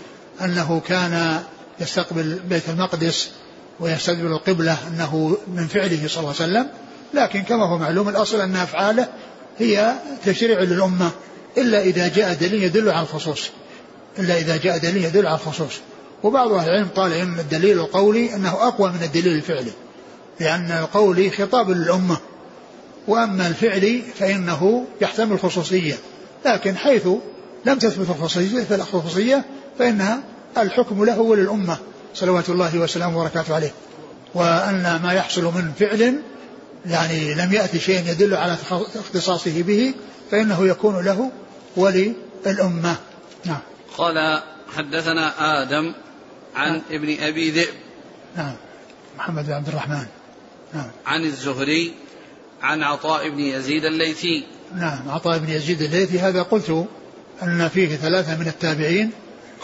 أنه 0.44 0.80
كان 0.86 1.42
يستقبل 1.80 2.40
بيت 2.48 2.68
المقدس 2.68 3.30
ويستقبل 3.80 4.26
القبلة 4.26 4.76
أنه 4.88 5.36
من 5.54 5.66
فعله 5.66 6.08
صلى 6.08 6.18
الله 6.18 6.34
عليه 6.40 6.50
وسلم 6.50 6.66
لكن 7.14 7.42
كما 7.42 7.66
هو 7.66 7.78
معلوم 7.78 8.08
الأصل 8.08 8.40
أن 8.40 8.56
أفعاله 8.56 9.08
هي 9.58 9.94
تشريع 10.24 10.60
للأمة 10.60 11.10
إلا 11.58 11.82
إذا 11.82 12.08
جاء 12.08 12.34
دليل 12.34 12.62
يدل 12.62 12.90
على 12.90 13.02
الخصوص 13.02 13.50
إلا 14.18 14.38
إذا 14.38 14.56
جاء 14.56 14.78
دليل 14.78 15.04
يدل 15.04 15.26
على 15.26 15.36
الخصوص. 15.36 15.80
وبعض 16.22 16.52
أهل 16.52 16.68
العلم 16.68 16.88
قال 16.96 17.12
إن 17.12 17.38
الدليل 17.38 17.78
القولي 17.78 18.34
أنه 18.34 18.52
أقوى 18.52 18.90
من 18.90 19.02
الدليل 19.02 19.32
الفعلي 19.36 19.72
لأن 20.40 20.70
القولي 20.70 21.30
خطاب 21.30 21.70
للأمة 21.70 22.16
وأما 23.08 23.46
الفعلي 23.46 24.02
فإنه 24.18 24.86
يحتمل 25.00 25.32
الخصوصية 25.32 25.94
لكن 26.46 26.76
حيث 26.76 27.08
لم 27.66 27.78
تثبت 27.78 28.10
الخصوصية 28.74 29.44
فإنها 29.78 30.20
الحكم 30.58 31.04
له 31.04 31.18
وللأمة. 31.20 31.76
صلوات 32.14 32.48
الله 32.48 32.78
وسلامه 32.78 33.18
وبركاته 33.18 33.54
عليه. 33.54 33.72
وأن 34.34 35.00
ما 35.02 35.12
يحصل 35.12 35.44
من 35.44 35.72
فعل 35.78 36.22
يعني 36.86 37.34
لم 37.34 37.52
يأتي 37.52 37.78
شيء 37.78 38.10
يدل 38.10 38.34
على 38.34 38.56
اختصاصه 38.96 39.62
به 39.62 39.94
فإنه 40.30 40.66
يكون 40.66 41.04
له 41.04 41.30
وللأمة. 41.76 42.96
نعم. 43.44 43.58
قال 43.98 44.42
حدثنا 44.76 45.62
آدم 45.62 45.94
عن 46.56 46.72
نعم. 46.72 46.82
ابن 46.90 47.22
أبي 47.22 47.50
ذئب. 47.50 47.74
نعم. 48.36 48.54
محمد 49.18 49.46
بن 49.46 49.52
عبد 49.52 49.68
الرحمن. 49.68 50.06
نعم. 50.74 50.90
عن 51.06 51.24
الزهري 51.24 51.94
عن 52.62 52.82
عطاء 52.82 53.28
بن 53.28 53.40
يزيد 53.40 53.84
الليثي. 53.84 54.46
نعم. 54.76 55.08
عطاء 55.08 55.38
بن 55.38 55.48
يزيد 55.48 55.82
الليثي 55.82 56.18
هذا 56.18 56.42
قلت 56.42 56.86
أن 57.42 57.68
فيه 57.68 57.96
ثلاثة 57.96 58.36
من 58.36 58.46
التابعين. 58.46 59.10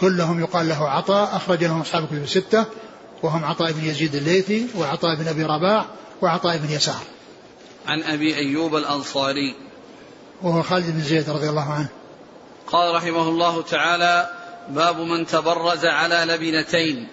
كلهم 0.01 0.41
يقال 0.41 0.69
له 0.69 0.89
عطاء 0.89 1.37
أخرج 1.37 1.65
لهم 1.65 1.81
أصحاب 1.81 2.03
الكتب 2.03 2.23
الستة. 2.23 2.65
وهم 3.23 3.45
عطاء 3.45 3.73
بن 3.73 3.85
يزيد 3.85 4.15
الليثي 4.15 4.67
وعطاء 4.77 5.17
بن 5.17 5.29
أبي 5.29 5.43
رباح 5.43 5.87
وعطاء 6.23 6.57
بن 6.57 6.71
يسار. 6.71 7.03
عن 7.87 8.03
أبي 8.03 8.37
أيوب 8.37 8.77
الأنصاري. 8.77 9.55
وهو 10.43 10.63
خالد 10.63 10.91
بن 10.91 11.01
زيد 11.01 11.31
رضي 11.31 11.49
الله 11.49 11.73
عنه. 11.73 11.89
قال 12.67 12.95
رحمه 12.95 13.29
الله 13.29 13.63
تعالى 13.63 14.36
باب 14.69 15.01
من 15.01 15.27
تبرز 15.27 15.85
على 15.85 16.25
لبنتين. 16.35 17.09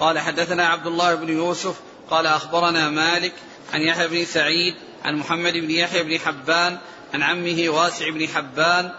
قال 0.00 0.18
حدثنا 0.18 0.68
عبد 0.68 0.86
الله 0.86 1.14
بن 1.14 1.28
يوسف 1.28 1.74
قال 2.10 2.26
أخبرنا 2.26 2.88
مالك 2.88 3.32
عن 3.72 3.80
يحيى 3.80 4.08
بن 4.08 4.24
سعيد 4.24 4.74
عن 5.04 5.16
محمد 5.16 5.52
بن 5.52 5.70
يحيى 5.70 6.02
بن 6.02 6.18
حبان 6.18 6.78
عن 7.14 7.22
عمه 7.22 7.64
واسع 7.68 8.10
بن 8.10 8.28
حبان 8.28 8.92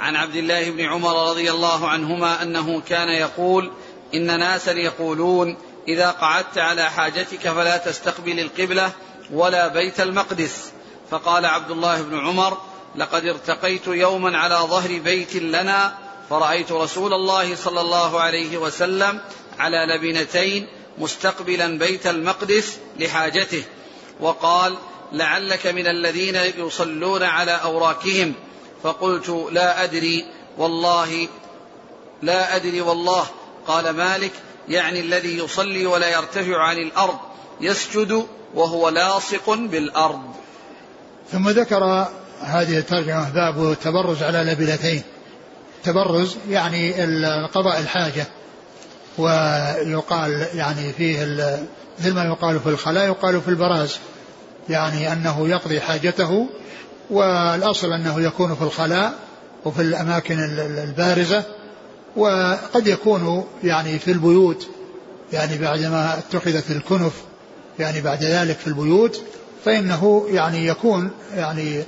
عن 0.00 0.16
عبد 0.16 0.36
الله 0.36 0.70
بن 0.70 0.84
عمر 0.84 1.30
رضي 1.30 1.50
الله 1.50 1.88
عنهما 1.88 2.42
أنه 2.42 2.80
كان 2.80 3.08
يقول 3.08 3.72
إن 4.14 4.38
ناسا 4.38 4.72
يقولون 4.72 5.56
إذا 5.88 6.10
قعدت 6.10 6.58
على 6.58 6.90
حاجتك 6.90 7.48
فلا 7.48 7.76
تستقبل 7.76 8.40
القبلة 8.40 8.92
ولا 9.32 9.68
بيت 9.68 10.00
المقدس. 10.00 10.72
فقال 11.10 11.46
عبد 11.46 11.70
الله 11.70 12.02
بن 12.02 12.18
عمر 12.18 12.58
لقد 12.96 13.26
ارتقيت 13.26 13.86
يوما 13.86 14.38
على 14.38 14.54
ظهر 14.54 14.98
بيت 14.98 15.36
لنا 15.36 16.03
فرأيت 16.30 16.72
رسول 16.72 17.12
الله 17.12 17.56
صلى 17.56 17.80
الله 17.80 18.20
عليه 18.20 18.58
وسلم 18.58 19.20
على 19.58 19.76
لبنتين 19.86 20.66
مستقبلا 20.98 21.78
بيت 21.78 22.06
المقدس 22.06 22.76
لحاجته 22.98 23.62
وقال 24.20 24.74
لعلك 25.12 25.66
من 25.66 25.86
الذين 25.86 26.36
يصلون 26.58 27.22
على 27.22 27.52
اوراكهم 27.52 28.34
فقلت 28.82 29.48
لا 29.50 29.84
أدري 29.84 30.24
والله 30.58 31.28
لا 32.22 32.56
أدري 32.56 32.80
والله 32.80 33.26
قال 33.66 33.90
مالك 33.90 34.32
يعني 34.68 35.00
الذي 35.00 35.38
يصلي 35.38 35.86
ولا 35.86 36.08
يرتفع 36.08 36.62
عن 36.62 36.76
الأرض 36.76 37.18
يسجد 37.60 38.26
وهو 38.54 38.88
لاصق 38.88 39.50
بالأرض 39.54 40.34
ثم 41.32 41.48
ذكر 41.48 42.08
هذه 42.40 42.78
الترجمة 42.78 43.30
باب 43.30 43.72
التبرز 43.72 44.22
على 44.22 44.38
لبلتين 44.38 45.02
تبرز 45.84 46.36
يعني 46.50 46.92
قضاء 47.46 47.80
الحاجة. 47.80 48.26
ويقال 49.18 50.46
يعني 50.54 50.92
فيه 50.92 51.20
مثل 51.98 52.14
ما 52.14 52.24
يقال 52.24 52.60
في 52.60 52.66
الخلاء 52.68 53.06
يقال 53.06 53.40
في 53.40 53.48
البراز. 53.48 53.96
يعني 54.68 55.12
أنه 55.12 55.48
يقضي 55.48 55.80
حاجته 55.80 56.46
والأصل 57.10 57.92
أنه 57.92 58.20
يكون 58.20 58.54
في 58.54 58.62
الخلاء 58.62 59.12
وفي 59.64 59.82
الأماكن 59.82 60.38
البارزة. 60.84 61.42
وقد 62.16 62.86
يكون 62.86 63.44
يعني 63.64 63.98
في 63.98 64.10
البيوت 64.10 64.66
يعني 65.32 65.58
بعدما 65.58 66.18
اتخذت 66.18 66.70
الكنف 66.70 67.12
يعني 67.78 68.00
بعد 68.00 68.22
ذلك 68.24 68.56
في 68.56 68.66
البيوت. 68.66 69.20
فإنه 69.64 70.26
يعني 70.30 70.66
يكون 70.66 71.10
يعني 71.36 71.82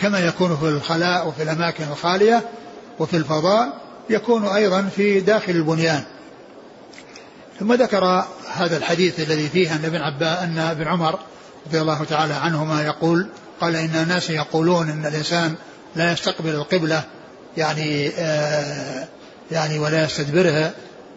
كما 0.00 0.18
يكون 0.18 0.56
في 0.56 0.68
الخلاء 0.68 1.28
وفي 1.28 1.42
الأماكن 1.42 1.84
الخالية. 1.84 2.42
وفي 3.00 3.16
الفضاء 3.16 3.80
يكون 4.10 4.44
أيضا 4.44 4.82
في 4.96 5.20
داخل 5.20 5.52
البنيان. 5.52 6.02
ثم 7.60 7.72
ذكر 7.72 8.24
هذا 8.52 8.76
الحديث 8.76 9.20
الذي 9.20 9.48
فيه 9.48 9.74
أن 9.74 9.84
ابن 9.84 9.96
عباس 9.96 10.38
أن 10.38 10.58
ابن 10.58 10.88
عمر 10.88 11.18
رضي 11.66 11.80
الله 11.80 12.04
تعالى 12.04 12.34
عنهما 12.34 12.82
يقول 12.82 13.26
قال 13.60 13.76
إن 13.76 13.96
الناس 14.02 14.30
يقولون 14.30 14.90
إن 14.90 15.06
الإنسان 15.06 15.54
لا 15.96 16.12
يستقبل 16.12 16.50
القبلة 16.50 17.02
يعني 17.56 18.08
آه 18.18 19.08
يعني 19.50 19.78
ولا 19.78 20.04
يستدبرها 20.04 20.72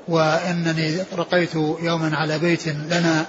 وإنني 0.08 0.98
رقيت 1.18 1.56
يوما 1.56 2.18
على 2.18 2.40
بيت 2.40 2.68
لنا 2.68 3.26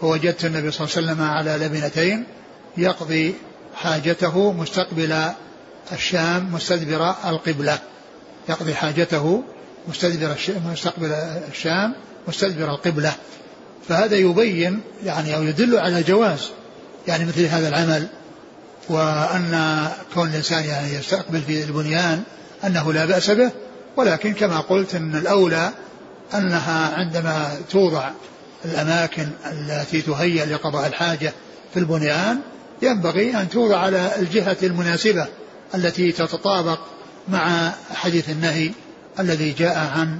فوجدت 0.00 0.44
النبي 0.44 0.70
صلى 0.70 0.86
الله 0.86 0.96
عليه 0.96 1.06
وسلم 1.06 1.22
على 1.30 1.66
لبنتين 1.66 2.24
يقضي 2.76 3.34
حاجته 3.74 4.52
مستقبل 4.52 5.32
الشام 5.92 6.54
مستدبر 6.54 7.14
القبلة. 7.24 7.78
يقضي 8.48 8.74
حاجته 8.74 9.42
مستدبر 9.88 10.36
مستقبل 10.72 11.12
الشام 11.52 11.94
مستدبر 12.28 12.70
القبلة. 12.70 13.12
فهذا 13.88 14.16
يبين 14.16 14.80
يعني 15.04 15.36
أو 15.36 15.42
يدل 15.42 15.78
على 15.78 16.02
جواز 16.02 16.50
يعني 17.08 17.24
مثل 17.24 17.44
هذا 17.44 17.68
العمل 17.68 18.06
وأن 18.88 19.86
كون 20.14 20.28
الإنسان 20.28 20.64
يعني 20.64 20.94
يستقبل 20.94 21.40
في 21.40 21.64
البنيان 21.64 22.22
أنه 22.64 22.92
لا 22.92 23.04
بأس 23.04 23.30
به. 23.30 23.50
ولكن 23.96 24.34
كما 24.34 24.60
قلت 24.60 24.94
أن 24.94 25.16
الأولى 25.16 25.70
أنها 26.34 26.94
عندما 26.94 27.56
توضع 27.70 28.10
الأماكن 28.64 29.28
التي 29.52 30.02
تهيأ 30.02 30.46
لقضاء 30.46 30.86
الحاجة 30.86 31.32
في 31.74 31.80
البنيان 31.80 32.40
ينبغي 32.82 33.36
أن 33.36 33.48
توضع 33.48 33.78
على 33.78 34.10
الجهة 34.18 34.56
المناسبة 34.62 35.26
التي 35.74 36.12
تتطابق 36.12 36.78
مع 37.28 37.72
حديث 37.94 38.30
النهي 38.30 38.70
الذي 39.18 39.52
جاء 39.52 39.78
عن 39.78 40.18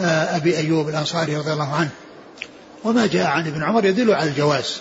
أبي 0.00 0.56
أيوب 0.56 0.88
الأنصاري 0.88 1.36
رضي 1.36 1.52
الله 1.52 1.74
عنه. 1.74 1.90
وما 2.84 3.06
جاء 3.06 3.26
عن 3.26 3.46
ابن 3.46 3.62
عمر 3.62 3.84
يدل 3.84 4.14
على 4.14 4.30
الجواز. 4.30 4.80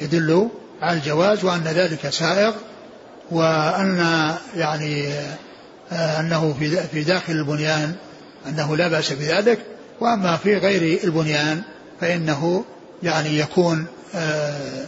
يدل 0.00 0.48
على 0.82 0.98
الجواز 0.98 1.44
وأن 1.44 1.62
ذلك 1.64 2.08
سائغ 2.08 2.52
وأن 3.30 3.98
يعني 4.56 5.12
آه، 5.92 6.20
أنه 6.20 6.56
في 6.92 7.02
داخل 7.02 7.32
البنيان 7.32 7.94
أنه 8.48 8.76
لا 8.76 8.88
بأس 8.88 9.12
بذلك. 9.12 9.58
وأما 10.00 10.36
في 10.36 10.56
غير 10.56 11.04
البنيان 11.04 11.62
فإنه 12.00 12.64
يعني 13.02 13.38
يكون 13.38 13.86
آه، 14.14 14.86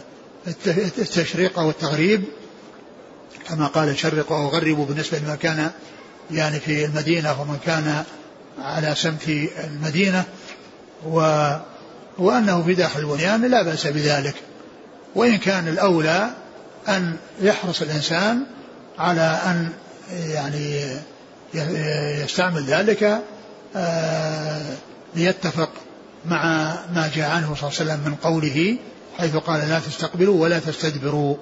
التشريق 0.77 1.59
أو 1.59 1.69
التغريب 1.69 2.23
كما 3.49 3.67
قال 3.67 3.97
شرق 3.97 4.31
أو 4.31 4.47
غربوا 4.47 4.85
بالنسبة 4.85 5.17
لما 5.17 5.35
كان 5.35 5.71
يعني 6.31 6.59
في 6.59 6.85
المدينة 6.85 7.41
ومن 7.41 7.57
كان 7.65 8.03
على 8.59 8.95
سمت 8.95 9.29
المدينة 9.63 10.23
و 11.05 11.49
وأنه 12.17 12.63
في 12.63 12.73
داخل 12.73 12.99
البنيان 12.99 13.45
لا 13.45 13.61
بأس 13.61 13.87
بذلك. 13.87 14.35
وإن 15.15 15.37
كان 15.37 15.67
الأولى 15.67 16.29
أن 16.87 17.15
يحرص 17.41 17.81
الإنسان 17.81 18.43
على 18.99 19.39
أن 19.45 19.69
يعني 20.09 20.81
يستعمل 22.23 22.63
ذلك 22.63 23.21
آه، 23.75 24.75
ليتفق 25.15 25.69
مع 26.25 26.73
ما 26.93 27.11
جاء 27.15 27.29
عنه 27.29 27.55
صلى 27.55 27.69
الله 27.69 27.79
عليه 27.79 27.91
وسلم 27.91 27.99
من 28.05 28.15
قوله 28.15 28.77
حيث 29.17 29.35
قال 29.35 29.69
لا 29.69 29.79
تستقبلوا 29.79 30.41
ولا 30.41 30.59
تستدبروا. 30.59 31.35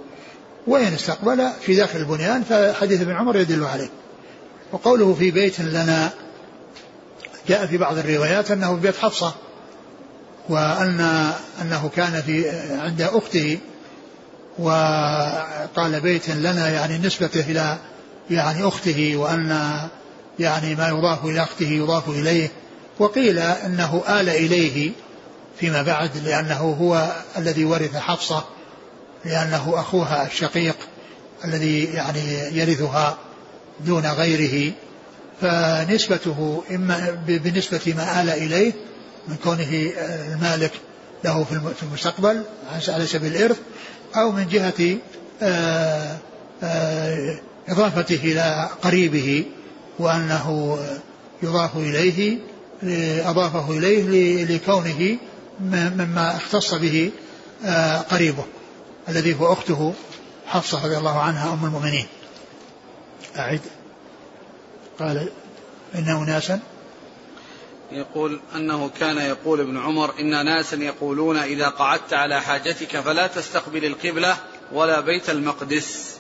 وإن 0.67 0.93
استقبل 0.93 1.49
في 1.61 1.75
داخل 1.75 1.99
البنيان 1.99 2.43
فحديث 2.43 3.01
ابن 3.01 3.11
عمر 3.11 3.37
يدل 3.37 3.63
عليه. 3.63 3.89
وقوله 4.73 5.13
في 5.13 5.31
بيت 5.31 5.59
لنا 5.59 6.09
جاء 7.47 7.65
في 7.65 7.77
بعض 7.77 7.97
الروايات 7.97 8.51
أنه 8.51 8.75
في 8.75 8.81
بيت 8.81 8.97
حفصة 8.97 9.33
وأن 10.49 11.31
أنه 11.61 11.89
كان 11.95 12.21
في 12.21 12.49
عند 12.71 13.01
أخته 13.01 13.57
وقال 14.59 15.99
بيت 16.01 16.29
لنا 16.29 16.69
يعني 16.69 16.97
نسبة 16.97 17.29
إلى 17.35 17.77
يعني 18.29 18.67
أخته 18.67 19.15
وأن 19.15 19.79
يعني 20.39 20.75
ما 20.75 20.89
يضاف 20.89 21.25
إلى 21.25 21.43
أخته 21.43 21.65
يضاف 21.65 22.09
إليه 22.09 22.51
وقيل 22.99 23.39
أنه 23.39 24.03
آل 24.07 24.29
إليه 24.29 24.91
فيما 25.59 25.81
بعد 25.81 26.17
لأنه 26.17 26.77
هو 26.81 27.11
الذي 27.37 27.65
ورث 27.65 27.95
حفصة 27.95 28.43
لأنه 29.25 29.73
أخوها 29.75 30.27
الشقيق 30.27 30.75
الذي 31.45 31.83
يعني 31.83 32.19
يرثها. 32.51 33.17
دون 33.79 34.05
غيره 34.05 34.73
فنسبته 35.41 36.63
إما 36.71 37.17
بنسبة 37.27 37.93
ما 37.97 38.21
آل 38.21 38.29
إليه 38.29 38.73
من 39.27 39.35
كونه 39.43 39.91
المالك 40.33 40.71
له 41.25 41.43
في 41.79 41.83
المستقبل 41.83 42.43
على 42.87 43.05
سبيل 43.05 43.35
الإرث 43.35 43.57
أو 44.15 44.31
من 44.31 44.47
جهة 44.47 44.97
آه، 45.41 46.17
آه، 46.63 47.39
إضافته 47.69 48.15
إلى 48.23 48.69
قريبه 48.81 49.45
وأنه 49.99 50.77
يضاف 51.43 51.77
إليه 51.77 52.37
أضافه 53.29 53.77
إليه 53.77 54.45
لكونه 54.45 55.17
مما 55.61 56.35
اختص 56.35 56.73
به 56.73 57.11
آه، 57.65 57.97
قريبه 57.97 58.43
الذي 59.09 59.35
هو 59.39 59.53
أخته 59.53 59.93
حفصة 60.47 60.85
رضي 60.85 60.97
الله 60.97 61.19
عنها 61.19 61.53
أم 61.53 61.65
المؤمنين. 61.65 62.05
أعد. 63.37 63.61
قال 64.99 65.29
إن 65.95 66.09
أناسا 66.09 66.59
يقول 67.91 68.39
أنه 68.55 68.89
كان 68.99 69.17
يقول 69.17 69.59
ابن 69.59 69.77
عمر 69.77 70.19
إن 70.19 70.45
ناسا 70.45 70.77
يقولون 70.77 71.37
إذا 71.37 71.67
قعدت 71.67 72.13
على 72.13 72.41
حاجتك 72.41 72.99
فلا 72.99 73.27
تستقبل 73.27 73.85
القبلة 73.85 74.37
ولا 74.71 74.99
بيت 74.99 75.29
المقدس. 75.29 76.17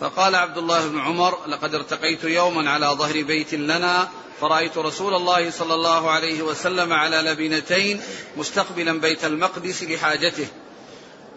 فقال 0.00 0.34
عبد 0.34 0.58
الله 0.58 0.88
بن 0.88 0.98
عمر 1.00 1.46
لقد 1.46 1.74
ارتقيت 1.74 2.24
يوما 2.24 2.70
على 2.70 2.86
ظهر 2.86 3.22
بيت 3.22 3.54
لنا 3.54 4.08
فرأيت 4.40 4.78
رسول 4.78 5.14
الله 5.14 5.50
صلى 5.50 5.74
الله 5.74 6.10
عليه 6.10 6.42
وسلم 6.42 6.92
على 6.92 7.16
لبنتين 7.16 8.00
مستقبلا 8.36 9.00
بيت 9.00 9.24
المقدس 9.24 9.82
لحاجته. 9.82 10.46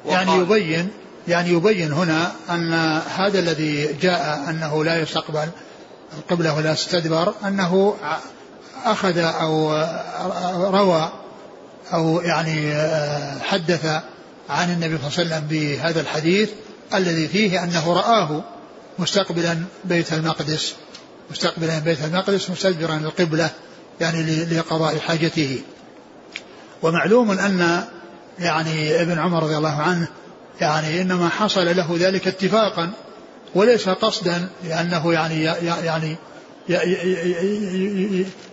يعني 0.06 0.36
يبين 0.36 0.92
يعني 1.28 1.50
يبين 1.50 1.92
هنا 1.92 2.32
أن 2.50 2.74
هذا 3.16 3.40
الذي 3.40 3.94
جاء 4.02 4.50
أنه 4.50 4.84
لا 4.84 5.02
يستقبل 5.02 5.48
القبلة 6.18 6.56
ولا 6.56 6.72
يستدبر 6.72 7.34
أنه 7.48 7.96
أخذ 8.86 9.18
أو 9.18 9.74
روى 10.70 11.12
أو 11.94 12.22
يعني 12.22 12.74
حدث 13.42 13.86
عن 14.50 14.72
النبي 14.72 14.98
صلى 14.98 15.08
الله 15.08 15.36
عليه 15.36 15.46
وسلم 15.46 15.48
بهذا 15.48 16.02
الحديث 16.02 16.50
الذي 16.94 17.28
فيه 17.28 17.64
أنه 17.64 17.94
رآه 17.94 18.44
مستقبلا 19.00 19.58
بيت 19.86 20.14
المقدس 20.14 20.74
مستقبلا 21.32 21.80
بيت 21.80 22.04
المقدس 22.04 22.50
مستدبرا 22.50 22.96
القبلة 22.96 23.50
يعني 24.02 24.46
لقضاء 24.46 25.00
حاجته. 25.00 25.62
ومعلوم 26.82 27.32
أن 27.32 27.84
يعني 28.40 29.02
ابن 29.02 29.20
عمر 29.20 29.44
رضي 29.44 29.58
الله 29.58 29.82
عنه 29.82 30.08
يعني 30.62 31.02
إنما 31.02 31.30
حصل 31.30 31.76
له 31.76 31.96
ذلك 32.00 32.28
اتفاقا 32.28 32.90
وليس 33.56 33.90
قصدا 33.90 34.50
لأنه 34.68 35.14
يعني 35.14 35.44
يعني 35.84 36.16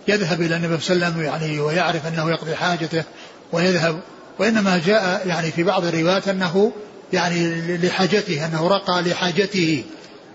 يذهب 0.07 0.41
إلى 0.41 0.55
النبي 0.55 0.77
صلى 0.79 0.95
الله 0.95 1.05
عليه 1.05 1.15
وسلم 1.15 1.21
يعني 1.21 1.59
ويعرف 1.59 2.07
أنه 2.07 2.29
يقضي 2.29 2.55
حاجته 2.55 3.03
ويذهب 3.51 3.99
وإنما 4.39 4.81
جاء 4.85 5.27
يعني 5.27 5.51
في 5.51 5.63
بعض 5.63 5.85
الروايات 5.85 6.27
أنه 6.27 6.71
يعني 7.13 7.77
لحاجته 7.77 8.45
أنه 8.45 8.67
رقى 8.67 9.01
لحاجته 9.01 9.83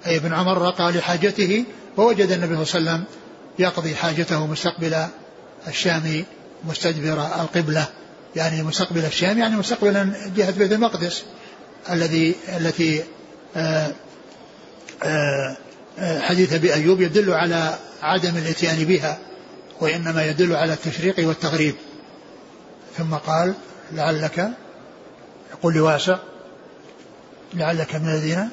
أي 0.06 0.16
ابن 0.16 0.32
عمر 0.32 0.58
رقى 0.58 0.92
لحاجته 0.92 1.64
فوجد 1.96 2.30
النبي 2.30 2.64
صلى 2.64 2.78
الله 2.78 2.90
عليه 2.90 3.00
وسلم 3.00 3.04
يقضي 3.58 3.94
حاجته 3.94 4.46
مستقبل 4.46 5.06
الشام 5.68 6.24
مستدبر 6.64 7.26
القبلة 7.40 7.86
يعني 8.36 8.62
مستقبل 8.62 9.04
الشام 9.04 9.38
يعني 9.38 9.56
مستقبلا 9.56 10.12
جهة 10.36 10.50
بيت 10.50 10.72
المقدس. 10.72 11.24
الذي 11.90 12.34
التي 12.48 13.04
آآ 13.56 13.94
آآ 15.02 15.56
حديث 16.20 16.52
أبي 16.52 16.74
أيوب 16.74 17.00
يدل 17.00 17.32
على 17.32 17.78
عدم 18.02 18.36
الإتيان 18.36 18.84
بها 18.84 19.18
وإنما 19.80 20.26
يدل 20.26 20.56
على 20.56 20.72
التشريق 20.72 21.28
والتغريب. 21.28 21.74
ثم 22.98 23.14
قال 23.14 23.54
لعلك 23.92 24.50
يقول 25.52 25.74
لواسع 25.74 26.18
لعلك 27.54 27.94
من 27.94 28.08
الذين 28.08 28.50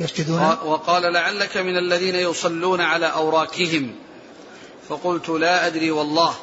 يسجدون. 0.00 0.40
وقال 0.40 1.12
لعلك 1.12 1.56
من 1.56 1.78
الذين 1.78 2.14
يصلون 2.14 2.80
على 2.80 3.06
أوراكهم 3.06 3.94
فقلت 4.88 5.28
لا 5.28 5.66
أدري 5.66 5.90
والله. 5.90 6.34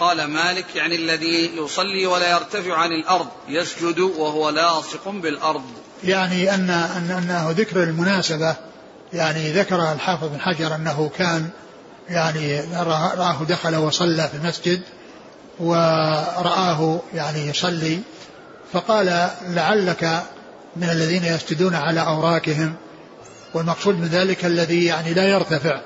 قال 0.00 0.24
مالك 0.24 0.76
يعني 0.76 0.96
الذي 0.96 1.56
يصلي 1.56 2.06
ولا 2.06 2.30
يرتفع 2.30 2.74
عن 2.74 2.92
الأرض 2.92 3.28
يسجد 3.48 3.98
وهو 3.98 4.50
لاصق 4.50 5.08
بالأرض. 5.08 5.64
يعني 6.04 6.54
أن, 6.54 6.70
أن 6.70 7.10
أنه 7.10 7.50
ذكر 7.50 7.82
المناسبة 7.82 8.56
يعني 9.12 9.52
ذكر 9.52 9.92
الحافظ 9.92 10.28
بن 10.28 10.40
حجر 10.40 10.74
أنه 10.74 11.10
كان 11.18 11.48
يعني 12.08 12.60
رآه 13.16 13.44
دخل 13.48 13.76
وصلى 13.76 14.28
في 14.28 14.34
المسجد 14.34 14.82
ورآه 15.60 17.00
يعني 17.14 17.48
يصلي 17.48 18.00
فقال 18.72 19.30
لعلك 19.48 20.22
من 20.76 20.90
الذين 20.90 21.24
يسجدون 21.24 21.74
على 21.74 22.00
أوراكهم 22.00 22.74
والمقصود 23.54 24.00
من 24.00 24.06
ذلك 24.06 24.44
الذي 24.44 24.84
يعني 24.84 25.14
لا 25.14 25.28
يرتفع 25.28 25.80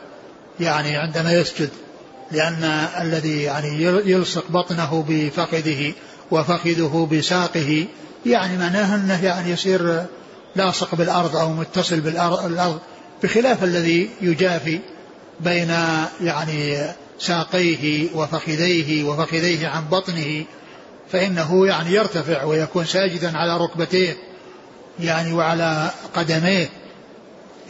يعني 0.61 0.97
عندما 0.97 1.33
يسجد. 1.33 1.71
لأن 2.33 2.64
الذي 3.01 3.43
يعني 3.43 3.83
يلصق 3.83 4.45
بطنه 4.51 5.05
بفخذه 5.09 5.93
وفخذه 6.31 7.09
بساقه 7.12 7.87
يعني 8.26 8.59
معناه 8.59 8.95
أنه 8.95 9.24
يعني 9.24 9.51
يصير 9.51 10.05
لاصق 10.57 10.95
بالأرض 10.95 11.37
أو 11.37 11.53
متصل 11.53 12.01
بالأرض 12.01 12.79
بخلاف 13.22 13.64
الذي 13.64 14.11
يجافي 14.20 14.79
بين 15.41 15.70
يعني 16.20 16.76
ساقيه 17.18 18.09
وفخذيه 18.14 19.05
وفخذيه 19.05 19.68
عن 19.68 19.85
بطنه 19.85 20.45
فإنه 21.12 21.66
يعني 21.66 21.95
يرتفع 21.95 22.45
ويكون 22.45 22.85
ساجدا 22.85 23.39
على 23.39 23.57
ركبتيه 23.57 24.16
يعني 25.01 25.33
وعلى 25.33 25.91
قدميه 26.14 26.68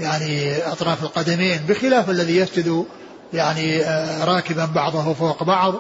يعني 0.00 0.56
أطراف 0.56 1.02
القدمين 1.02 1.58
بخلاف 1.68 2.10
الذي 2.10 2.36
يسجد 2.36 2.84
يعني 3.32 3.82
آه، 3.82 4.24
راكبا 4.24 4.64
بعضه 4.64 5.14
فوق 5.14 5.44
بعض 5.44 5.74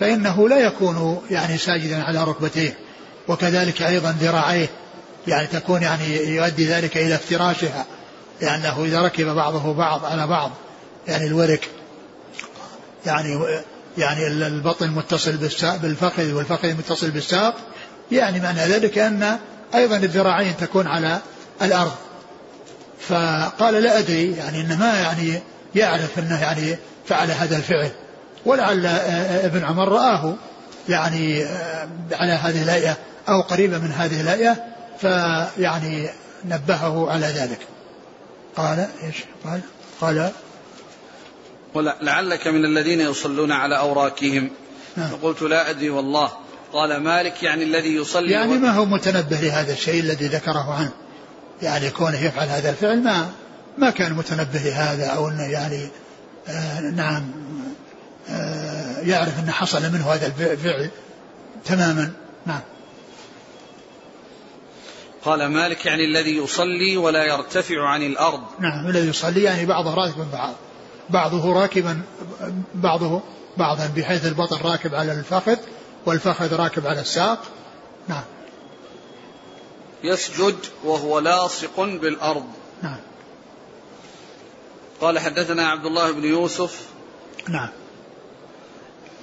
فإنه 0.00 0.48
لا 0.48 0.58
يكون 0.58 1.22
يعني 1.30 1.58
ساجدا 1.58 2.02
على 2.04 2.24
ركبتيه. 2.24 2.78
وكذلك 3.28 3.82
أيضا 3.82 4.16
ذراعيه 4.20 4.68
يعني 5.26 5.46
تكون 5.46 5.82
يعني 5.82 6.16
يؤدي 6.16 6.66
ذلك 6.66 6.96
إلى 6.96 7.14
افتراشها 7.14 7.86
لأنه 8.40 8.84
إذا 8.84 9.02
ركب 9.02 9.26
بعضه 9.26 9.74
بعض 9.74 10.04
على 10.04 10.26
بعض 10.26 10.50
يعني 11.08 11.26
الورك 11.26 11.68
يعني 13.06 13.40
يعني 13.98 14.26
البطن 14.26 14.90
متصل 14.90 15.36
بالفخذ 15.82 16.32
والفخذ 16.32 16.74
متصل 16.74 17.10
بالساق 17.10 17.54
يعني 18.12 18.40
معنى 18.40 18.60
ذلك 18.60 18.98
أن 18.98 19.38
أيضا 19.74 19.96
الذراعين 19.96 20.56
تكون 20.56 20.86
على 20.86 21.18
الأرض. 21.62 21.92
فقال 23.08 23.74
لا 23.74 23.98
أدري 23.98 24.36
يعني 24.36 24.60
إنه 24.60 24.78
ما 24.78 25.00
يعني 25.00 25.42
يعرف 25.74 26.18
أنه 26.18 26.42
يعني 26.42 26.76
فعل 27.06 27.30
هذا 27.30 27.56
الفعل. 27.56 27.90
ولعل 28.46 28.86
ابن 29.44 29.64
عمر 29.64 29.88
رآه 29.88 30.34
يعني 30.88 31.44
على 32.12 32.32
هذه 32.32 32.62
الهيئة 32.62 32.96
أو 33.28 33.40
قريبة 33.40 33.78
من 33.78 33.92
هذه 33.92 34.20
الهيئة 34.20 34.56
فيعني 34.98 36.08
نبهه 36.44 37.10
على 37.10 37.26
ذلك. 37.26 37.58
قال 38.56 38.88
إيش؟ 39.02 39.16
قال 39.44 39.60
قال 40.00 40.30
ولعلك 41.74 42.46
من 42.46 42.64
الذين 42.64 43.00
يصلون 43.00 43.52
على 43.52 43.78
أوراكهم 43.78 44.50
نعم. 44.96 45.08
فقلت 45.08 45.42
لا 45.42 45.70
أدري 45.70 45.90
والله. 45.90 46.30
قال 46.72 46.96
مالك 46.96 47.42
يعني 47.42 47.64
الذي 47.64 47.96
يصلي 47.96 48.32
يعني 48.32 48.58
ما 48.58 48.70
هو 48.70 48.84
متنبه 48.84 49.36
لهذا 49.40 49.72
الشيء 49.72 50.00
الذي 50.00 50.26
ذكره 50.26 50.74
عنه. 50.74 50.92
يعني 51.62 51.90
كونه 51.90 52.24
يفعل 52.24 52.48
هذا 52.48 52.70
الفعل 52.70 53.02
ما 53.02 53.30
ما 53.80 53.90
كان 53.90 54.12
متنبه 54.12 54.58
لهذا 54.58 55.06
أو 55.06 55.28
إنه 55.28 55.42
يعني 55.42 55.88
آه 56.48 56.80
نعم 56.80 57.32
آه 58.30 59.00
يعرف 59.00 59.38
إنه 59.38 59.52
حصل 59.52 59.92
منه 59.92 60.12
هذا 60.12 60.26
الفعل 60.26 60.90
تماما. 61.64 62.12
نعم. 62.46 62.60
قال 65.24 65.46
مالك 65.46 65.86
يعني 65.86 66.04
الذي 66.04 66.36
يصلي 66.36 66.96
ولا 66.96 67.24
يرتفع 67.24 67.88
عن 67.88 68.02
الأرض. 68.02 68.40
نعم 68.58 68.86
الذي 68.86 69.08
يصلي 69.08 69.42
يعني 69.42 69.66
بعضه 69.66 69.94
راكبا 69.94 70.26
بعض 70.32 70.54
بعضه 71.10 71.52
راكبا 71.52 72.02
بعضه 72.74 73.22
بعضا 73.56 73.90
بحيث 73.96 74.26
البطن 74.26 74.56
راكب 74.56 74.94
على 74.94 75.12
الفخذ 75.12 75.56
والفخذ 76.06 76.56
راكب 76.56 76.86
على 76.86 77.00
الساق. 77.00 77.38
نعم. 78.08 78.24
يسجد 80.04 80.56
وهو 80.84 81.18
لاصق 81.18 81.80
بالأرض. 81.80 82.46
نعم. 82.82 82.96
قال 85.00 85.18
حدثنا 85.18 85.68
عبد 85.68 85.86
الله 85.86 86.12
بن 86.12 86.24
يوسف 86.24 86.86
نعم. 87.48 87.68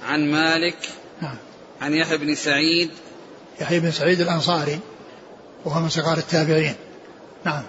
عن 0.06 0.30
مالك 0.30 0.88
نعم. 1.22 1.36
عن 1.80 1.94
يحيى 1.94 2.16
بن 2.16 2.34
سعيد. 2.34 2.90
يحيى 3.60 3.80
بن 3.80 3.90
سعيد 3.90 4.20
الأنصاري 4.20 4.80
وهو 5.64 5.80
من 5.80 5.88
صغار 5.88 6.18
التابعين. 6.18 6.74
نعم. 7.44 7.62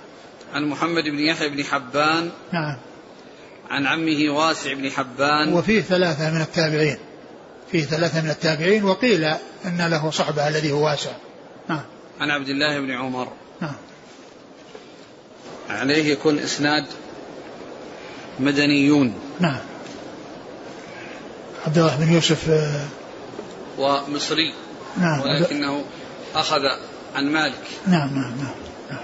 عن 0.53 0.65
محمد 0.65 1.03
بن 1.03 1.19
يحيى 1.19 1.49
بن 1.49 1.63
حبان. 1.63 2.31
نعم. 2.53 2.77
عن 3.69 3.85
عمه 3.85 4.29
واسع 4.29 4.73
بن 4.73 4.91
حبان. 4.91 5.53
وفيه 5.53 5.81
ثلاثة 5.81 6.31
من 6.31 6.41
التابعين. 6.41 6.97
فيه 7.71 7.83
ثلاثة 7.83 8.21
من 8.21 8.29
التابعين 8.29 8.83
وقيل 8.83 9.23
أن 9.65 9.87
له 9.91 10.11
صحبة 10.11 10.47
الذي 10.47 10.71
هو 10.71 10.85
واسع. 10.85 11.11
نعم. 11.69 11.83
عن 12.19 12.31
عبد 12.31 12.49
الله 12.49 12.79
بن 12.79 12.91
عمر. 12.91 13.31
نعم. 13.61 13.75
عليه 15.69 16.11
يكون 16.11 16.39
إسناد 16.39 16.85
مدنيون. 18.39 19.13
نعم. 19.39 19.59
عبد 21.67 21.77
الله 21.77 21.95
بن 21.95 22.13
يوسف 22.13 22.49
آه، 22.49 22.85
ومصري. 23.77 24.53
نعم. 24.97 25.21
ولكنه 25.21 25.83
أخذ 26.35 26.61
عن 27.15 27.31
مالك. 27.31 27.63
نعم 27.87 28.09
نعم 28.09 28.37
نعم, 28.37 28.55
نعم. 28.91 28.99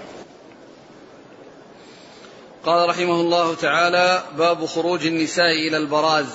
قال 2.65 2.89
رحمه 2.89 3.21
الله 3.21 3.55
تعالى 3.55 4.23
باب 4.37 4.65
خروج 4.65 5.05
النساء 5.05 5.67
إلى 5.67 5.77
البراز. 5.77 6.25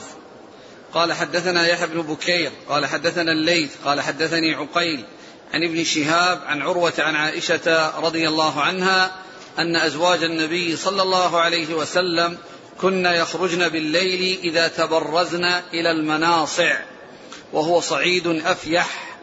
قال 0.95 1.13
حدثنا 1.13 1.67
يحيى 1.67 1.87
بن 1.87 2.03
بكير. 2.03 2.51
قال 2.69 2.87
حدثنا 2.87 3.33
الليث. 3.33 3.71
قال 3.85 4.01
حدثني 4.01 4.55
عقيل 4.55 5.05
عن 5.55 5.65
ابن 5.65 5.85
شهاب 5.85 6.41
عن 6.47 6.63
عروة 6.63 6.93
عن 6.99 7.15
عائشة 7.17 8.01
رضي 8.01 8.29
الله 8.29 8.61
عنها 8.61 9.13
أن 9.59 9.77
أزواج 9.77 10.25
النبي 10.25 10.77
صلى 10.77 11.03
الله 11.03 11.41
عليه 11.41 11.75
وسلم 11.75 12.39
كن 12.81 13.07
يخرجن 13.07 13.69
بالليل 13.69 14.39
إذا 14.43 14.69
تبرزن 14.69 15.45
إلى 15.45 15.91
المناصع 15.91 16.77
وهو 17.53 17.81
صعيد 17.81 18.27
أفيح. 18.27 19.19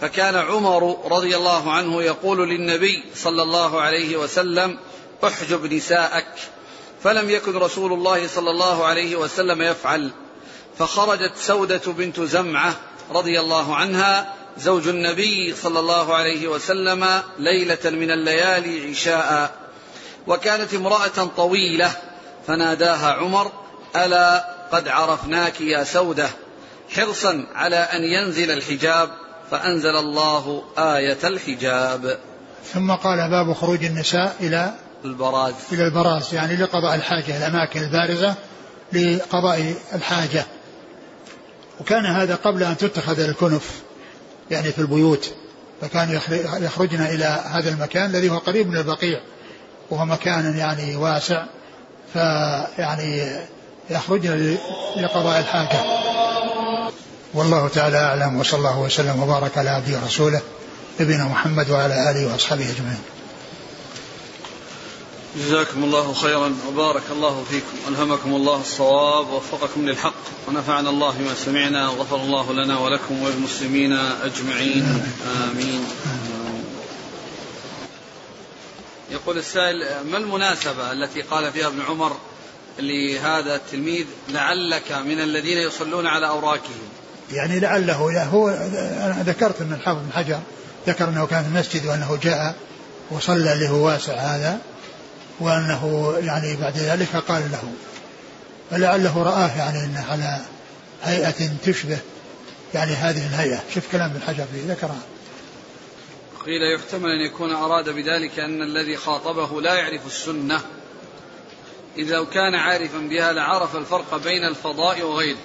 فكان 0.00 0.36
عمر 0.36 0.98
رضي 1.04 1.36
الله 1.36 1.72
عنه 1.72 2.02
يقول 2.02 2.48
للنبي 2.48 3.04
صلى 3.14 3.42
الله 3.42 3.80
عليه 3.80 4.16
وسلم 4.16 4.78
احجب 5.24 5.72
نساءك. 5.72 6.34
فلم 7.04 7.30
يكن 7.30 7.56
رسول 7.56 7.92
الله 7.92 8.26
صلى 8.26 8.50
الله 8.50 8.86
عليه 8.86 9.16
وسلم 9.16 9.62
يفعل. 9.62 10.10
فخرجت 10.78 11.32
سودة 11.36 11.82
بنت 11.86 12.20
زمعة 12.20 12.76
رضي 13.10 13.40
الله 13.40 13.76
عنها 13.76 14.34
زوج 14.58 14.88
النبي 14.88 15.54
صلى 15.54 15.80
الله 15.80 16.14
عليه 16.14 16.48
وسلم 16.48 17.22
ليلة 17.38 17.84
من 17.84 18.10
الليالي 18.10 18.90
عشاء. 18.90 19.54
وكانت 20.26 20.74
امرأة 20.74 21.28
طويلة 21.36 21.96
فناداها 22.48 23.12
عمر 23.12 23.52
ألا 23.96 24.44
قد 24.72 24.88
عرفناك 24.88 25.60
يا 25.60 25.84
سودة 25.84 26.28
حرصا 26.96 27.46
على 27.54 27.76
أن 27.76 28.02
ينزل 28.02 28.50
الحجاب 28.50 29.10
فأنزل 29.50 29.96
الله 29.96 30.62
آية 30.78 31.18
الحجاب. 31.24 32.18
ثم 32.72 32.92
قال 32.92 33.30
باب 33.30 33.52
خروج 33.52 33.84
النساء 33.84 34.36
إلى 34.40 34.74
البراز. 35.04 35.54
إلى 35.72 35.84
البراز 35.84 36.34
يعني 36.34 36.56
لقضاء 36.56 36.94
الحاجة 36.94 37.36
الأماكن 37.36 37.82
البارزة 37.82 38.34
لقضاء 38.92 39.74
الحاجة. 39.94 40.46
وكان 41.80 42.06
هذا 42.06 42.34
قبل 42.34 42.62
أن 42.62 42.76
تتخذ 42.76 43.20
الكنف 43.20 43.82
يعني 44.50 44.72
في 44.72 44.78
البيوت 44.78 45.34
فكانوا 45.80 46.20
يخرجن 46.60 47.00
إلى 47.00 47.24
هذا 47.24 47.70
المكان 47.70 48.10
الذي 48.10 48.30
هو 48.30 48.38
قريب 48.38 48.68
من 48.68 48.76
البقيع 48.76 49.20
وهو 49.90 50.04
مكان 50.04 50.58
يعني 50.58 50.96
واسع 50.96 51.44
فيعني 52.14 53.40
يخرجن 53.90 54.56
لقضاء 54.96 55.38
الحاجة. 55.38 55.80
والله 57.34 57.68
تعالى 57.68 57.96
أعلم 57.98 58.40
وصلى 58.40 58.58
الله 58.58 58.78
وسلم 58.78 59.22
وبارك 59.22 59.58
على 59.58 59.70
عبده 59.70 59.98
ورسوله 60.02 60.40
نبينا 61.00 61.24
محمد 61.24 61.70
وعلى 61.70 62.10
آله 62.10 62.32
وأصحابه 62.32 62.64
أجمعين. 62.64 63.02
جزاكم 65.36 65.84
الله 65.84 66.12
خيرا 66.12 66.54
وبارك 66.68 67.02
الله 67.12 67.44
فيكم 67.50 67.76
ألهمكم 67.88 68.34
الله 68.34 68.60
الصواب 68.60 69.28
ووفقكم 69.28 69.88
للحق 69.88 70.14
ونفعنا 70.48 70.90
الله 70.90 71.10
بما 71.10 71.34
سمعنا 71.44 71.88
وغفر 71.88 72.16
الله 72.16 72.52
لنا 72.52 72.78
ولكم 72.78 73.22
وللمسلمين 73.22 73.92
أجمعين. 74.24 75.02
آمين. 75.50 75.84
يقول 79.22 79.38
السائل 79.38 79.86
ما 80.10 80.18
المناسبة 80.18 80.92
التي 80.92 81.22
قال 81.22 81.52
فيها 81.52 81.66
ابن 81.66 81.82
عمر 81.82 82.16
لهذا 82.78 83.54
التلميذ 83.54 84.06
لعلك 84.28 84.92
من 84.92 85.20
الذين 85.20 85.58
يصلون 85.58 86.06
على 86.06 86.28
أوراكهم 86.28 86.88
يعني 87.32 87.60
لعله 87.60 88.24
هو 88.24 88.48
أنا 88.48 89.22
ذكرت 89.26 89.60
أن 89.60 89.72
الحافظ 89.72 90.00
بن 90.00 90.12
حجر 90.12 90.40
ذكر 90.86 91.08
أنه 91.08 91.26
كان 91.26 91.42
في 91.42 91.48
المسجد 91.48 91.86
وأنه 91.86 92.18
جاء 92.22 92.54
وصلى 93.10 93.52
اللي 93.52 93.68
هو 93.68 93.86
واسع 93.86 94.14
هذا 94.14 94.58
وأنه 95.40 96.14
يعني 96.18 96.56
بعد 96.56 96.76
ذلك 96.76 97.16
قال 97.16 97.42
له 97.52 97.72
فلعله 98.70 99.22
رآه 99.22 99.56
يعني 99.58 99.84
أنه 99.84 100.04
على 100.10 100.38
هيئة 101.02 101.50
تشبه 101.64 101.98
يعني 102.74 102.92
هذه 102.92 103.26
الهيئة. 103.26 103.60
شوف 103.74 103.92
كلام 103.92 104.10
ابن 104.10 104.22
حجر 104.22 104.44
فيه 104.52 104.72
ذكرها. 104.72 105.02
قيل 106.48 106.62
يحتمل 106.62 107.10
أن 107.10 107.20
يكون 107.20 107.52
أراد 107.52 107.88
بذلك 107.88 108.38
أن 108.38 108.62
الذي 108.62 108.96
خاطبه 108.96 109.60
لا 109.60 109.74
يعرف 109.74 110.06
السنة. 110.06 110.60
إذا 111.96 112.16
لو 112.16 112.26
كان 112.26 112.54
عارفا 112.54 112.98
بها 112.98 113.32
لعرف 113.32 113.76
الفرق 113.76 114.16
بين 114.16 114.44
الفضاء 114.44 115.02
وغيره 115.02 115.38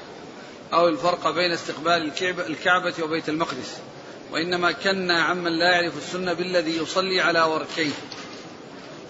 أو 0.73 0.87
الفرق 0.87 1.29
بين 1.29 1.51
استقبال 1.51 2.11
الكعبة 2.47 2.93
وبيت 3.03 3.29
المقدس. 3.29 3.77
وإنما 4.31 4.71
كنا 4.71 5.23
عمن 5.23 5.51
لا 5.59 5.71
يعرف 5.71 5.97
السنة 5.97 6.33
بالذي 6.33 6.77
يصلي 6.77 7.21
على 7.21 7.41
وركيه. 7.41 7.91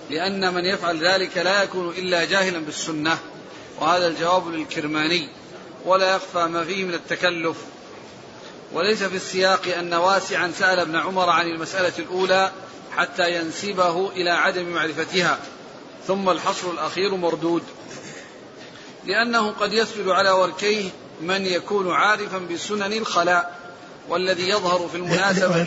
لأن 0.09 0.53
من 0.53 0.65
يفعل 0.65 0.97
ذلك 0.97 1.37
لا 1.37 1.63
يكون 1.63 1.89
إلا 1.89 2.25
جاهلا 2.25 2.59
بالسنة. 2.59 3.17
وهذا 3.79 4.07
الجواب 4.07 4.47
للكرماني. 4.47 5.27
ولا 5.85 6.15
يخفى 6.15 6.45
ما 6.45 6.63
فيه 6.63 6.83
من 6.83 6.93
التكلف. 6.93 7.57
وليس 8.73 9.03
في 9.03 9.15
السياق 9.15 9.77
أن 9.79 9.93
واسعا 9.93 10.51
سأل 10.59 10.79
ابن 10.79 10.95
عمر 10.95 11.29
عن 11.29 11.47
المسألة 11.47 11.93
الأولى 11.99 12.51
حتى 12.97 13.35
ينسبه 13.35 14.09
إلى 14.09 14.29
عدم 14.29 14.69
معرفتها. 14.69 15.37
ثم 16.07 16.29
الحصر 16.29 16.71
الأخير 16.71 17.15
مردود. 17.15 17.63
لأنه 19.05 19.51
قد 19.51 19.73
يسجد 19.73 20.07
على 20.07 20.31
وركيه 20.31 20.89
من 21.21 21.45
يكون 21.45 21.91
عارفا 21.91 22.37
بسنن 22.37 22.93
الخلاء 22.93 23.59
والذي 24.09 24.49
يظهر 24.49 24.87
في 24.87 24.97
المناسبة. 24.97 25.65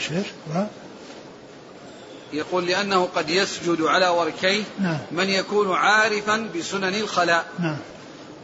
يقول 2.32 2.66
لأنه 2.66 3.08
قد 3.16 3.30
يسجد 3.30 3.82
على 3.82 4.08
وركيه 4.08 4.62
نعم. 4.80 4.98
من 5.10 5.28
يكون 5.28 5.72
عارفا 5.72 6.50
بسنن 6.56 6.94
الخلاء. 6.94 7.46
نعم. 7.58 7.76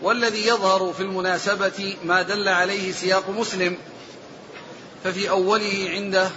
والذي 0.02 0.46
يظهر 0.46 0.92
في 0.92 1.00
المناسبة 1.00 1.96
ما 2.04 2.22
دل 2.22 2.48
عليه 2.48 2.92
سياق 2.92 3.30
مسلم. 3.30 3.76
ففي 5.04 5.30
أوله 5.30 5.90
عنده 5.90 6.30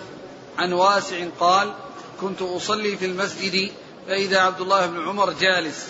عن 0.57 0.73
واسع 0.73 1.27
قال 1.39 1.73
كنت 2.21 2.41
أصلي 2.41 2.97
في 2.97 3.05
المسجد 3.05 3.71
فإذا 4.07 4.39
عبد 4.39 4.61
الله 4.61 4.85
بن 4.85 5.07
عمر 5.07 5.33
جالس 5.33 5.85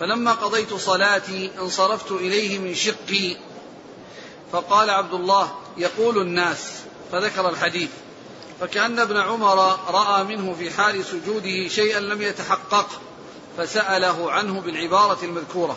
فلما 0.00 0.32
قضيت 0.32 0.74
صلاتي 0.74 1.50
انصرفت 1.58 2.12
إليه 2.12 2.58
من 2.58 2.74
شقي. 2.74 3.36
فقال 4.52 4.90
عبد 4.90 5.14
الله 5.14 5.54
يقول 5.76 6.18
الناس 6.18 6.72
فذكر 7.12 7.48
الحديث. 7.48 7.90
فكأن 8.60 8.98
ابن 8.98 9.16
عمر 9.16 9.78
رأى 9.88 10.24
منه 10.24 10.54
في 10.58 10.70
حال 10.70 11.04
سجوده 11.04 11.68
شيئا 11.68 12.00
لم 12.00 12.22
يتحقق 12.22 13.00
فسأله 13.58 14.32
عنه 14.32 14.60
بالعبارة 14.60 15.18
المذكورة 15.22 15.76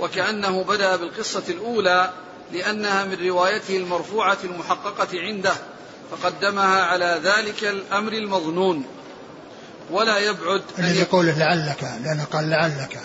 وكأنه 0.00 0.62
بدأ 0.64 0.96
بالقصة 0.96 1.42
الأولى 1.48 2.12
لأنها 2.52 3.04
من 3.04 3.28
روايته 3.28 3.76
المرفوعة 3.76 4.38
المحققة 4.44 5.08
عنده 5.20 5.54
فقدمها 6.10 6.82
على 6.82 7.20
ذلك 7.24 7.64
الأمر 7.64 8.12
المظنون. 8.12 8.84
ولا 9.90 10.18
يبعد 10.18 10.62
الذي 10.78 11.00
يقول 11.00 11.26
لعلك 11.26 11.82
لأنه 11.82 12.24
قال 12.24 12.50
لعلك. 12.50 13.00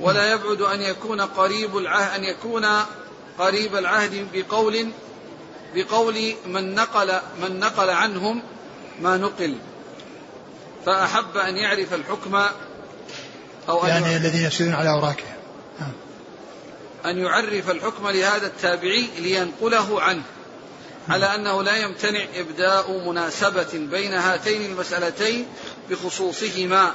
ولا 0.00 0.32
يبعد 0.32 0.60
أن 0.60 0.80
يكون 0.80 1.20
قريب 1.20 1.76
العهد 1.76 2.18
أن 2.18 2.24
يكون 2.24 2.66
قريب 3.38 3.76
العهد 3.76 4.28
بقول 4.32 4.88
بقول 5.74 6.34
من 6.46 6.74
نقل 6.74 7.12
من 7.42 7.60
نقل 7.60 7.90
عنهم 7.90 8.42
ما 9.00 9.16
نقل. 9.16 9.56
فأحب 10.86 11.36
أن 11.36 11.56
يعرف 11.56 11.94
الحكم 11.94 12.42
أو 13.68 13.84
أن 13.84 13.88
يعني 13.88 14.16
الذين 14.16 14.46
يسيرون 14.46 14.74
على 14.74 14.90
أوراقهم. 14.90 15.36
أن 17.04 17.18
يعرف 17.18 17.70
الحكم 17.70 18.08
لهذا 18.08 18.46
التابعي 18.46 19.08
لينقله 19.18 20.02
عنه 20.02 20.22
على 21.08 21.34
أنه 21.34 21.62
لا 21.62 21.76
يمتنع 21.76 22.24
إبداء 22.34 23.08
مناسبة 23.08 23.68
بين 23.72 24.12
هاتين 24.12 24.64
المسألتين 24.64 25.46
بخصوصهما 25.90 26.92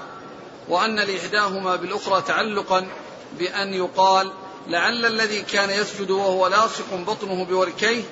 وأن 0.67 0.95
لإحداهما 0.95 1.75
بالأخرى 1.75 2.21
تعلقا 2.21 2.87
بأن 3.39 3.73
يقال 3.73 4.31
لعل 4.67 5.05
الذي 5.05 5.41
كان 5.41 5.69
يسجد 5.69 6.11
وهو 6.11 6.47
لاصق 6.47 6.93
بطنه 6.93 7.45
بوركيه 7.45 8.03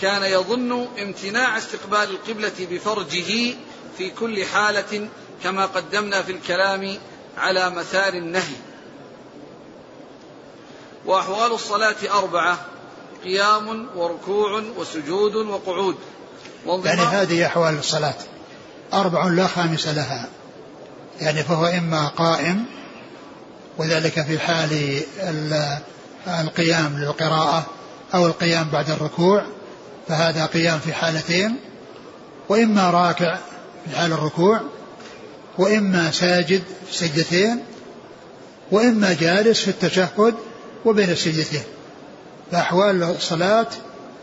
كان 0.00 0.22
يظن 0.22 0.88
امتناع 1.02 1.58
استقبال 1.58 2.10
القبلة 2.10 2.52
بفرجه 2.70 3.54
في 3.98 4.10
كل 4.18 4.44
حالة 4.44 5.08
كما 5.42 5.66
قدمنا 5.66 6.22
في 6.22 6.32
الكلام 6.32 6.98
على 7.36 7.70
مثار 7.70 8.14
النهي. 8.14 8.56
وأحوال 11.06 11.52
الصلاة 11.52 11.96
أربعة 12.18 12.58
قيام 13.24 13.88
وركوع 13.96 14.62
وسجود 14.78 15.34
وقعود. 15.34 15.96
يعني 16.66 17.00
هذه 17.00 17.46
أحوال 17.46 17.78
الصلاة. 17.78 18.14
أربع 18.92 19.26
لا 19.26 19.46
خامس 19.46 19.88
لها. 19.88 20.28
يعني 21.20 21.42
فهو 21.42 21.66
إما 21.66 22.08
قائم 22.08 22.64
وذلك 23.78 24.22
في 24.26 24.38
حال 24.38 25.00
القيام 26.26 26.98
للقراءة 26.98 27.66
أو 28.14 28.26
القيام 28.26 28.68
بعد 28.72 28.90
الركوع 28.90 29.44
فهذا 30.08 30.46
قيام 30.46 30.78
في 30.78 30.92
حالتين. 30.92 31.56
وإما 32.48 32.90
راكع 32.90 33.38
في 33.84 33.96
حال 33.96 34.12
الركوع 34.12 34.60
وإما 35.58 36.10
ساجد 36.10 36.62
في 36.90 36.96
سجدتين 36.96 37.64
وإما 38.72 39.12
جالس 39.12 39.60
في 39.60 39.68
التشهد 39.68 40.34
وبين 40.86 41.10
السجدتين 41.10 41.62
فأحوال 42.52 43.02
الصلاة 43.02 43.66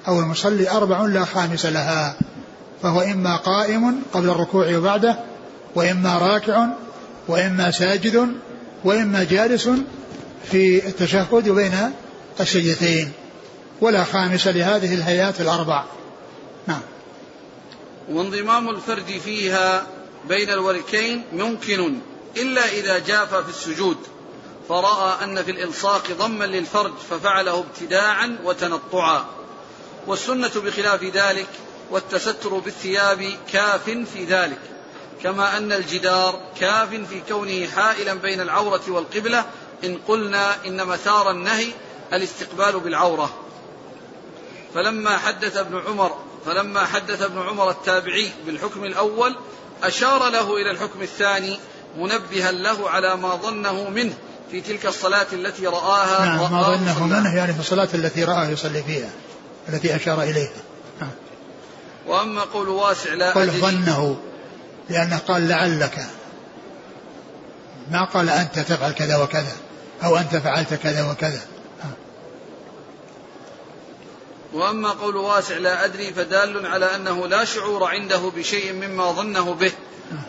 أو 0.08 0.20
المصلي 0.20 0.70
أربع 0.70 1.02
لا 1.02 1.26
خامس 1.26 1.66
لها 1.66 2.16
فهو 2.84 3.02
إما 3.02 3.36
قائم 3.36 4.02
قبل 4.14 4.30
الركوع 4.30 4.78
وبعده 4.78 5.20
وإما 5.76 6.18
راكع 6.18 6.68
وإما 7.28 7.72
ساجد 7.72 8.28
وإما 8.84 9.24
جالس 9.24 9.70
في 10.52 10.88
التشهد 10.88 11.50
بين 11.50 11.94
السجدتين. 12.40 13.12
ولا 13.82 14.04
خامس 14.04 14.48
لهذه 14.48 14.94
الهيئات 14.94 15.42
الأربع. 15.42 15.84
نعم. 16.68 16.82
وانضمام 18.10 18.70
الفرد 18.70 19.20
فيها 19.26 19.88
بين 20.30 20.50
الوركين 20.50 21.24
ممكن 21.34 21.98
إلا 22.38 22.70
إذا 22.70 23.00
جاف 23.00 23.36
في 23.36 23.50
السجود. 23.50 23.98
فرأى 24.70 25.24
أن 25.24 25.44
في 25.44 25.52
الإلصاق 25.52 26.12
ضما 26.12 26.46
للفرج 26.46 26.94
ففعله 27.10 27.60
ابتداعا 27.60 28.38
وتنطعا 28.44 29.26
والسنة 30.08 30.52
بخلاف 30.56 31.04
ذلك 31.04 31.48
والتستر 31.92 32.50
بالثياب 32.60 33.38
كاف 33.52 33.90
في 33.90 34.26
ذلك 34.26 34.60
كما 35.24 35.58
أن 35.58 35.72
الجدار 35.72 36.42
كاف 36.60 36.90
في 36.90 37.22
كونه 37.28 37.68
حائلا 37.68 38.14
بين 38.14 38.42
العورة 38.42 38.82
والقبلة 38.88 39.46
إن 39.84 40.00
قلنا 40.08 40.66
إن 40.66 40.86
مثار 40.86 41.32
النهي 41.32 41.68
الاستقبال 42.14 42.80
بالعورة 42.80 43.34
فلما 44.76 45.18
حدث 45.18 45.58
ابن 45.58 45.82
عمر 45.88 46.18
فلما 46.46 46.86
حدث 46.86 47.22
ابن 47.22 47.42
عمر 47.42 47.70
التابعي 47.70 48.32
بالحكم 48.46 48.84
الأول 48.84 49.36
أشار 49.84 50.30
له 50.30 50.58
إلى 50.58 50.72
الحكم 50.72 51.02
الثاني 51.02 51.60
منبها 51.98 52.52
له 52.52 52.90
على 52.90 53.16
ما 53.16 53.36
ظنه 53.36 53.90
منه 53.90 54.18
في 54.54 54.62
تلك 54.62 54.86
الصلاة 54.86 55.26
التي 55.34 55.68
رآها 55.68 56.26
نعم 56.26 56.52
ما 56.52 56.64
ظنه 56.64 57.08
منه 57.08 57.36
يعني 57.36 57.54
في 57.54 57.60
الصلاة 57.60 57.88
التي 57.94 58.24
رآه 58.24 58.46
يصلي 58.46 58.84
فيها 58.84 59.10
التي 59.70 59.96
أشار 59.96 60.22
إليها. 60.22 60.62
نعم. 61.02 61.10
وأما 62.08 62.42
قول 62.42 62.70
واسع 62.70 63.14
لا 63.14 63.34
قل 63.34 63.52
ظنه 63.52 64.18
لأنه 64.90 65.18
قال 65.18 65.48
لعلك. 65.48 66.06
ما 67.92 68.06
قال 68.06 68.30
أنت 68.30 68.60
تفعل 68.60 68.92
كذا 68.92 69.18
وكذا 69.18 69.56
أو 70.04 70.18
أنت 70.18 70.36
فعلت 70.36 70.74
كذا 70.74 71.12
وكذا. 71.12 71.42
وأما 74.54 74.90
قول 74.92 75.16
واسع 75.16 75.58
لا 75.58 75.86
أدري 75.86 76.14
فدال 76.14 76.66
على 76.66 76.96
أنه 76.96 77.28
لا 77.28 77.46
شعور 77.46 77.84
عنده 77.84 78.32
بشيء 78.36 78.74
مما 78.74 79.12
ظنه 79.12 79.54
به. 79.54 79.72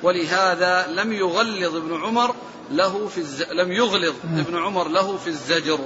ولهذا 0.03 0.87
لم 0.87 1.13
يغلظ 1.13 1.77
ابن 1.77 2.03
عمر 2.03 2.35
له 2.71 3.09
في 3.09 3.19
الز... 3.19 3.43
لم 3.43 3.73
يغلظ 3.73 4.15
ابن 4.25 4.59
عمر 4.59 4.89
له 4.89 5.17
في 5.17 5.27
الزجر. 5.27 5.79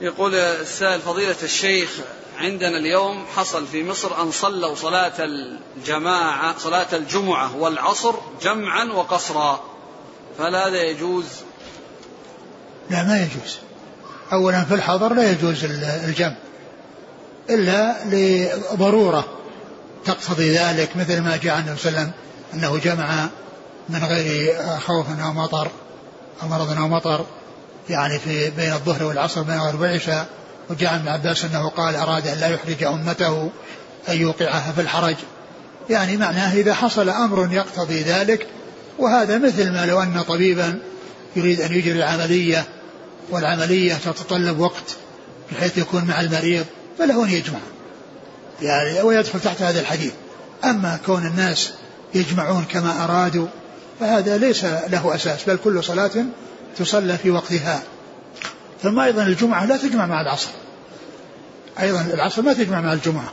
يقول 0.00 0.34
السائل 0.34 1.00
فضيلة 1.00 1.36
الشيخ 1.42 1.90
عندنا 2.38 2.78
اليوم 2.78 3.26
حصل 3.36 3.66
في 3.66 3.84
مصر 3.84 4.22
أن 4.22 4.30
صلوا 4.30 4.74
صلاة 4.74 5.12
الجماعة 5.18 6.58
صلاة 6.58 6.86
الجمعة 6.92 7.56
والعصر 7.56 8.14
جمعا 8.42 8.84
وقصرا. 8.84 9.64
فهل 10.38 10.56
هذا 10.56 10.82
يجوز؟ 10.82 11.26
لا 12.90 13.02
ما 13.02 13.22
يجوز. 13.22 13.58
أولا 14.32 14.64
في 14.64 14.74
الحضر 14.74 15.14
لا 15.14 15.30
يجوز 15.30 15.64
الجمع 16.04 16.34
إلا 17.50 17.96
لضرورة 18.04 19.24
تقتضي 20.04 20.58
ذلك 20.58 20.96
مثل 20.96 21.20
ما 21.20 21.36
جاء 21.36 21.54
عنه 21.54 21.76
صلى 21.76 21.88
الله 21.88 22.00
عليه 22.00 22.10
وسلم 22.10 22.12
أنه 22.54 22.78
جمع 22.78 23.28
من 23.88 24.04
غير 24.04 24.56
خوف 24.86 25.06
أو 25.20 25.32
مطر 25.32 25.70
أو 26.42 26.48
مرض 26.48 26.78
أو 26.78 26.88
مطر 26.88 27.24
يعني 27.90 28.18
في 28.18 28.50
بين 28.50 28.72
الظهر 28.72 29.02
والعصر 29.02 29.42
بين 29.42 29.54
الغرب 29.54 29.80
والعشاء. 29.80 30.26
وجاء 30.70 30.94
ابن 30.94 31.08
عباس 31.08 31.44
أنه 31.44 31.68
قال 31.68 31.96
أراد 31.96 32.26
أن 32.26 32.38
لا 32.38 32.48
يحرج 32.48 32.84
أمته 32.84 33.50
أن 34.08 34.20
يوقعها 34.20 34.72
في 34.72 34.80
الحرج. 34.80 35.16
يعني 35.90 36.16
معناه 36.16 36.54
إذا 36.54 36.74
حصل 36.74 37.08
أمر 37.08 37.52
يقتضي 37.52 38.02
ذلك 38.02 38.46
وهذا 38.98 39.38
مثل 39.38 39.72
ما 39.72 39.86
لو 39.86 40.02
أن 40.02 40.22
طبيبا 40.22 40.78
يريد 41.36 41.60
أن 41.60 41.72
يجري 41.72 41.98
العملية 41.98 42.64
والعملية 43.30 43.94
تتطلب 43.94 44.58
وقت 44.58 44.96
بحيث 45.52 45.78
يكون 45.78 46.04
مع 46.04 46.20
المريض 46.20 46.64
فله 46.98 47.24
أن 47.24 47.30
يجمع. 47.30 47.58
يعني 48.62 49.02
ويدخل 49.02 49.40
تحت 49.40 49.62
هذا 49.62 49.80
الحديث. 49.80 50.12
أما 50.64 50.98
كون 51.06 51.26
الناس 51.26 51.72
يجمعون 52.14 52.64
كما 52.64 53.04
أرادوا 53.04 53.46
فهذا 54.00 54.38
ليس 54.38 54.64
له 54.64 55.14
أساس 55.14 55.44
بل 55.44 55.58
كل 55.64 55.84
صلاة 55.84 56.10
تصلى 56.76 57.18
في 57.18 57.30
وقتها. 57.30 57.82
ثم 58.82 58.98
أيضا 58.98 59.22
الجمعة 59.22 59.66
لا 59.66 59.76
تجمع 59.76 60.06
مع 60.06 60.20
العصر. 60.20 60.50
أيضا 61.80 62.00
العصر 62.14 62.42
ما 62.42 62.52
تجمع 62.52 62.80
مع 62.80 62.92
الجمعة 62.92 63.32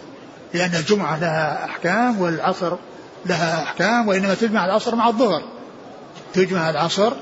لأن 0.53 0.75
الجمعة 0.75 1.19
لها 1.19 1.65
أحكام 1.65 2.21
والعصر 2.21 2.75
لها 3.25 3.63
أحكام 3.63 4.07
وإنما 4.07 4.33
تجمع 4.33 4.65
العصر 4.65 4.95
مع 4.95 5.07
الظهر. 5.07 5.43
تجمع 6.33 6.69
العصر 6.69 7.13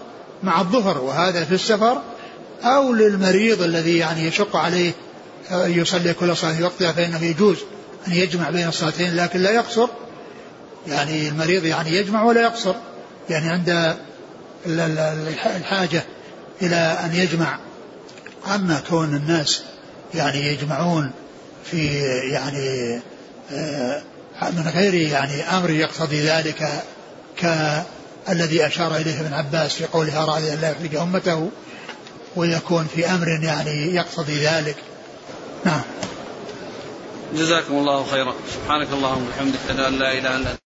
مع 0.43 0.61
الظهر 0.61 0.97
وهذا 0.97 1.43
في 1.45 1.55
السفر 1.55 2.01
أو 2.63 2.93
للمريض 2.93 3.61
الذي 3.61 3.97
يعني 3.97 4.27
يشق 4.27 4.55
عليه 4.55 4.91
يصلي 5.51 6.13
كل 6.13 6.37
صلاة 6.37 6.53
في 6.53 6.63
وقتها 6.63 6.91
فإنه 6.91 7.23
يجوز 7.23 7.57
أن 8.07 8.13
يجمع 8.13 8.49
بين 8.49 8.67
الصلاتين 8.67 9.15
لكن 9.15 9.39
لا 9.39 9.51
يقصر. 9.51 9.87
يعني 10.87 11.27
المريض 11.27 11.65
يعني 11.65 11.95
يجمع 11.95 12.23
ولا 12.23 12.41
يقصر. 12.41 12.75
يعني 13.29 13.49
عند 13.49 13.95
الحاجة 15.45 16.03
إلى 16.61 16.75
أن 16.75 17.15
يجمع. 17.15 17.59
أما 18.55 18.81
كون 18.89 19.15
الناس 19.15 19.61
يعني 20.13 20.47
يجمعون 20.47 21.11
في 21.71 21.87
يعني 22.31 23.01
آه، 23.51 24.01
من 24.41 24.71
غير 24.75 24.93
يعني 24.93 25.43
أمر 25.43 25.69
يقتضي 25.69 26.21
ذلك 26.21 26.69
كالذي 27.37 28.67
أشار 28.67 28.95
إليه 28.95 29.21
ابن 29.21 29.33
عباس 29.33 29.73
في 29.73 29.85
قولها 29.85 30.25
رأي 30.25 30.53
أن 30.53 30.59
لا 30.61 30.71
يحرج 30.71 30.95
أمته؟ 30.95 31.49
ويكون 32.35 32.87
في 32.87 33.05
أمر 33.05 33.27
يعني 33.27 33.95
يقتضي 33.95 34.45
ذلك. 34.45 34.75
نعم. 35.65 35.81
جزاكم 37.35 37.73
الله 37.73 38.05
خيرا. 38.11 38.33
سبحانك 38.53 38.87
اللهم 38.93 39.27
وبحمدك 39.27 39.59
أشهد 39.65 39.79
أن 39.79 39.93
لا 39.99 40.11
إله 40.11 40.37
إلا 40.37 40.51
أنت. 40.51 40.60